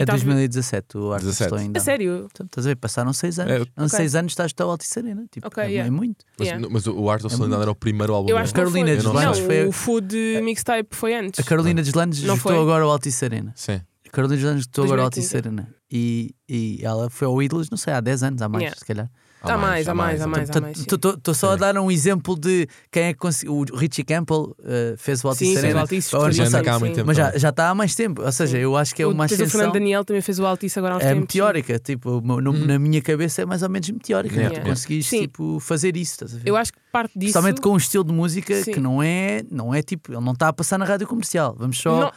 É 0.00 0.04
Tava- 0.06 0.18
2017, 0.18 0.96
o 0.98 1.12
Art 1.12 1.22
of 1.22 1.26
17. 1.26 1.48
Slowing 1.54 1.72
A 1.76 1.80
sério? 1.80 2.28
Então, 2.30 2.46
estás 2.46 2.66
a 2.66 2.70
ver? 2.70 2.76
Passaram 2.76 3.12
6 3.12 3.38
anos. 3.40 3.66
É. 3.76 3.88
6 3.88 4.14
anos 4.14 4.32
estás 4.32 4.52
ao 4.60 4.70
Altice 4.70 4.98
Arena. 4.98 5.24
Tipo, 5.30 5.46
Ok, 5.48 5.62
é, 5.62 5.66
yeah. 5.66 5.86
é 5.86 5.90
muito. 5.90 6.24
Mas, 6.38 6.48
Yeah. 6.48 6.68
mas 6.70 6.86
o 6.86 7.10
Art 7.10 7.24
of 7.24 7.34
É 7.34 7.38
muito. 7.38 7.54
era 7.60 7.70
o 7.70 7.74
primeiro 7.74 8.14
álbum 8.14 8.30
Eu 8.30 8.38
acho 8.38 8.52
que 8.54 8.60
não 8.60 8.66
Carolina 8.70 8.86
foi. 9.00 9.12
dos 9.12 9.22
não, 9.22 9.34
foi- 9.34 9.66
o 9.66 9.72
Food 9.72 10.16
Mixtape 10.42 10.88
foi 10.94 11.14
antes. 11.14 11.40
A 11.40 11.42
Carolina 11.42 11.82
Deslandes 11.82 12.22
Não 12.22 12.36
foi? 12.36 12.56
agora 12.56 12.84
ao 12.84 12.90
Altice 12.90 13.24
Arena. 13.24 13.52
Sim. 13.56 13.80
A 14.06 14.10
Carolina 14.10 14.36
Deslandes 14.36 14.60
escutou 14.62 14.84
agora 14.84 15.02
ao 15.02 15.10
2015. 15.10 15.36
Altice 15.36 15.48
Arena. 15.48 15.74
E, 15.90 16.34
e 16.48 16.80
ela 16.82 17.10
foi 17.10 17.26
ao 17.26 17.42
Ídolos, 17.42 17.68
não 17.70 17.76
sei, 17.76 17.92
há 17.92 18.00
10 18.00 18.22
anos, 18.22 18.40
há 18.42 18.48
mais, 18.48 18.62
Yeah. 18.62 18.78
se 18.78 18.84
calhar. 18.84 19.10
Há 19.42 19.56
mais, 19.56 19.88
há 19.88 19.94
mais, 19.94 20.20
há 20.20 20.26
mais. 20.26 20.48
sim. 20.48 20.84
Estou 20.90 21.34
só 21.34 21.50
a 21.50 21.54
Sim. 21.54 21.60
dar 21.60 21.78
um 21.78 21.90
exemplo 21.90 22.38
de 22.38 22.66
quem 22.90 23.04
é 23.04 23.12
que 23.12 23.18
conseguiu. 23.18 23.54
O 23.58 23.76
Richie 23.76 24.02
Campbell 24.04 24.56
eh, 24.64 24.94
fez 24.98 25.22
o 25.24 25.28
Altice 25.28 25.44
Sim, 25.46 25.52
fez 25.52 25.64
Arena. 25.64 25.78
o 25.78 25.82
Altice. 25.82 26.16
Agora, 26.16 26.32
Já 26.32 26.44
há 26.44 26.48
sim. 26.48 26.78
muito 26.80 26.94
tempo. 26.96 27.06
Mas 27.06 27.16
já, 27.16 27.38
já 27.38 27.48
está 27.50 27.68
há 27.70 27.74
mais 27.74 27.94
tempo. 27.94 28.22
Ou 28.22 28.32
seja, 28.32 28.58
eu 28.58 28.76
acho 28.76 28.94
que 28.94 29.02
é 29.02 29.06
O- 29.06 29.10
uma 29.12 29.26
tens 29.28 29.38
o 29.38 29.42
ascensão. 29.42 29.60
Fernando 29.60 29.74
Daniel 29.74 30.04
também 30.04 30.22
fez 30.22 30.38
o 30.38 30.46
Altice 30.46 30.78
agora 30.78 30.94
há 30.94 30.96
uns 30.98 31.02
É 31.04 31.08
tempos. 31.08 31.20
meteórica, 31.20 31.78
tipo, 31.78 32.20
no- 32.20 32.50
Uhum. 32.50 32.66
na 32.66 32.78
minha 32.78 33.00
cabeça 33.00 33.42
é 33.42 33.46
mais 33.46 33.62
ou 33.62 33.68
menos 33.68 33.88
meteórica. 33.90 34.34
né? 34.34 34.42
Yeah. 34.42 34.60
Tu 34.60 34.68
conseguiste 34.68 35.10
Sim. 35.10 35.20
tipo, 35.22 35.58
fazer 35.60 35.96
isso, 35.96 36.12
estás 36.12 36.34
a 36.34 36.38
ver? 36.38 36.48
Eu 36.48 36.56
acho 36.56 36.72
que 36.72 36.78
parte 36.92 37.12
disso. 37.14 37.26
Especialmente 37.28 37.60
com 37.60 37.70
um 37.70 37.76
estilo 37.76 38.04
de 38.04 38.12
música 38.12 38.62
Sim. 38.62 38.72
que 38.72 38.80
não 38.80 39.02
é, 39.02 39.42
não 39.50 39.74
é 39.74 39.82
tipo, 39.82 40.12
ele 40.12 40.20
não 40.24 40.32
está 40.32 40.48
a 40.48 40.52
passar 40.52 40.78
na 40.78 40.84
rádio 40.84 41.06
comercial. 41.06 41.54
Vamos 41.58 41.78
só, 41.78 42.00
Não- 42.00 42.12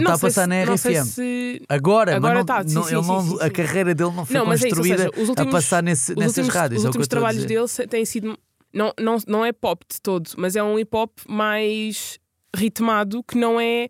não, 0.00 0.12
está 0.12 0.14
a 0.14 0.18
passar 0.28 0.42
se- 0.42 0.46
na 0.48 0.54
RFM. 0.64 1.04
se- 1.04 1.62
Agora, 1.68 2.16
Agora 2.16 2.34
mas 2.34 2.38
não, 2.40 2.46
tá, 2.46 2.68
sim, 2.68 2.74
não- 2.74 2.82
sim, 2.82 3.28
sim, 3.30 3.36
a 3.40 3.50
carreira 3.50 3.94
dele 3.94 4.10
não 4.12 4.24
foi 4.26 4.36
Não, 4.36 4.46
mas 4.46 4.62
é 4.62 4.66
isso, 4.68 4.76
construída 4.76 5.04
seja, 5.10 5.22
os 5.22 5.28
últimos- 5.28 5.48
a 5.48 5.52
passar 5.56 5.82
nesse, 5.82 6.12
Os 6.12 6.18
nessas 6.18 6.48
rádios. 6.48 6.80
os 6.80 6.84
é 6.84 6.86
o 6.86 6.88
eu 6.88 6.90
últimos 6.90 7.06
a 7.06 7.10
trabalhos 7.10 7.44
dele 7.44 7.66
têm 7.88 8.04
sido. 8.04 8.38
Não, 8.72 8.92
não, 9.00 9.16
não 9.28 9.44
é 9.44 9.52
pop 9.52 9.84
de 9.90 10.00
todo, 10.00 10.28
mas 10.36 10.56
é 10.56 10.62
um 10.62 10.78
hip 10.78 10.90
hop 10.96 11.10
mais 11.28 12.18
ritmado 12.56 13.22
que 13.22 13.36
não 13.38 13.60
é. 13.60 13.88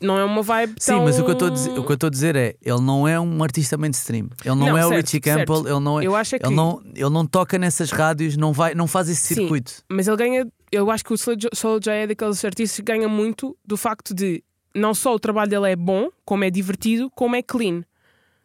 Não 0.00 0.18
é 0.18 0.24
uma 0.24 0.42
vibe 0.42 0.74
Sim, 0.80 0.92
tão... 0.94 1.04
mas 1.04 1.16
o 1.20 1.22
que 1.24 1.30
eu 1.30 1.34
estou 1.34 1.46
a 1.46 1.50
dizer- 1.52 1.70
o 1.78 2.36
é, 2.36 2.56
ele 2.60 2.80
não 2.80 3.06
é 3.06 3.20
um 3.20 3.40
artista 3.44 3.76
mainstream. 3.78 4.28
Ele 4.44 4.54
não, 4.56 4.76
é 4.76 4.84
o 4.84 4.88
certo, 4.88 5.04
Richie 5.06 5.20
Campbell, 5.20 5.56
certo. 5.58 5.68
ele 5.68 5.78
não 5.80 6.00
é, 6.00 6.04
Eu 6.06 6.16
acho 6.16 6.34
é 6.34 6.38
que. 6.40 6.46
ele 6.46 6.56
não, 6.56 6.82
ele 6.92 7.08
não 7.10 7.24
toca 7.24 7.56
nessas 7.56 7.92
rádios, 7.92 8.36
não 8.36 8.52
vai, 8.52 8.74
não 8.74 8.88
faz 8.88 9.08
esse 9.08 9.32
circuito. 9.34 9.74
Mas 9.88 10.08
ele 10.08 10.16
ganha. 10.16 10.46
Eu 10.72 10.90
acho 10.90 11.04
que 11.04 11.12
o 11.12 11.16
Soul 11.16 11.78
J 11.78 11.92
é 11.92 12.06
daqueles 12.08 12.44
artistas 12.44 12.76
que 12.76 12.82
ganha 12.82 13.08
muito 13.08 13.56
do 13.64 13.76
facto 13.76 14.12
de 14.12 14.42
não 14.74 14.94
só 14.94 15.14
o 15.14 15.18
trabalho 15.18 15.50
dele 15.50 15.70
é 15.70 15.76
bom, 15.76 16.08
como 16.24 16.44
é 16.44 16.50
divertido, 16.50 17.10
como 17.10 17.36
é 17.36 17.42
clean. 17.42 17.82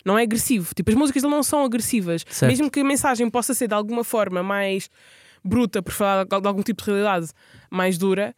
Não 0.06 0.18
é 0.18 0.24
agressivo. 0.24 0.74
Tipo, 0.74 0.92
as 0.92 0.96
músicas 0.96 1.22
dele 1.22 1.36
não 1.36 1.44
são 1.44 1.64
agressivas. 1.64 2.26
Certo. 2.30 2.50
Mesmo 2.50 2.72
que 2.72 2.80
a 2.80 2.84
mensagem 2.84 3.30
possa 3.30 3.54
ser 3.54 3.68
de 3.68 3.74
alguma 3.74 4.04
forma 4.04 4.42
mais 4.42 4.90
bruta, 5.44 5.82
por 5.82 5.94
falar 5.94 6.26
de 6.26 6.48
algum 6.48 6.62
tipo 6.62 6.84
de 6.84 6.92
realidade 6.92 7.30
mais 7.70 7.98
dura, 7.98 8.36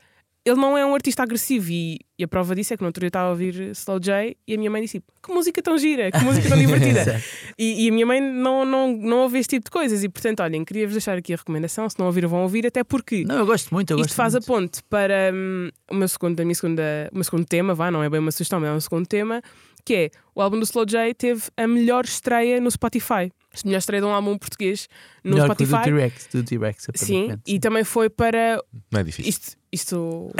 ele 0.50 0.60
não 0.60 0.78
é 0.78 0.86
um 0.86 0.94
artista 0.94 1.24
agressivo. 1.24 1.72
E, 1.72 2.00
e 2.18 2.24
a 2.24 2.28
prova 2.28 2.56
disso 2.56 2.74
é 2.74 2.78
que 2.78 2.84
no 2.84 2.88
outro 2.88 3.00
dia 3.00 3.08
eu 3.08 3.10
estava 3.10 3.28
a 3.28 3.32
ouvir 3.32 3.72
Slow 3.72 4.00
J 4.00 4.36
e 4.48 4.54
a 4.54 4.58
minha 4.58 4.70
mãe 4.70 4.82
disse: 4.82 5.02
Que 5.22 5.32
música 5.32 5.62
tão 5.62 5.78
gira, 5.78 6.12
que 6.12 6.24
música 6.24 6.50
tão 6.50 6.58
divertida. 6.60 7.22
E, 7.58 7.86
e 7.86 7.90
a 7.90 7.92
minha 7.94 8.06
mãe 8.06 8.22
não, 8.22 8.66
não, 8.66 8.92
não 8.92 9.18
ouve 9.20 9.40
este 9.40 9.58
tipo 9.58 9.66
de 9.66 9.72
coisas. 9.72 10.04
E 10.04 10.10
portanto, 10.10 10.42
olhem, 10.42 10.66
queria-vos 10.66 10.94
deixar 10.94 11.18
aqui 11.18 11.34
a 11.34 11.38
recomendação. 11.38 11.90
Se 11.90 11.98
não 12.00 12.08
ouviram, 12.08 12.30
vão 12.30 12.42
ouvir, 12.42 12.66
até 12.66 12.84
porque 12.84 13.24
Não, 13.26 13.38
eu 13.38 13.46
gosto 13.46 13.74
muito, 13.74 13.92
eu 13.92 13.98
isto 13.98 14.08
gosto 14.08 14.16
faz 14.16 14.34
muito. 14.34 14.44
a 14.44 14.48
ponte 14.48 14.84
para 14.90 15.32
hum, 15.34 15.70
o, 15.90 15.96
meu 15.96 16.08
segundo, 16.08 16.40
a 16.40 16.44
minha 16.44 16.56
segunda, 16.56 17.10
o 17.12 17.16
meu 17.16 17.24
segundo 17.24 17.46
tema, 17.46 17.74
vá, 17.74 17.92
não 17.92 18.04
é 18.04 18.10
bem 18.10 18.20
uma 18.20 18.32
sugestão, 18.32 18.60
mas 18.60 18.70
é 18.70 18.74
um 18.74 18.80
segundo 18.80 19.08
tema, 19.08 19.42
que 19.90 19.96
é 19.96 20.12
o 20.36 20.42
álbum 20.42 20.60
do 20.60 20.64
Slow 20.66 20.86
J 20.86 21.16
teve 21.16 21.42
a 21.58 21.68
melhor 21.68 22.06
estreia 22.06 22.62
no 22.62 22.70
Spotify. 22.70 23.32
A 23.52 23.66
melhor 23.66 23.80
estreia 23.80 24.00
de 24.00 24.06
um 24.06 24.12
álbum 24.12 24.38
português 24.38 24.88
no 25.24 25.32
Melhor 25.32 25.56
que 25.56 25.64
o 25.64 25.66
do 25.66 25.66
Spotify. 25.66 25.90
T-Rex, 25.90 26.28
do 26.32 26.44
T-Rex, 26.44 26.84
Sim, 26.94 27.16
aparentemente. 27.24 27.42
e 27.48 27.60
também 27.60 27.84
foi 27.84 28.08
para 28.08 28.64
Não 28.92 29.00
é 29.00 29.04
difícil. 29.04 29.28
isto, 29.28 29.58
isto 29.72 30.32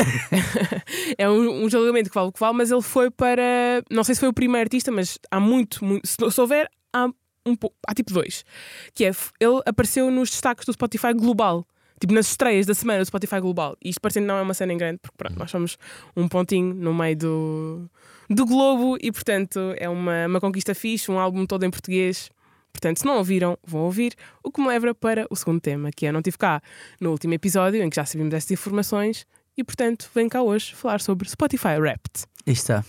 é 1.18 1.28
um, 1.28 1.66
um 1.66 1.70
julgamento 1.70 2.10
que 2.10 2.14
vale 2.14 2.28
o 2.28 2.32
que 2.32 2.40
vale, 2.40 2.58
mas 2.58 2.70
ele 2.70 2.84
foi 2.84 3.10
para. 3.10 3.84
Não 3.90 4.04
sei 4.04 4.14
se 4.14 4.20
foi 4.20 4.30
o 4.30 4.34
primeiro 4.34 4.66
artista, 4.66 4.92
mas 4.92 5.18
há 5.32 5.40
muito, 5.40 5.84
muito 5.84 6.08
se, 6.08 6.16
se 6.30 6.40
houver, 6.40 6.70
há, 6.94 7.08
um, 7.48 7.56
há 7.88 7.96
tipo 7.96 8.14
dois. 8.14 8.46
Que 8.94 9.06
é, 9.06 9.12
ele 9.40 9.62
apareceu 9.66 10.12
nos 10.12 10.30
destaques 10.30 10.64
do 10.64 10.74
Spotify 10.74 11.12
Global. 11.12 11.66
Tipo, 12.00 12.14
nas 12.14 12.30
estreias 12.30 12.68
da 12.68 12.76
semana 12.76 13.00
do 13.00 13.06
Spotify 13.08 13.42
Global. 13.42 13.76
E 13.84 13.90
isto 13.90 14.00
parecendo 14.00 14.28
não 14.28 14.38
é 14.38 14.42
uma 14.44 14.54
cena 14.54 14.72
em 14.72 14.78
grande, 14.78 15.00
porque 15.02 15.18
pronto, 15.18 15.38
nós 15.38 15.50
somos 15.50 15.78
um 16.16 16.28
pontinho 16.30 16.74
no 16.74 16.94
meio 16.94 17.18
do, 17.18 17.92
do 18.30 18.46
globo 18.46 18.98
e, 19.02 19.12
portanto, 19.12 19.74
é 19.78 19.90
uma, 19.90 20.28
uma 20.28 20.40
conquista 20.40 20.76
fixe, 20.76 21.10
um 21.10 21.18
álbum 21.18 21.46
todo 21.46 21.64
em 21.66 21.72
português. 21.72 22.30
Portanto, 22.72 23.00
se 23.00 23.06
não 23.06 23.18
ouviram, 23.18 23.58
vão 23.66 23.82
ouvir. 23.82 24.14
O 24.44 24.52
que 24.52 24.62
me 24.62 24.68
leva 24.68 24.94
para 24.94 25.26
o 25.30 25.36
segundo 25.36 25.60
tema, 25.60 25.90
que 25.92 26.06
é 26.06 26.12
Não 26.12 26.22
Tive 26.22 26.38
Cá 26.38 26.62
no 27.02 27.12
último 27.12 27.34
episódio, 27.34 27.82
em 27.82 27.90
que 27.90 27.96
já 27.96 28.06
sabíamos 28.06 28.34
estas 28.34 28.52
informações, 28.52 29.26
e 29.58 29.64
portanto, 29.64 30.10
vem 30.14 30.30
cá 30.30 30.42
hoje 30.42 30.76
falar 30.76 31.02
sobre 31.02 31.28
Spotify 31.28 31.78
Wrapped. 31.80 32.26
Aí 32.46 32.54
está. 32.54 32.86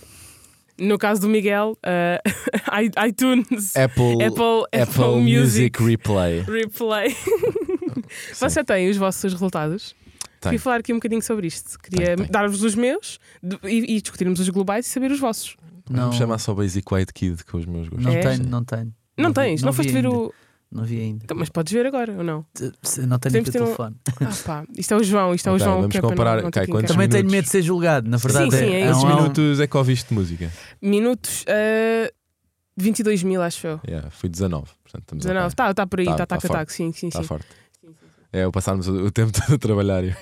No 0.77 0.97
caso 0.97 1.21
do 1.21 1.29
Miguel, 1.29 1.77
uh, 1.85 3.05
iTunes, 3.07 3.75
Apple, 3.75 4.23
Apple, 4.23 4.81
Apple 4.81 5.21
Music 5.21 5.83
Replay. 5.83 6.41
Replay. 6.41 7.15
Vocês 8.33 8.53
já 8.53 8.63
têm 8.63 8.89
os 8.89 8.97
vossos 8.97 9.31
resultados? 9.31 9.95
Tem. 10.41 10.49
Queria 10.49 10.59
falar 10.59 10.79
aqui 10.79 10.91
um 10.91 10.97
bocadinho 10.97 11.21
sobre 11.21 11.47
isto. 11.47 11.77
Queria 11.79 12.15
dar-vos 12.15 12.63
os 12.63 12.73
meus 12.75 13.19
e, 13.63 13.95
e 13.97 14.01
discutirmos 14.01 14.39
os 14.39 14.49
globais 14.49 14.85
e 14.87 14.89
saber 14.89 15.11
os 15.11 15.19
vossos. 15.19 15.55
Não, 15.89 15.99
Vamos 16.05 16.15
chamar 16.17 16.37
só 16.39 16.53
Basic 16.53 16.91
White 16.93 17.13
Kid 17.13 17.43
com 17.45 17.57
os 17.57 17.65
meus 17.65 17.87
gostos. 17.87 18.05
não 18.05 18.11
É? 18.13 18.21
tenho, 18.21 18.49
não 18.49 18.63
tenho. 18.63 18.93
Não, 19.17 19.29
vi- 19.29 19.33
tens? 19.35 19.61
Não, 19.61 19.71
vi 19.71 19.77
foste 19.77 19.91
ver 19.91 20.05
ainda. 20.05 20.09
o. 20.17 20.33
Não 20.71 20.83
vi 20.85 20.99
ainda. 21.01 21.25
Então, 21.25 21.35
mas 21.37 21.49
podes 21.49 21.73
ver 21.73 21.85
agora 21.85 22.13
ou 22.17 22.23
não? 22.23 22.45
Não 23.07 23.19
tenho 23.19 23.37
o 23.37 23.41
um- 23.41 23.51
telefone. 23.51 23.95
Ah, 24.21 24.29
pá, 24.45 24.65
isto 24.77 24.93
é 24.93 24.97
o 24.97 25.03
João, 25.03 25.35
isto 25.35 25.47
é 25.49 25.51
o 25.51 25.59
João 25.59 25.81
vamos 25.81 25.95
é 25.95 26.01
comparar- 26.01 26.37
não, 26.41 26.43
não. 26.49 26.81
Também 26.83 27.09
tenho 27.09 27.29
medo 27.29 27.43
de 27.43 27.49
ser 27.51 27.61
julgado, 27.61 28.09
na 28.09 28.15
verdade. 28.17 28.51
Sim, 28.51 28.57
sim, 28.57 28.65
é 28.73 28.81
é, 28.81 28.89
isso. 28.89 29.01
Quantos 29.01 29.03
um- 29.03 29.15
minutos 29.21 29.59
é 29.59 29.67
que 29.67 29.77
ouviste 29.77 30.07
de 30.09 30.15
música? 30.15 30.51
Minutos, 30.81 31.43
uh, 31.43 32.11
22 32.77 33.21
mil, 33.23 33.41
acho 33.41 33.67
eu. 33.67 33.79
Yeah, 33.85 34.09
foi 34.11 34.29
19. 34.29 34.65
Portanto, 34.83 35.01
estamos 35.03 35.23
19, 35.25 35.45
ok. 35.45 35.51
está 35.53 35.73
tá 35.73 35.85
por 35.87 35.99
aí, 35.99 36.05
Tá- 36.05 36.11
está 36.13 36.25
tá 36.25 36.35
a 36.37 36.39
forte. 36.39 36.53
tac, 36.53 36.71
sim, 36.71 36.91
sim, 36.93 37.07
Está 37.09 37.21
sim. 37.21 37.27
forte. 37.27 37.45
É, 38.33 38.47
o 38.47 38.51
passarmos 38.51 38.87
o, 38.87 39.11
tempo 39.11 39.31
todo 39.35 39.55
a 39.55 39.57
trabalhar. 39.57 40.03
E, 40.03 40.13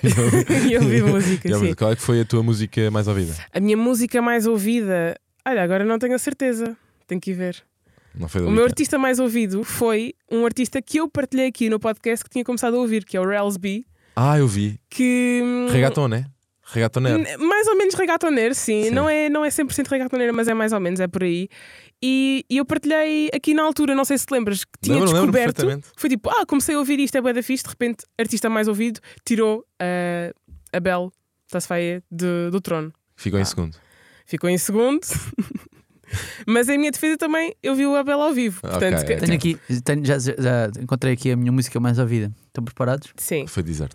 eu 0.72 0.82
ouvi 0.82 1.02
música, 1.02 1.48
e, 1.48 1.54
sim. 1.54 1.74
qual 1.74 1.92
é 1.92 1.96
que 1.96 2.02
foi 2.02 2.20
a 2.20 2.24
tua 2.24 2.42
música 2.42 2.90
mais 2.90 3.06
ouvida? 3.06 3.34
A 3.52 3.60
minha 3.60 3.76
música 3.76 4.20
mais 4.20 4.46
ouvida, 4.46 5.16
olha, 5.46 5.62
agora 5.62 5.84
não 5.84 5.98
tenho 5.98 6.14
a 6.14 6.18
certeza. 6.18 6.76
Tenho 7.06 7.20
que 7.20 7.30
ir 7.30 7.34
ver. 7.34 7.62
O 8.44 8.50
meu 8.50 8.64
artista 8.64 8.98
mais 8.98 9.20
ouvido 9.20 9.62
foi 9.62 10.14
um 10.30 10.44
artista 10.44 10.82
que 10.82 10.98
eu 10.98 11.08
partilhei 11.08 11.46
aqui 11.46 11.70
no 11.70 11.78
podcast 11.78 12.24
que 12.24 12.30
tinha 12.30 12.44
começado 12.44 12.74
a 12.74 12.80
ouvir, 12.80 13.04
que 13.04 13.16
é 13.16 13.20
o 13.20 13.24
Rails 13.24 13.56
B, 13.56 13.84
Ah, 14.16 14.36
eu 14.36 14.48
vi. 14.48 14.80
que. 14.90 15.40
hum, 15.44 15.68
Reggaeton, 15.70 16.08
né? 16.08 16.26
Reggaetoneiro. 16.72 17.18
N- 17.18 17.36
Mais 17.38 17.66
ou 17.68 17.76
menos 17.76 17.94
reggaetoneiro, 17.94 18.54
sim. 18.54 18.84
Sim. 18.84 18.90
Não, 18.90 19.08
é, 19.08 19.28
não 19.28 19.44
é 19.44 19.48
100% 19.48 19.86
reggaetoneiro, 19.88 20.34
mas 20.34 20.48
é 20.48 20.54
mais 20.54 20.72
ou 20.72 20.80
menos, 20.80 21.00
é 21.00 21.06
por 21.08 21.22
aí. 21.22 21.48
E, 22.02 22.44
e 22.48 22.56
eu 22.56 22.64
partilhei 22.64 23.28
aqui 23.34 23.52
na 23.52 23.62
altura, 23.62 23.94
não 23.94 24.04
sei 24.04 24.16
se 24.16 24.24
te 24.26 24.32
lembras, 24.32 24.64
que 24.64 24.70
tinha 24.82 24.94
Lembro, 24.96 25.08
lembro 25.12 25.32
descoberto. 25.32 25.56
perfeitamente. 25.56 25.88
foi 25.96 26.08
tipo, 26.10 26.30
ah, 26.30 26.46
comecei 26.46 26.74
a 26.74 26.78
ouvir 26.78 26.98
isto, 27.00 27.14
é 27.16 27.20
bué 27.20 27.32
da 27.32 27.42
fixe, 27.42 27.62
de 27.64 27.68
repente, 27.70 28.04
artista 28.18 28.48
mais 28.48 28.68
ouvido, 28.68 29.00
tirou 29.24 29.58
uh, 29.60 30.34
a 30.72 30.80
Belle 30.80 31.10
Tasfaye 31.50 32.02
de- 32.10 32.50
do 32.50 32.60
trono. 32.60 32.92
Ficou 33.16 33.38
em 33.38 33.42
Ah. 33.42 33.44
segundo. 33.46 33.76
Ficou 34.24 34.48
em 34.48 34.56
segundo. 34.56 35.00
Mas 36.46 36.68
em 36.68 36.76
minha 36.78 36.90
defesa 36.90 37.16
também 37.16 37.54
eu 37.62 37.74
vi 37.74 37.86
o 37.86 37.94
Abel 37.94 38.20
ao 38.20 38.32
vivo. 38.32 38.60
Portanto, 38.62 39.04
que- 39.06 39.12
ok. 39.12 39.16
Tenho 39.18 39.34
aqui, 39.34 39.58
tenho- 39.84 40.04
já, 40.04 40.18
já 40.18 40.70
encontrei 40.80 41.12
aqui 41.12 41.30
a 41.30 41.36
minha 41.36 41.52
música 41.52 41.78
mais 41.78 41.98
ouvida. 41.98 42.32
Estão 42.48 42.64
preparados? 42.64 43.08
sim. 43.16 43.46
Foi 43.46 43.62
Desert. 43.62 43.92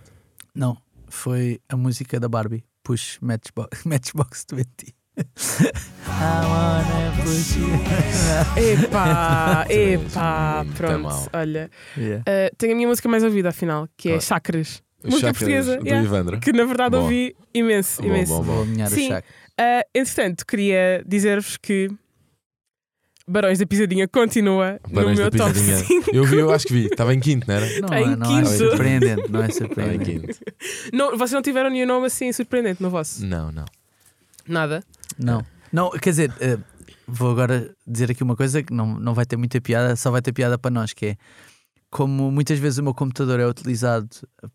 Não, 0.53 0.77
foi 1.15 1.59
a 1.69 1.75
música 1.77 2.19
da 2.19 2.27
Barbie. 2.27 2.63
Push 2.83 3.17
Matchbox, 3.21 3.83
Matchbox 3.85 4.45
20. 4.53 4.93
I 5.17 5.23
wanna 6.45 7.23
push 7.23 7.55
you. 7.55 7.67
Epá, 8.61 9.65
Muito 9.67 9.71
epá, 9.71 10.63
muito 10.65 10.77
pronto. 10.77 11.29
Olha, 11.33 11.69
Yeah. 11.97 12.21
uh, 12.21 12.55
tenho 12.57 12.73
a 12.73 12.75
minha 12.75 12.87
música 12.87 13.07
mais 13.09 13.23
ouvida, 13.23 13.49
afinal, 13.49 13.87
que 13.97 14.09
é? 14.11 14.19
Chakras. 14.19 14.83
Os 15.03 15.11
Música 15.11 15.27
Chakras 15.27 15.37
portuguesa, 15.39 15.77
do 15.77 15.85
yeah. 15.85 16.05
Ivandro. 16.05 16.39
Que 16.39 16.51
na 16.51 16.65
verdade 16.65 16.91
Bom. 16.97 17.03
ouvi 17.03 17.35
imenso, 17.53 18.01
Bom, 18.01 18.07
imenso. 18.07 18.33
bom, 18.35 18.41
Vou 18.43 18.61
alinhar 18.63 18.87
o 18.87 18.91
Sim. 18.91 19.13
Uh, 19.13 19.21
entretanto, 19.93 20.45
queria 20.45 21.03
dizer-vos 21.07 21.57
que 21.57 21.89
Barões 23.27 23.57
da 23.57 23.65
Pisadinha 23.65 24.07
continua 24.07 24.79
Barões 24.87 25.17
no 25.17 25.23
meu 25.23 25.31
top 25.31 25.51
Pisadinha. 25.53 25.77
5. 25.77 26.11
Eu 26.15 26.23
vi, 26.25 26.37
eu 26.37 26.51
acho 26.51 26.67
que 26.67 26.73
vi. 26.73 26.85
Estava 26.85 27.13
em 27.13 27.19
quinto, 27.19 27.47
não 27.47 27.55
era? 27.55 27.65
Não, 27.81 27.87
Tá 27.89 27.99
em 28.01 28.13
é- 28.13 28.15
não 28.15 28.25
é 28.37 28.41
quinto. 28.43 28.49
surpreendente, 28.57 29.31
não 29.31 29.41
é 29.43 29.47
Estava 29.47 29.65
em 29.65 29.67
surpreendente. 29.67 30.27
quinto. 30.27 30.39
Não, 30.93 31.11
vocês 31.17 31.31
não 31.31 31.41
tiveram 31.41 31.69
nenhum 31.71 31.87
nome 31.87 32.05
assim 32.07 32.31
surpreendente 32.31 32.81
no 32.83 32.89
vosso? 32.91 33.25
Não, 33.25 33.51
não. 33.51 33.65
Nada. 34.47 34.83
Não, 35.17 35.43
não, 35.73 35.89
quer 35.91 36.11
dizer, 36.11 36.31
eh, 36.39 36.57
vou 37.07 37.31
agora 37.31 37.71
dizer 37.87 38.11
aqui 38.11 38.21
uma 38.21 38.35
coisa 38.35 38.61
que 38.61 38.71
não, 38.71 38.99
não 38.99 39.13
vai 39.15 39.25
ter 39.25 39.37
muita 39.37 39.59
piada, 39.59 39.95
só 39.95 40.11
vai 40.11 40.21
ter 40.21 40.31
piada 40.31 40.57
para 40.57 40.69
nós, 40.69 40.93
que 40.93 41.05
é 41.07 41.17
como 41.95 42.29
muitas 42.29 42.59
vezes 42.59 42.77
o 42.77 42.83
meu 42.83 42.93
computador 42.93 43.39
é 43.39 43.47
utilizado 43.47 44.09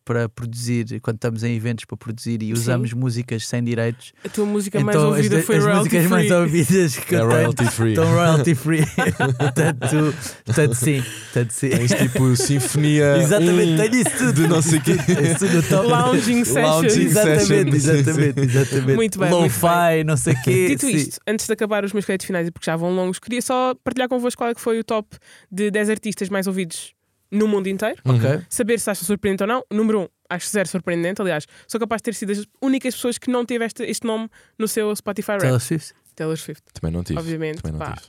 para 0.04 0.28
produzir, 0.28 1.00
quando 1.00 1.16
estamos 1.16 1.42
em 1.42 1.56
eventos 1.56 1.86
para 1.86 1.96
produzir 1.96 2.42
e 2.42 2.52
usamos 2.52 2.92
músicas 2.92 3.48
sem 3.48 3.64
direitos, 3.64 4.12
A 4.22 4.28
tua 4.28 4.44
música 4.44 4.78
mais 4.80 4.94
então 4.94 5.08
ouvida 5.08 5.38
as, 5.38 5.46
foi 5.46 5.56
as 5.56 5.64
Royalty 5.64 5.78
músicas 5.84 6.06
mais 6.10 6.26
Free. 6.26 6.36
ouvidas 6.36 6.96
que 6.98 7.14
É 7.14 7.18
eu 7.18 7.28
tenho 7.28 7.30
royalty 7.30 7.64
free. 7.64 7.88
estão 7.88 8.12
royalty 8.12 8.54
free. 8.54 8.82
portanto, 9.38 10.14
portanto, 10.44 10.74
sim, 10.74 11.02
portanto, 11.02 11.50
sim. 11.52 11.70
Tens 11.70 11.94
tipo 11.94 12.36
sinfonia. 12.36 13.16
Exatamente, 13.24 13.72
um 13.72 13.76
tenho 13.78 13.94
isso 13.94 14.18
tudo. 14.18 14.32
De 14.34 14.46
não 14.46 14.60
sei 14.60 14.78
o 14.78 14.82
quê. 14.82 14.92
Isso 15.00 15.38
tudo 15.38 15.54
no 15.54 15.62
top. 15.62 15.86
Lounging 15.88 16.44
Sessions. 16.44 16.96
Exatamente, 16.98 17.76
exatamente, 17.76 18.40
exatamente. 18.40 18.96
Muito 18.96 19.18
bem, 19.18 19.30
Lo-fi, 19.30 20.04
não 20.04 20.18
sei 20.18 20.34
o 20.34 20.42
quê. 20.42 20.68
Dito 20.68 20.84
sim. 20.86 20.92
isto, 20.94 21.18
antes 21.26 21.46
de 21.46 21.52
acabar 21.54 21.86
os 21.86 21.94
meus 21.94 22.04
créditos 22.04 22.26
finais 22.26 22.48
e 22.48 22.50
porque 22.50 22.66
já 22.66 22.76
vão 22.76 22.94
longos, 22.94 23.18
queria 23.18 23.40
só 23.40 23.74
partilhar 23.82 24.10
convosco 24.10 24.38
qual 24.38 24.50
é 24.50 24.54
que 24.54 24.60
foi 24.60 24.78
o 24.78 24.84
top 24.84 25.16
de 25.50 25.70
10 25.70 25.88
artistas 25.88 26.28
mais 26.28 26.46
ouvidos 26.46 26.92
no 27.30 27.46
mundo 27.48 27.68
inteiro. 27.68 28.00
Ok. 28.04 28.42
Saber 28.48 28.78
se 28.80 28.90
acha 28.90 29.04
surpreendente 29.04 29.42
ou 29.42 29.46
não. 29.48 29.64
Número 29.70 30.00
1, 30.00 30.02
um, 30.02 30.08
acho 30.28 30.48
zero 30.48 30.68
surpreendente. 30.68 31.20
Aliás, 31.22 31.46
sou 31.68 31.78
capaz 31.80 32.00
de 32.00 32.04
ter 32.04 32.14
sido 32.14 32.32
as 32.32 32.44
únicas 32.60 32.94
pessoas 32.94 33.18
que 33.18 33.30
não 33.30 33.44
teve 33.44 33.64
este, 33.64 33.82
este 33.84 34.06
nome 34.06 34.28
no 34.58 34.66
seu 34.68 34.94
Spotify 34.96 35.32
Rap. 35.32 35.40
Taylor 35.42 35.60
Swift. 35.60 35.94
Taylor 36.14 36.36
Swift. 36.36 36.62
Também 36.72 36.92
não 36.96 37.02
tive. 37.04 37.18
Obviamente, 37.18 37.62
Também 37.62 37.78
não 37.78 37.86
pá. 37.86 37.94
tive. 37.96 38.08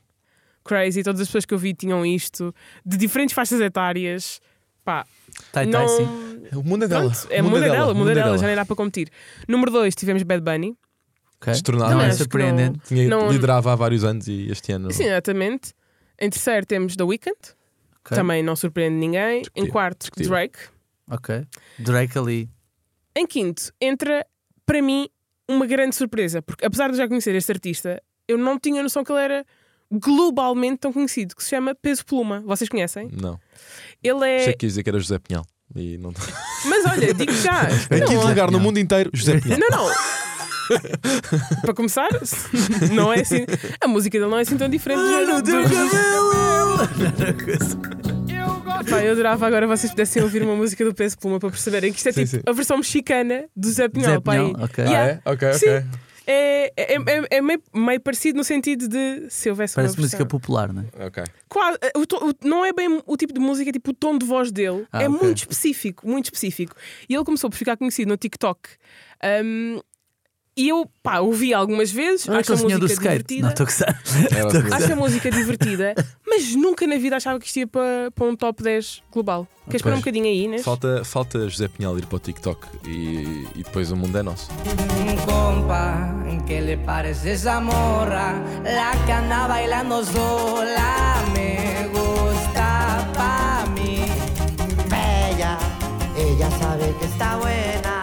Crazy, 0.63 1.03
todas 1.03 1.21
as 1.21 1.27
pessoas 1.27 1.45
que 1.45 1.53
eu 1.53 1.57
vi 1.57 1.73
tinham 1.73 2.05
isto, 2.05 2.53
de 2.85 2.97
diferentes 2.97 3.33
faixas 3.33 3.59
etárias. 3.61 4.39
Pá, 4.83 5.05
Tai 5.51 5.65
não. 5.65 5.85
Tai, 5.85 5.87
sim. 5.87 6.07
O 6.57 6.63
mundo 6.63 6.85
é 6.85 6.87
dela. 6.87 7.09
Pronto, 7.09 7.27
é 7.31 7.41
muda 7.41 7.61
dela, 7.61 7.93
muda 7.93 8.13
dela, 8.13 8.37
já 8.37 8.47
nem 8.47 8.55
dá 8.55 8.65
para 8.65 8.75
competir. 8.75 9.09
Número 9.47 9.71
2, 9.71 9.95
tivemos 9.95 10.23
Bad 10.23 10.41
Bunny. 10.43 10.75
Ok. 11.39 11.53
Destornado. 11.53 11.91
Não 11.93 12.01
é 12.01 12.11
surpreendente. 12.11 12.79
Tinha, 12.87 13.07
Não- 13.07 13.31
liderava 13.31 13.71
há 13.73 13.75
vários 13.75 14.03
anos 14.03 14.27
e 14.27 14.51
este 14.51 14.71
ano. 14.71 14.91
Sim, 14.91 15.05
exatamente. 15.05 15.73
Em 16.19 16.29
terceiro 16.29 16.65
temos 16.65 16.95
The 16.95 17.03
Weeknd, 17.03 17.35
Ok. 18.05 18.15
também 18.15 18.43
não 18.43 18.55
surpreende 18.55 18.95
ninguém. 18.95 19.43
Em 19.55 19.67
quarto. 19.67 20.09
Drake. 20.17 20.59
Ok. 21.09 21.45
Drake 21.79 22.17
ali. 22.17 22.49
Em 23.15 23.27
quinto, 23.27 23.73
entra, 23.79 24.25
para 24.65 24.81
mim, 24.81 25.09
uma 25.47 25.65
grande 25.65 25.95
surpresa, 25.95 26.41
porque 26.41 26.65
apesar 26.65 26.89
de 26.91 26.97
já 26.97 27.07
conhecer 27.07 27.35
este 27.35 27.51
artista, 27.51 28.01
eu 28.27 28.37
não 28.37 28.57
tinha 28.57 28.81
noção 28.81 29.03
que 29.03 29.11
ele 29.11 29.21
era 29.21 29.45
globalmente 29.91 30.77
tão 30.77 30.93
conhecido, 30.93 31.35
que 31.35 31.43
se 31.43 31.49
chama 31.49 31.75
Peso 31.75 32.05
Pluma. 32.05 32.41
Vocês 32.45 32.69
conhecem? 32.69 33.09
Não. 33.11 33.37
Ele 34.01 34.25
é. 34.25 34.37
Achei 34.37 34.53
que 34.53 34.65
ia 34.65 34.69
dizer 34.69 34.83
que 34.83 34.89
era 34.89 34.99
José 34.99 35.19
Pinhal. 35.19 35.45
E 35.75 35.97
não... 35.97 36.13
Mas 36.65 36.85
olha, 36.85 37.13
digo 37.13 37.31
já. 37.33 37.63
Em 37.95 38.05
quinto 38.05 38.27
lugar 38.27 38.49
no 38.51 38.59
mundo 38.59 38.77
inteiro, 38.77 39.09
José 39.13 39.39
Pinhal. 39.39 39.59
Não, 39.59 39.69
não. 39.69 39.93
Para 41.61 41.73
começar, 41.73 42.09
não 42.93 43.11
é 43.11 43.21
assim. 43.21 43.45
A 43.81 43.87
música 43.87 44.17
dele 44.17 44.31
não 44.31 44.37
é 44.37 44.41
assim 44.41 44.57
tão 44.57 44.69
diferente 44.69 45.01
do, 45.01 45.41
do, 45.41 46.50
Pá, 48.89 49.03
eu 49.03 49.11
adorava 49.11 49.45
agora 49.47 49.67
vocês 49.67 49.91
pudessem 49.91 50.21
ouvir 50.23 50.41
uma 50.43 50.55
música 50.55 50.83
do 50.83 50.93
Peso 50.93 51.17
Pluma 51.17 51.39
para 51.39 51.49
perceberem 51.49 51.91
que 51.91 51.97
isto 51.97 52.09
é 52.09 52.11
Sim, 52.11 52.25
tipo 52.25 52.37
sim. 52.37 52.41
a 52.45 52.51
versão 52.51 52.77
mexicana 52.77 53.45
do 53.55 53.69
Zé 53.69 53.87
Pinhal. 53.87 54.11
Zé 54.13 54.19
Pinhal, 54.19 54.51
ok. 54.59 54.83
Yeah. 54.83 55.21
Ah, 55.25 55.29
é? 55.29 55.31
Ok, 55.33 55.53
Sim. 55.53 55.65
ok. 55.69 55.83
É, 56.27 56.71
é, 56.77 56.93
é, 56.95 57.27
é 57.37 57.41
meio, 57.41 57.61
meio 57.73 57.99
parecido 57.99 58.37
no 58.37 58.43
sentido 58.43 58.87
de 58.87 59.25
se 59.29 59.49
houvesse 59.49 59.75
Parece 59.75 59.95
uma 59.97 60.03
música 60.03 60.25
popular, 60.25 60.71
não 60.71 60.83
é? 60.99 61.05
Ok. 61.07 61.23
Quase, 61.49 61.77
eh, 61.81 61.91
o 61.95 62.01
o- 62.29 62.33
não 62.47 62.63
é 62.63 62.71
bem 62.71 63.01
o 63.05 63.17
tipo 63.17 63.33
de 63.33 63.39
música, 63.39 63.69
é 63.69 63.73
tipo 63.73 63.89
o 63.91 63.93
tom 63.93 64.17
de 64.17 64.25
voz 64.25 64.51
dele 64.51 64.85
Ah, 64.91 65.03
é 65.03 65.09
ok. 65.09 65.19
muito 65.23 65.37
específico, 65.39 66.07
muito 66.07 66.25
específico. 66.25 66.75
E 67.09 67.15
ele 67.15 67.23
começou 67.25 67.49
por 67.49 67.57
ficar 67.57 67.75
conhecido 67.75 68.07
no 68.09 68.17
TikTok. 68.17 68.61
Um, 69.43 69.79
e 70.61 70.69
eu, 70.69 70.87
pá, 71.01 71.19
ouvi 71.19 71.53
algumas 71.55 71.91
vezes, 71.91 72.27
Não 72.27 72.35
é 72.35 72.39
acho 72.39 72.53
a 72.53 72.55
música 72.55 72.77
do 72.79 72.85
skate. 72.85 73.35
divertida. 73.35 73.41
Não, 73.41 73.49
estou 73.49 73.65
a. 73.65 74.75
Acho 74.77 74.93
a 74.93 74.95
música 74.95 75.31
divertida, 75.31 75.95
mas 76.27 76.55
nunca 76.55 76.85
na 76.85 76.97
vida 76.97 77.15
achava 77.15 77.39
que 77.39 77.47
isto 77.47 77.57
ia 77.57 77.67
para, 77.67 78.11
para 78.13 78.25
um 78.27 78.35
top 78.35 78.61
10 78.61 79.01
global. 79.11 79.47
Queres 79.65 79.79
esperar 79.79 79.95
um 79.95 79.99
bocadinho 79.99 80.25
aí, 80.25 80.43
Inês? 80.43 80.63
Falta, 80.63 81.03
falta 81.03 81.49
José 81.49 81.67
Pinhal 81.67 81.97
ir 81.97 82.05
para 82.05 82.15
o 82.15 82.19
TikTok 82.19 82.67
e, 82.85 83.47
e 83.55 83.63
depois 83.63 83.91
o 83.91 83.95
mundo 83.95 84.15
é 84.17 84.21
nosso. 84.23 84.49
Un 84.99 85.15
compa, 85.25 86.13
¿qué 86.45 86.61
le 86.61 86.77
parece 86.77 87.31
esa 87.31 87.59
morra? 87.59 88.41
La 88.63 88.91
que 89.05 89.11
anda 89.13 89.47
bailando 89.47 90.03
sola 90.05 91.23
me 91.33 91.87
gusta 91.87 93.09
pa' 93.15 93.65
mí. 93.75 93.99
Bella, 94.89 95.57
ella 96.17 96.49
sabe 96.59 96.93
que 96.99 97.05
está 97.05 97.37
buena. 97.37 97.60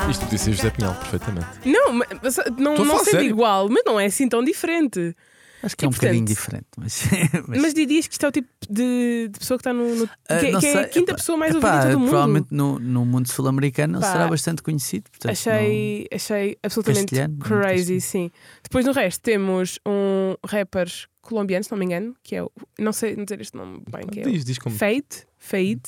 Isto 0.09 0.25
podia 0.25 0.39
ser 0.39 0.53
José 0.53 0.71
Pinhal, 0.71 0.95
perfeitamente. 0.95 1.47
Não, 1.67 1.93
mas- 1.93 2.09
não, 2.11 2.23
Estou 2.23 2.47
a 2.49 2.61
não 2.61 2.87
falar 2.87 2.99
sendo 3.01 3.11
sério. 3.11 3.29
igual, 3.29 3.69
mas 3.69 3.83
não 3.85 4.01
é 4.01 4.07
assim 4.07 4.29
tão 4.29 4.43
diferente. 4.43 5.15
Acho 5.63 5.77
que 5.77 5.85
é 5.85 5.89
um 5.89 5.91
E, 5.91 5.95
bocadinho 5.95 6.25
portanto, 6.25 6.37
diferente. 6.37 6.67
Mas, 6.79 7.03
mas- 7.49 7.61
Mas 7.63 7.75
dirias 7.75 8.07
que 8.07 8.15
isto 8.15 8.25
é 8.25 8.29
o 8.29 8.33
tipo 8.33 8.49
de, 8.71 9.29
de 9.31 9.39
pessoa 9.39 9.59
que 9.59 9.63
está 9.63 9.73
no. 9.73 9.95
no- 9.97 10.09
Ah, 10.29 10.39
que, 10.39 10.47
é- 10.47 10.51
não 10.53 10.61
que 10.61 10.67
é 10.67 10.73
sei. 10.73 10.81
a 10.81 10.89
quinta 10.89 11.11
Epá, 11.13 11.19
pessoa 11.19 11.37
mais 11.37 11.55
epá, 11.55 11.75
ouvida 11.75 11.93
do 11.93 11.99
mundo. 11.99 12.09
Provavelmente 12.11 12.47
no, 12.51 12.79
no 12.79 13.05
mundo 13.05 13.29
sul-americano 13.29 13.95
ele 13.99 14.01
Pá, 14.05 14.13
será 14.13 14.29
bastante 14.29 14.63
conhecido. 14.63 15.11
Portanto, 15.11 15.33
Achei, 15.33 16.07
achei 16.13 16.57
absolutamente 16.63 17.07
Castelhano, 17.07 17.39
crazy, 17.39 18.01
sim. 18.01 18.31
Depois 18.63 18.87
no 18.87 18.93
resto 18.93 19.21
temos 19.21 19.79
um 19.87 20.37
rapper 20.47 20.89
colombiano, 21.21 21.65
se 21.65 21.71
não 21.73 21.79
me 21.79 21.85
engano, 21.85 22.15
que 22.23 22.37
é 22.37 22.43
o. 22.43 22.51
Não 22.79 22.93
sei 22.93 23.15
não 23.17 23.25
dizer 23.25 23.41
este 23.41 23.57
nome 23.57 23.83
bem, 23.91 24.07
que 24.07 24.21
é 24.21 24.27
o 24.27 24.31
Diz, 24.31 24.45
diz 24.45 24.59
como. 24.59 24.77
Fade. 24.77 25.27
Fade. 25.37 25.83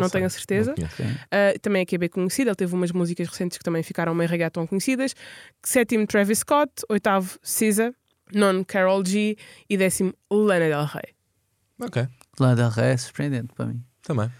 Não, 0.00 0.08
sei, 0.08 0.18
tenho 0.18 0.26
a 0.26 0.30
certeza. 0.30 0.70
não 0.70 0.74
conheço. 0.76 1.02
não- 1.02 1.10
Uh, 1.10 1.58
também 1.60 1.82
é 1.82 1.84
que 1.84 1.94
é 1.94 1.98
bem 1.98 2.08
conhecido. 2.08 2.48
Ele 2.50 2.56
teve 2.56 2.74
umas 2.74 2.90
músicas 2.92 3.28
recentes 3.28 3.58
que 3.58 3.64
também 3.64 3.82
ficaram 3.82 4.14
meio 4.14 4.28
reggaeton 4.28 4.66
conhecidas. 4.66 5.14
Sétimo, 5.64 6.06
Travis 6.06 6.38
Scott. 6.40 6.72
Oitavo, 6.88 7.38
SZA. 7.42 7.94
Nono, 8.32 8.64
Carol 8.64 9.04
G. 9.04 9.36
E 9.68 9.76
décimo, 9.76 10.12
Lana 10.30 10.66
Del 10.68 10.84
Rey. 10.86 11.14
Ok, 11.80 12.06
Lana 12.40 12.56
Del 12.56 12.70
Rey 12.70 12.92
é 12.92 12.96
surpreendente 12.96 13.52
para 13.54 13.66
mim. 13.66 13.82
também. 14.02 14.30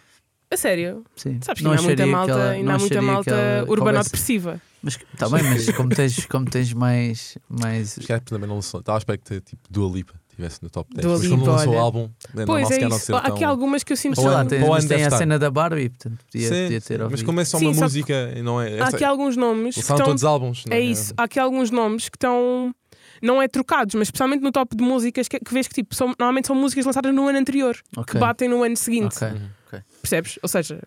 A 0.51 0.57
sério? 0.57 1.05
Sim. 1.17 1.41
Sabes 1.43 1.59
que 1.61 1.65
Não 1.65 1.73
ainda 1.73 1.83
há 1.83 1.85
muita 1.87 2.07
malta, 2.07 2.33
ela- 2.33 2.51
ainda 2.51 2.65
não 2.69 2.75
há 2.75 2.79
muita 2.79 3.03
malta 3.03 3.65
urbano-depressiva. 3.67 4.61
Mas 4.83 4.99
está 5.13 5.29
bem, 5.29 5.43
mas 5.43 5.67
como 5.77 5.89
tens, 5.89 6.27
como 6.27 6.45
tens 6.49 6.73
mais. 6.73 7.37
mais 7.49 7.99
Acho 7.99 8.07
que 8.07 8.21
também 8.21 8.47
não 8.49 8.57
lançou. 8.57 8.81
Estava 8.81 8.97
a 8.97 9.01
esperar 9.01 9.19
que 9.19 9.41
tipo 9.41 9.63
Dua 9.69 9.91
Lipa 9.91 10.15
estivesse 10.35 10.63
no 10.63 10.69
top 10.71 10.93
10. 10.95 11.07
Dua 11.07 11.19
mas 11.19 11.29
como 11.29 11.47
não 11.47 11.53
lançou 11.53 11.75
o 11.75 11.79
álbum, 11.79 12.11
é 12.37 12.45
Pois 12.45 12.71
é 12.71 12.79
não 12.81 12.89
isso. 12.97 13.07
ser 13.07 13.15
Há 13.15 13.19
aqui 13.19 13.41
tão- 13.41 13.49
algumas 13.49 13.83
que 13.85 13.93
eu 13.93 13.97
sinto 13.97 14.21
Ou 14.21 14.27
lá, 14.27 14.45
tens, 14.45 14.67
mas 14.69 14.85
tem 14.85 15.05
a 15.05 15.11
cena 15.11 15.39
da 15.39 15.51
Barbie, 15.51 15.89
portanto 15.91 16.19
podia, 16.31 16.49
Sim, 16.49 16.63
podia 16.65 16.81
ter 16.81 17.09
mas 17.11 17.23
como 17.23 17.41
é 17.41 17.45
só 17.45 17.59
Sim, 17.59 17.67
uma 17.67 17.75
só 17.75 17.79
que 17.81 17.85
música 17.85 18.33
e 18.37 18.43
não 18.43 18.61
é. 18.61 18.81
Há 18.81 18.89
aqui 18.89 19.05
alguns 19.05 19.37
nomes 19.37 19.75
que 19.75 19.81
Lançaram 19.81 19.97
estão. 19.99 20.07
todos 20.07 20.25
álbuns, 20.25 20.65
não 20.67 20.77
É 20.77 20.81
isso. 20.81 21.15
Há 21.17 21.23
aqui 21.25 21.39
alguns 21.41 21.71
nomes 21.71 22.09
que 22.09 22.17
estão. 22.17 22.75
Não 23.23 23.41
é 23.41 23.49
trocados, 23.49 23.95
mas 23.95 24.09
especialmente 24.09 24.43
no 24.43 24.51
top 24.53 24.77
de 24.77 24.83
músicas 24.85 25.29
que, 25.29 25.39
que 25.39 25.55
vês 25.55 25.67
que 25.69 25.75
tipo, 25.75 25.95
são, 25.95 26.09
normalmente 26.19 26.47
são 26.49 26.57
músicas 26.57 26.85
lançadas 26.85 27.15
no 27.15 27.27
ano 27.29 27.39
anterior, 27.39 27.75
que 27.75 28.01
Ok. 28.01 28.21
batem 28.21 28.49
no 28.49 28.63
ano 28.63 28.77
seguinte. 28.77 29.17
Ok. 29.17 29.29
Uhum. 29.29 29.81
Percebes? 30.03 30.39
Ou 30.43 30.49
seja, 30.49 30.83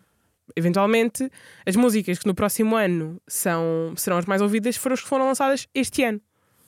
eventualmente 0.56 1.32
as 1.66 1.76
músicas 1.76 2.20
que 2.20 2.28
no 2.28 2.36
próximo 2.36 2.76
ano 2.76 3.20
são, 3.28 3.93
serão 3.95 4.18
as 4.18 4.26
mais 4.26 4.41
ouvidas 4.41 4.76
foram 4.76 4.93
as 4.93 5.02
que 5.02 5.08
foram 5.08 5.26
lançadas 5.26 5.68
este 5.74 6.04
ano, 6.04 6.20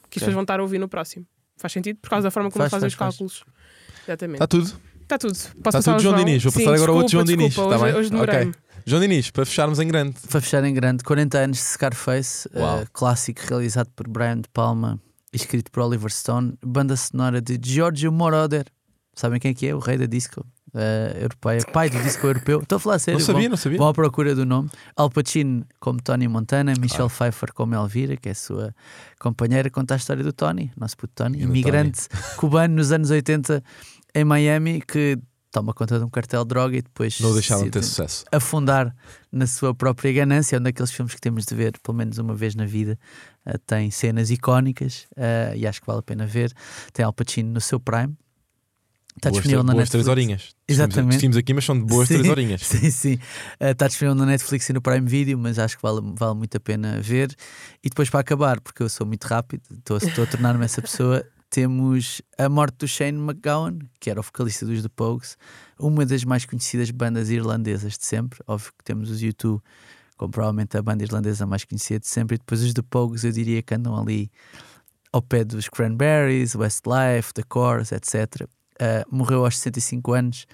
que 0.09 0.17
as 0.17 0.21
pessoas 0.21 0.33
vão 0.33 0.43
estar 0.43 0.59
a 0.59 0.63
ouvir 0.63 0.79
no 0.79 0.87
próximo. 0.87 1.25
Faz 1.59 1.73
sentido? 1.73 1.97
Por 2.01 2.09
causa 2.09 2.23
da 2.23 2.31
forma 2.31 2.49
como 2.49 2.63
Faz, 2.63 2.71
fazem 2.71 2.87
os 2.87 2.93
faz, 2.93 3.15
faz. 3.15 3.17
caulos. 3.17 3.43
Exatamente. 4.07 4.35
Está 4.37 4.47
tudo. 4.47 4.71
Está 5.01 5.17
tudo. 5.17 5.33
Posso 5.33 5.47
Está 5.47 5.61
passar 5.71 5.81
tudo, 5.81 5.93
ao 5.93 5.99
João 5.99 6.15
Diniz. 6.15 6.43
Vou 6.43 6.51
Sim, 6.51 6.59
passar 6.59 6.75
agora 6.75 6.91
ao 6.91 6.97
outro 6.97 7.11
João 7.11 7.23
desculpa, 7.23 7.49
Diniz. 7.49 7.55
desculpa, 7.55 7.75
Está 7.75 7.85
hoje, 7.99 8.09
bem? 8.09 8.19
hoje. 8.21 8.49
Ok. 8.51 8.61
João 8.85 9.01
Diniz, 9.01 9.29
para 9.31 9.45
fecharmos 9.45 9.79
em 9.79 9.87
grande. 9.87 10.15
Para 10.29 10.41
fechar 10.41 10.63
em 10.63 10.73
grande, 10.73 11.03
40 11.03 11.37
anos 11.37 11.57
de 11.57 11.63
Scarface, 11.63 12.49
Uau. 12.55 12.79
eh, 12.79 12.85
clássico 12.93 13.41
realizado 13.47 13.89
por 13.95 14.07
Brian 14.07 14.37
De 14.41 14.49
Palma, 14.49 14.99
escrito 15.33 15.69
por 15.71 15.81
Oliver 15.83 16.11
Stone, 16.11 16.53
banda 16.65 16.95
sonora 16.95 17.41
de 17.41 17.59
Giorgio 17.61 18.11
Moroder. 18.11 18.65
Sabem 19.13 19.39
quem 19.39 19.51
é 19.51 19.53
que 19.53 19.67
é? 19.67 19.75
O 19.75 19.79
rei 19.79 19.97
da 19.97 20.05
disco 20.05 20.45
eh, 20.73 21.17
europeia, 21.21 21.61
pai 21.71 21.89
do 21.89 21.99
disco 21.99 22.27
europeu. 22.27 22.61
Estou 22.61 22.75
a 22.77 22.79
falar 22.79 22.99
sério. 22.99 23.19
Não 23.19 23.25
sabia, 23.25 23.41
vão, 23.41 23.49
não 23.49 23.57
sabia. 23.57 23.77
vão 23.77 23.87
à 23.87 23.93
procura 23.93 24.35
do 24.35 24.45
nome. 24.45 24.69
Al 24.95 25.09
Pacino 25.09 25.65
como 25.79 26.01
Tony 26.01 26.27
Montana, 26.27 26.73
Michelle 26.79 27.09
Pfeiffer 27.09 27.53
como 27.53 27.75
Elvira, 27.75 28.15
que 28.17 28.29
é 28.29 28.31
a 28.31 28.35
sua 28.35 28.75
companheira, 29.19 29.69
conta 29.69 29.93
a 29.95 29.97
história 29.97 30.23
do 30.23 30.33
Tony, 30.33 30.71
nosso 30.77 30.97
puto 30.97 31.13
Tony, 31.15 31.37
Grande 31.37 31.51
imigrante 31.51 32.07
cubano 32.37 32.75
nos 32.75 32.91
anos 32.91 33.09
80 33.09 33.63
em 34.13 34.23
Miami, 34.23 34.81
que 34.81 35.17
toma 35.51 35.73
conta 35.73 35.97
de 35.97 36.05
um 36.05 36.09
cartel 36.09 36.43
de 36.43 36.49
droga 36.49 36.77
e 36.77 36.81
depois 36.81 37.19
Não 37.19 37.33
deixaram 37.33 37.63
de 37.63 37.71
ter 37.71 37.83
sucesso. 37.83 38.25
afundar 38.31 38.95
na 39.31 39.47
sua 39.47 39.73
própria 39.73 40.11
ganância. 40.13 40.55
É 40.55 40.59
um 40.59 40.63
daqueles 40.63 40.91
filmes 40.91 41.15
que 41.15 41.21
temos 41.21 41.45
de 41.45 41.55
ver 41.55 41.73
pelo 41.81 41.97
menos 41.97 42.17
uma 42.17 42.35
vez 42.35 42.55
na 42.55 42.65
vida. 42.65 42.97
Uh, 43.45 43.57
tem 43.65 43.89
cenas 43.89 44.29
icónicas 44.29 45.07
uh, 45.17 45.55
e 45.55 45.65
acho 45.65 45.81
que 45.81 45.87
vale 45.87 45.99
a 45.99 46.03
pena 46.03 46.25
ver. 46.25 46.53
Tem 46.93 47.03
Al 47.03 47.13
Pacino 47.13 47.51
no 47.51 47.61
seu 47.61 47.79
prime. 47.79 48.15
Está 49.19 49.29
disponível 49.29 49.63
na 49.63 49.73
boas 49.73 49.89
três 49.89 50.05
Netflix. 50.05 50.27
horinhas. 50.27 50.55
Exatamente. 50.67 51.11
Vestimos 51.11 51.37
aqui, 51.37 51.53
mas 51.53 51.65
são 51.65 51.77
de 51.77 51.85
boas 51.85 52.07
Sim, 52.07 52.15
três 52.15 52.29
horinhas. 52.29 52.61
Sim, 52.65 52.89
sim. 52.89 53.13
Uh, 53.59 53.71
Está 53.71 53.87
disponível 53.87 54.15
na 54.15 54.25
Netflix 54.25 54.69
e 54.69 54.73
no 54.73 54.81
Prime 54.81 55.07
Video, 55.07 55.37
mas 55.37 55.59
acho 55.59 55.75
que 55.75 55.83
vale, 55.83 55.99
vale 56.15 56.35
muito 56.35 56.55
a 56.55 56.59
pena 56.59 56.99
ver. 57.01 57.35
E 57.83 57.89
depois, 57.89 58.09
para 58.09 58.21
acabar, 58.21 58.59
porque 58.61 58.81
eu 58.81 58.89
sou 58.89 59.05
muito 59.05 59.25
rápido, 59.25 59.61
estou, 59.71 59.97
estou 59.97 60.23
a 60.23 60.27
tornar-me 60.27 60.63
essa 60.63 60.81
pessoa, 60.81 61.25
temos 61.49 62.21
a 62.37 62.47
morte 62.47 62.77
do 62.77 62.87
Shane 62.87 63.17
McGowan, 63.17 63.79
que 63.99 64.09
era 64.09 64.19
o 64.19 64.23
vocalista 64.23 64.65
dos 64.65 64.81
The 64.81 64.89
Pogues, 64.95 65.37
uma 65.79 66.05
das 66.05 66.23
mais 66.23 66.45
conhecidas 66.45 66.89
bandas 66.91 67.29
irlandesas 67.29 67.97
de 67.97 68.05
sempre. 68.05 68.39
Óbvio 68.47 68.71
que 68.77 68.83
temos 68.83 69.09
os 69.09 69.21
U2, 69.21 69.59
como 70.15 70.31
provavelmente 70.31 70.77
a 70.77 70.81
banda 70.81 71.03
irlandesa 71.03 71.45
mais 71.45 71.63
conhecida 71.65 71.99
de 71.99 72.07
sempre, 72.07 72.35
e 72.35 72.37
depois 72.37 72.61
os 72.61 72.73
The 72.73 72.83
Pogues, 72.89 73.23
eu 73.23 73.31
diria 73.31 73.61
que 73.61 73.73
andam 73.73 73.99
ali 73.99 74.31
ao 75.11 75.21
pé 75.21 75.43
dos 75.43 75.67
Cranberries, 75.67 76.53
Westlife, 76.55 77.33
The 77.33 77.43
Corrs, 77.43 77.91
etc. 77.91 78.47
Uh, 78.81 79.15
morreu 79.15 79.43
aos 79.43 79.57
65 79.57 80.13
anos, 80.13 80.45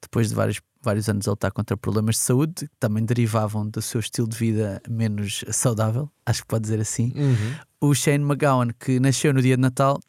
depois 0.00 0.28
de 0.28 0.34
vários, 0.34 0.60
vários 0.82 1.08
anos 1.08 1.26
a 1.28 1.30
lutar 1.30 1.52
contra 1.52 1.76
problemas 1.76 2.16
de 2.16 2.22
saúde, 2.22 2.68
que 2.68 2.76
também 2.78 3.04
derivavam 3.04 3.68
do 3.68 3.80
seu 3.80 4.00
estilo 4.00 4.28
de 4.28 4.36
vida 4.36 4.82
menos 4.88 5.44
saudável, 5.50 6.10
acho 6.26 6.42
que 6.42 6.48
pode 6.48 6.62
dizer 6.62 6.80
assim. 6.80 7.12
Uhum. 7.14 7.54
O 7.80 7.94
Shane 7.94 8.24
McGowan, 8.24 8.70
que 8.78 8.98
nasceu 8.98 9.32
no 9.32 9.40
dia 9.40 9.56
de 9.56 9.62
Natal 9.62 10.00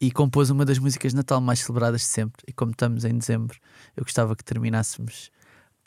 e 0.00 0.10
compôs 0.10 0.48
uma 0.50 0.64
das 0.64 0.78
músicas 0.78 1.12
de 1.12 1.16
Natal 1.16 1.40
mais 1.40 1.60
celebradas 1.60 2.02
de 2.02 2.06
sempre. 2.06 2.42
E 2.46 2.52
como 2.52 2.70
estamos 2.70 3.04
em 3.04 3.18
dezembro, 3.18 3.58
eu 3.96 4.04
gostava 4.04 4.34
que 4.36 4.44
terminássemos 4.44 5.30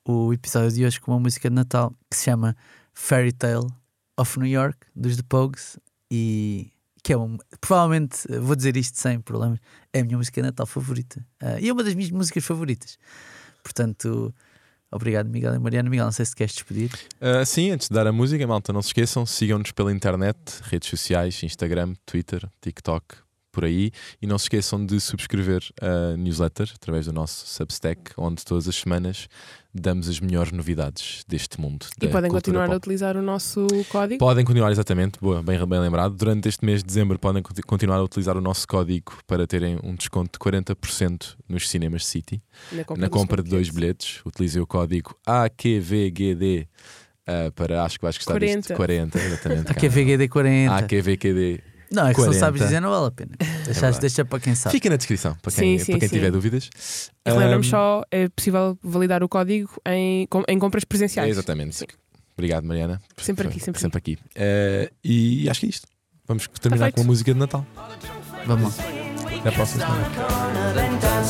o 0.06 0.34
episódio 0.34 0.72
de 0.72 0.86
hoje 0.86 1.00
com 1.00 1.12
uma 1.12 1.20
música 1.20 1.50
de 1.50 1.56
Natal 1.56 1.94
que 2.10 2.18
se 2.18 2.26
chama 2.26 2.56
Fairy 2.94 3.32
Tale 3.32 3.68
of 4.18 4.38
New 4.39 4.48
York, 4.48 4.78
dos 4.96 5.16
The 5.16 5.24
Pogues, 5.28 5.80
e 6.10 6.72
que 7.04 7.14
é 7.14 7.18
um, 7.18 7.38
provavelmente, 7.60 8.28
vou 8.39 8.56
dizer 8.56 8.78
isto 8.78 8.97
sem 8.97 9.20
problemas, 9.20 9.60
é 9.91 10.02
a 10.02 10.04
minha 10.04 10.18
música 10.18 10.41
Natal 10.41 10.66
favorita. 10.66 11.26
Ah, 11.41 11.60
e 11.60 11.70
é 11.70 11.74
uma 11.74 11.84
das 11.84 11.93
minhas 11.93 12.12
músicas 12.12 12.43
favoritas. 12.45 12.97
Portanto, 13.64 14.34
obrigado, 14.91 15.28
Miguel 15.28 15.56
e 15.56 15.60
Mariana. 15.60 15.89
Miguel, 15.89 16.06
não 16.06 16.12
sei 16.12 16.26
se 16.26 16.36
queres 16.36 16.54
despedir. 16.54 16.91
Uh, 17.20 17.45
sim, 17.45 17.72
antes 17.72 17.88
de 17.88 17.95
dar 17.95 18.06
a 18.06 18.12
música, 18.12 18.45
malta, 18.45 18.72
não 18.72 18.82
se 18.82 18.89
esqueçam, 18.89 19.26
sigam-nos 19.26 19.72
pela 19.72 19.91
internet, 19.91 20.38
redes 20.64 20.89
sociais, 20.89 21.41
Instagram, 21.43 21.93
Twitter, 22.06 22.47
TikTok, 22.62 23.16
por 23.52 23.66
aí. 23.66 23.91
E 24.22 24.28
não 24.28 24.38
se 24.38 24.45
esqueçam 24.45 24.86
de 24.86 24.99
subscrever 24.99 25.62
a 25.82 26.16
newsletter 26.18 26.72
através 26.76 27.06
do 27.06 27.14
nosso 27.14 27.45
Substack, 27.47 28.12
onde 28.18 28.43
todas 28.45 28.68
as 28.68 28.76
semanas 28.76 29.28
damos 29.74 30.10
as 30.10 30.20
melhores 30.20 30.52
novidades 30.52 31.24
deste 31.28 31.60
mundo. 31.60 31.86
E 32.02 32.08
podem 32.10 32.30
continuar 32.30 32.66
a 32.66 32.68
pop. 32.68 32.78
utilizar 32.78 33.16
o 33.16 33.22
nosso 33.22 33.66
código. 33.89 34.20
Podem 34.20 34.43
continuar, 34.43 34.70
exatamente, 34.72 35.18
boa, 35.20 35.41
bem, 35.41 35.66
bem 35.66 35.80
lembrado. 35.80 36.14
Durante 36.14 36.49
este 36.49 36.66
mês 36.66 36.82
de 36.82 36.88
dezembro 36.88 37.18
podem 37.18 37.41
conti- 37.41 37.62
continuar 37.62 37.97
a 37.97 38.04
utilizar 38.04 38.36
o 38.36 38.41
nosso 38.41 38.68
código 38.68 39.18
para 39.26 39.47
terem 39.47 39.80
um 39.82 39.95
desconto 39.95 40.32
de 40.34 40.39
40% 40.39 41.36
nos 41.47 41.70
cinemas 41.70 42.06
City. 42.06 42.41
Na 42.97 43.10
compra 43.10 43.41
de 43.41 43.49
dois 43.49 43.70
bilhetes, 43.70 44.22
utilizem 44.26 44.62
o 44.62 44.68
código 44.68 45.16
AQVGD 45.26 46.68
uh, 47.28 47.52
para, 47.54 47.84
acho 47.84 47.97
que 47.97 48.04
vais 48.04 48.18
gostar 48.18 48.34
40. 48.34 48.58
disto, 48.60 48.74
40, 48.76 49.20
exatamente. 49.20 49.72
Aqui 49.72 49.86
é 49.86 49.89
VGD 49.89 50.28
40. 50.28 50.76
AQVQD. 50.76 51.64
Não, 51.92 52.08
é 52.08 52.14
que 52.14 52.22
se 52.22 52.28
não 52.28 52.34
40. 52.34 52.39
sabes 52.39 52.62
dizer, 52.62 52.80
não 52.80 52.89
vale 52.89 53.08
a 53.08 53.12
pena. 53.12 53.32
Deixa, 53.39 53.74
verdade. 53.82 54.00
deixa 54.00 54.24
para 54.26 54.39
quem 54.39 54.56
sabe. 54.56 54.74
Fica 54.74 54.89
na 54.89 54.96
descrição 54.96 55.36
para 55.42 55.52
quem, 55.52 55.78
Sim, 55.78 55.84
sim, 55.86 55.92
para 55.92 56.00
quem 56.00 56.10
sim. 56.10 56.16
tiver 56.16 56.32
dúvidas. 56.32 56.70
E 57.26 57.30
relembramos 57.30 57.68
Um, 57.68 57.70
só, 57.70 58.04
é 58.10 58.30
possível 58.30 58.78
validar 58.82 59.22
o 59.24 59.30
código 59.30 59.70
em, 59.86 60.26
com- 60.28 60.44
em 60.48 60.58
compras 60.58 60.84
é 60.84 60.86
presenciais. 60.86 61.30
exatamente. 61.30 61.76
Sim. 61.76 61.86
Obrigado, 62.38 62.64
Mariana. 62.66 63.02
Sempre 63.18 63.48
aqui, 63.48 63.60
sempre 63.60 63.98
aqui. 63.98 64.18
Uh, 64.36 64.89
e 65.04 65.50
acho 65.50 65.60
que 65.60 65.66
é 65.66 65.70
isto. 65.70 65.88
Vamos 66.28 66.48
terminar 66.60 66.86
feito. 66.86 66.96
com 66.96 67.02
a 67.02 67.06
música 67.06 67.34
de 67.34 67.39
Natal. 67.39 67.66
Vamos 68.46 68.78
lá. 68.78 68.84
Até 69.39 69.50
a 69.50 69.52
próxima 69.52 69.86
semana. 69.86 71.22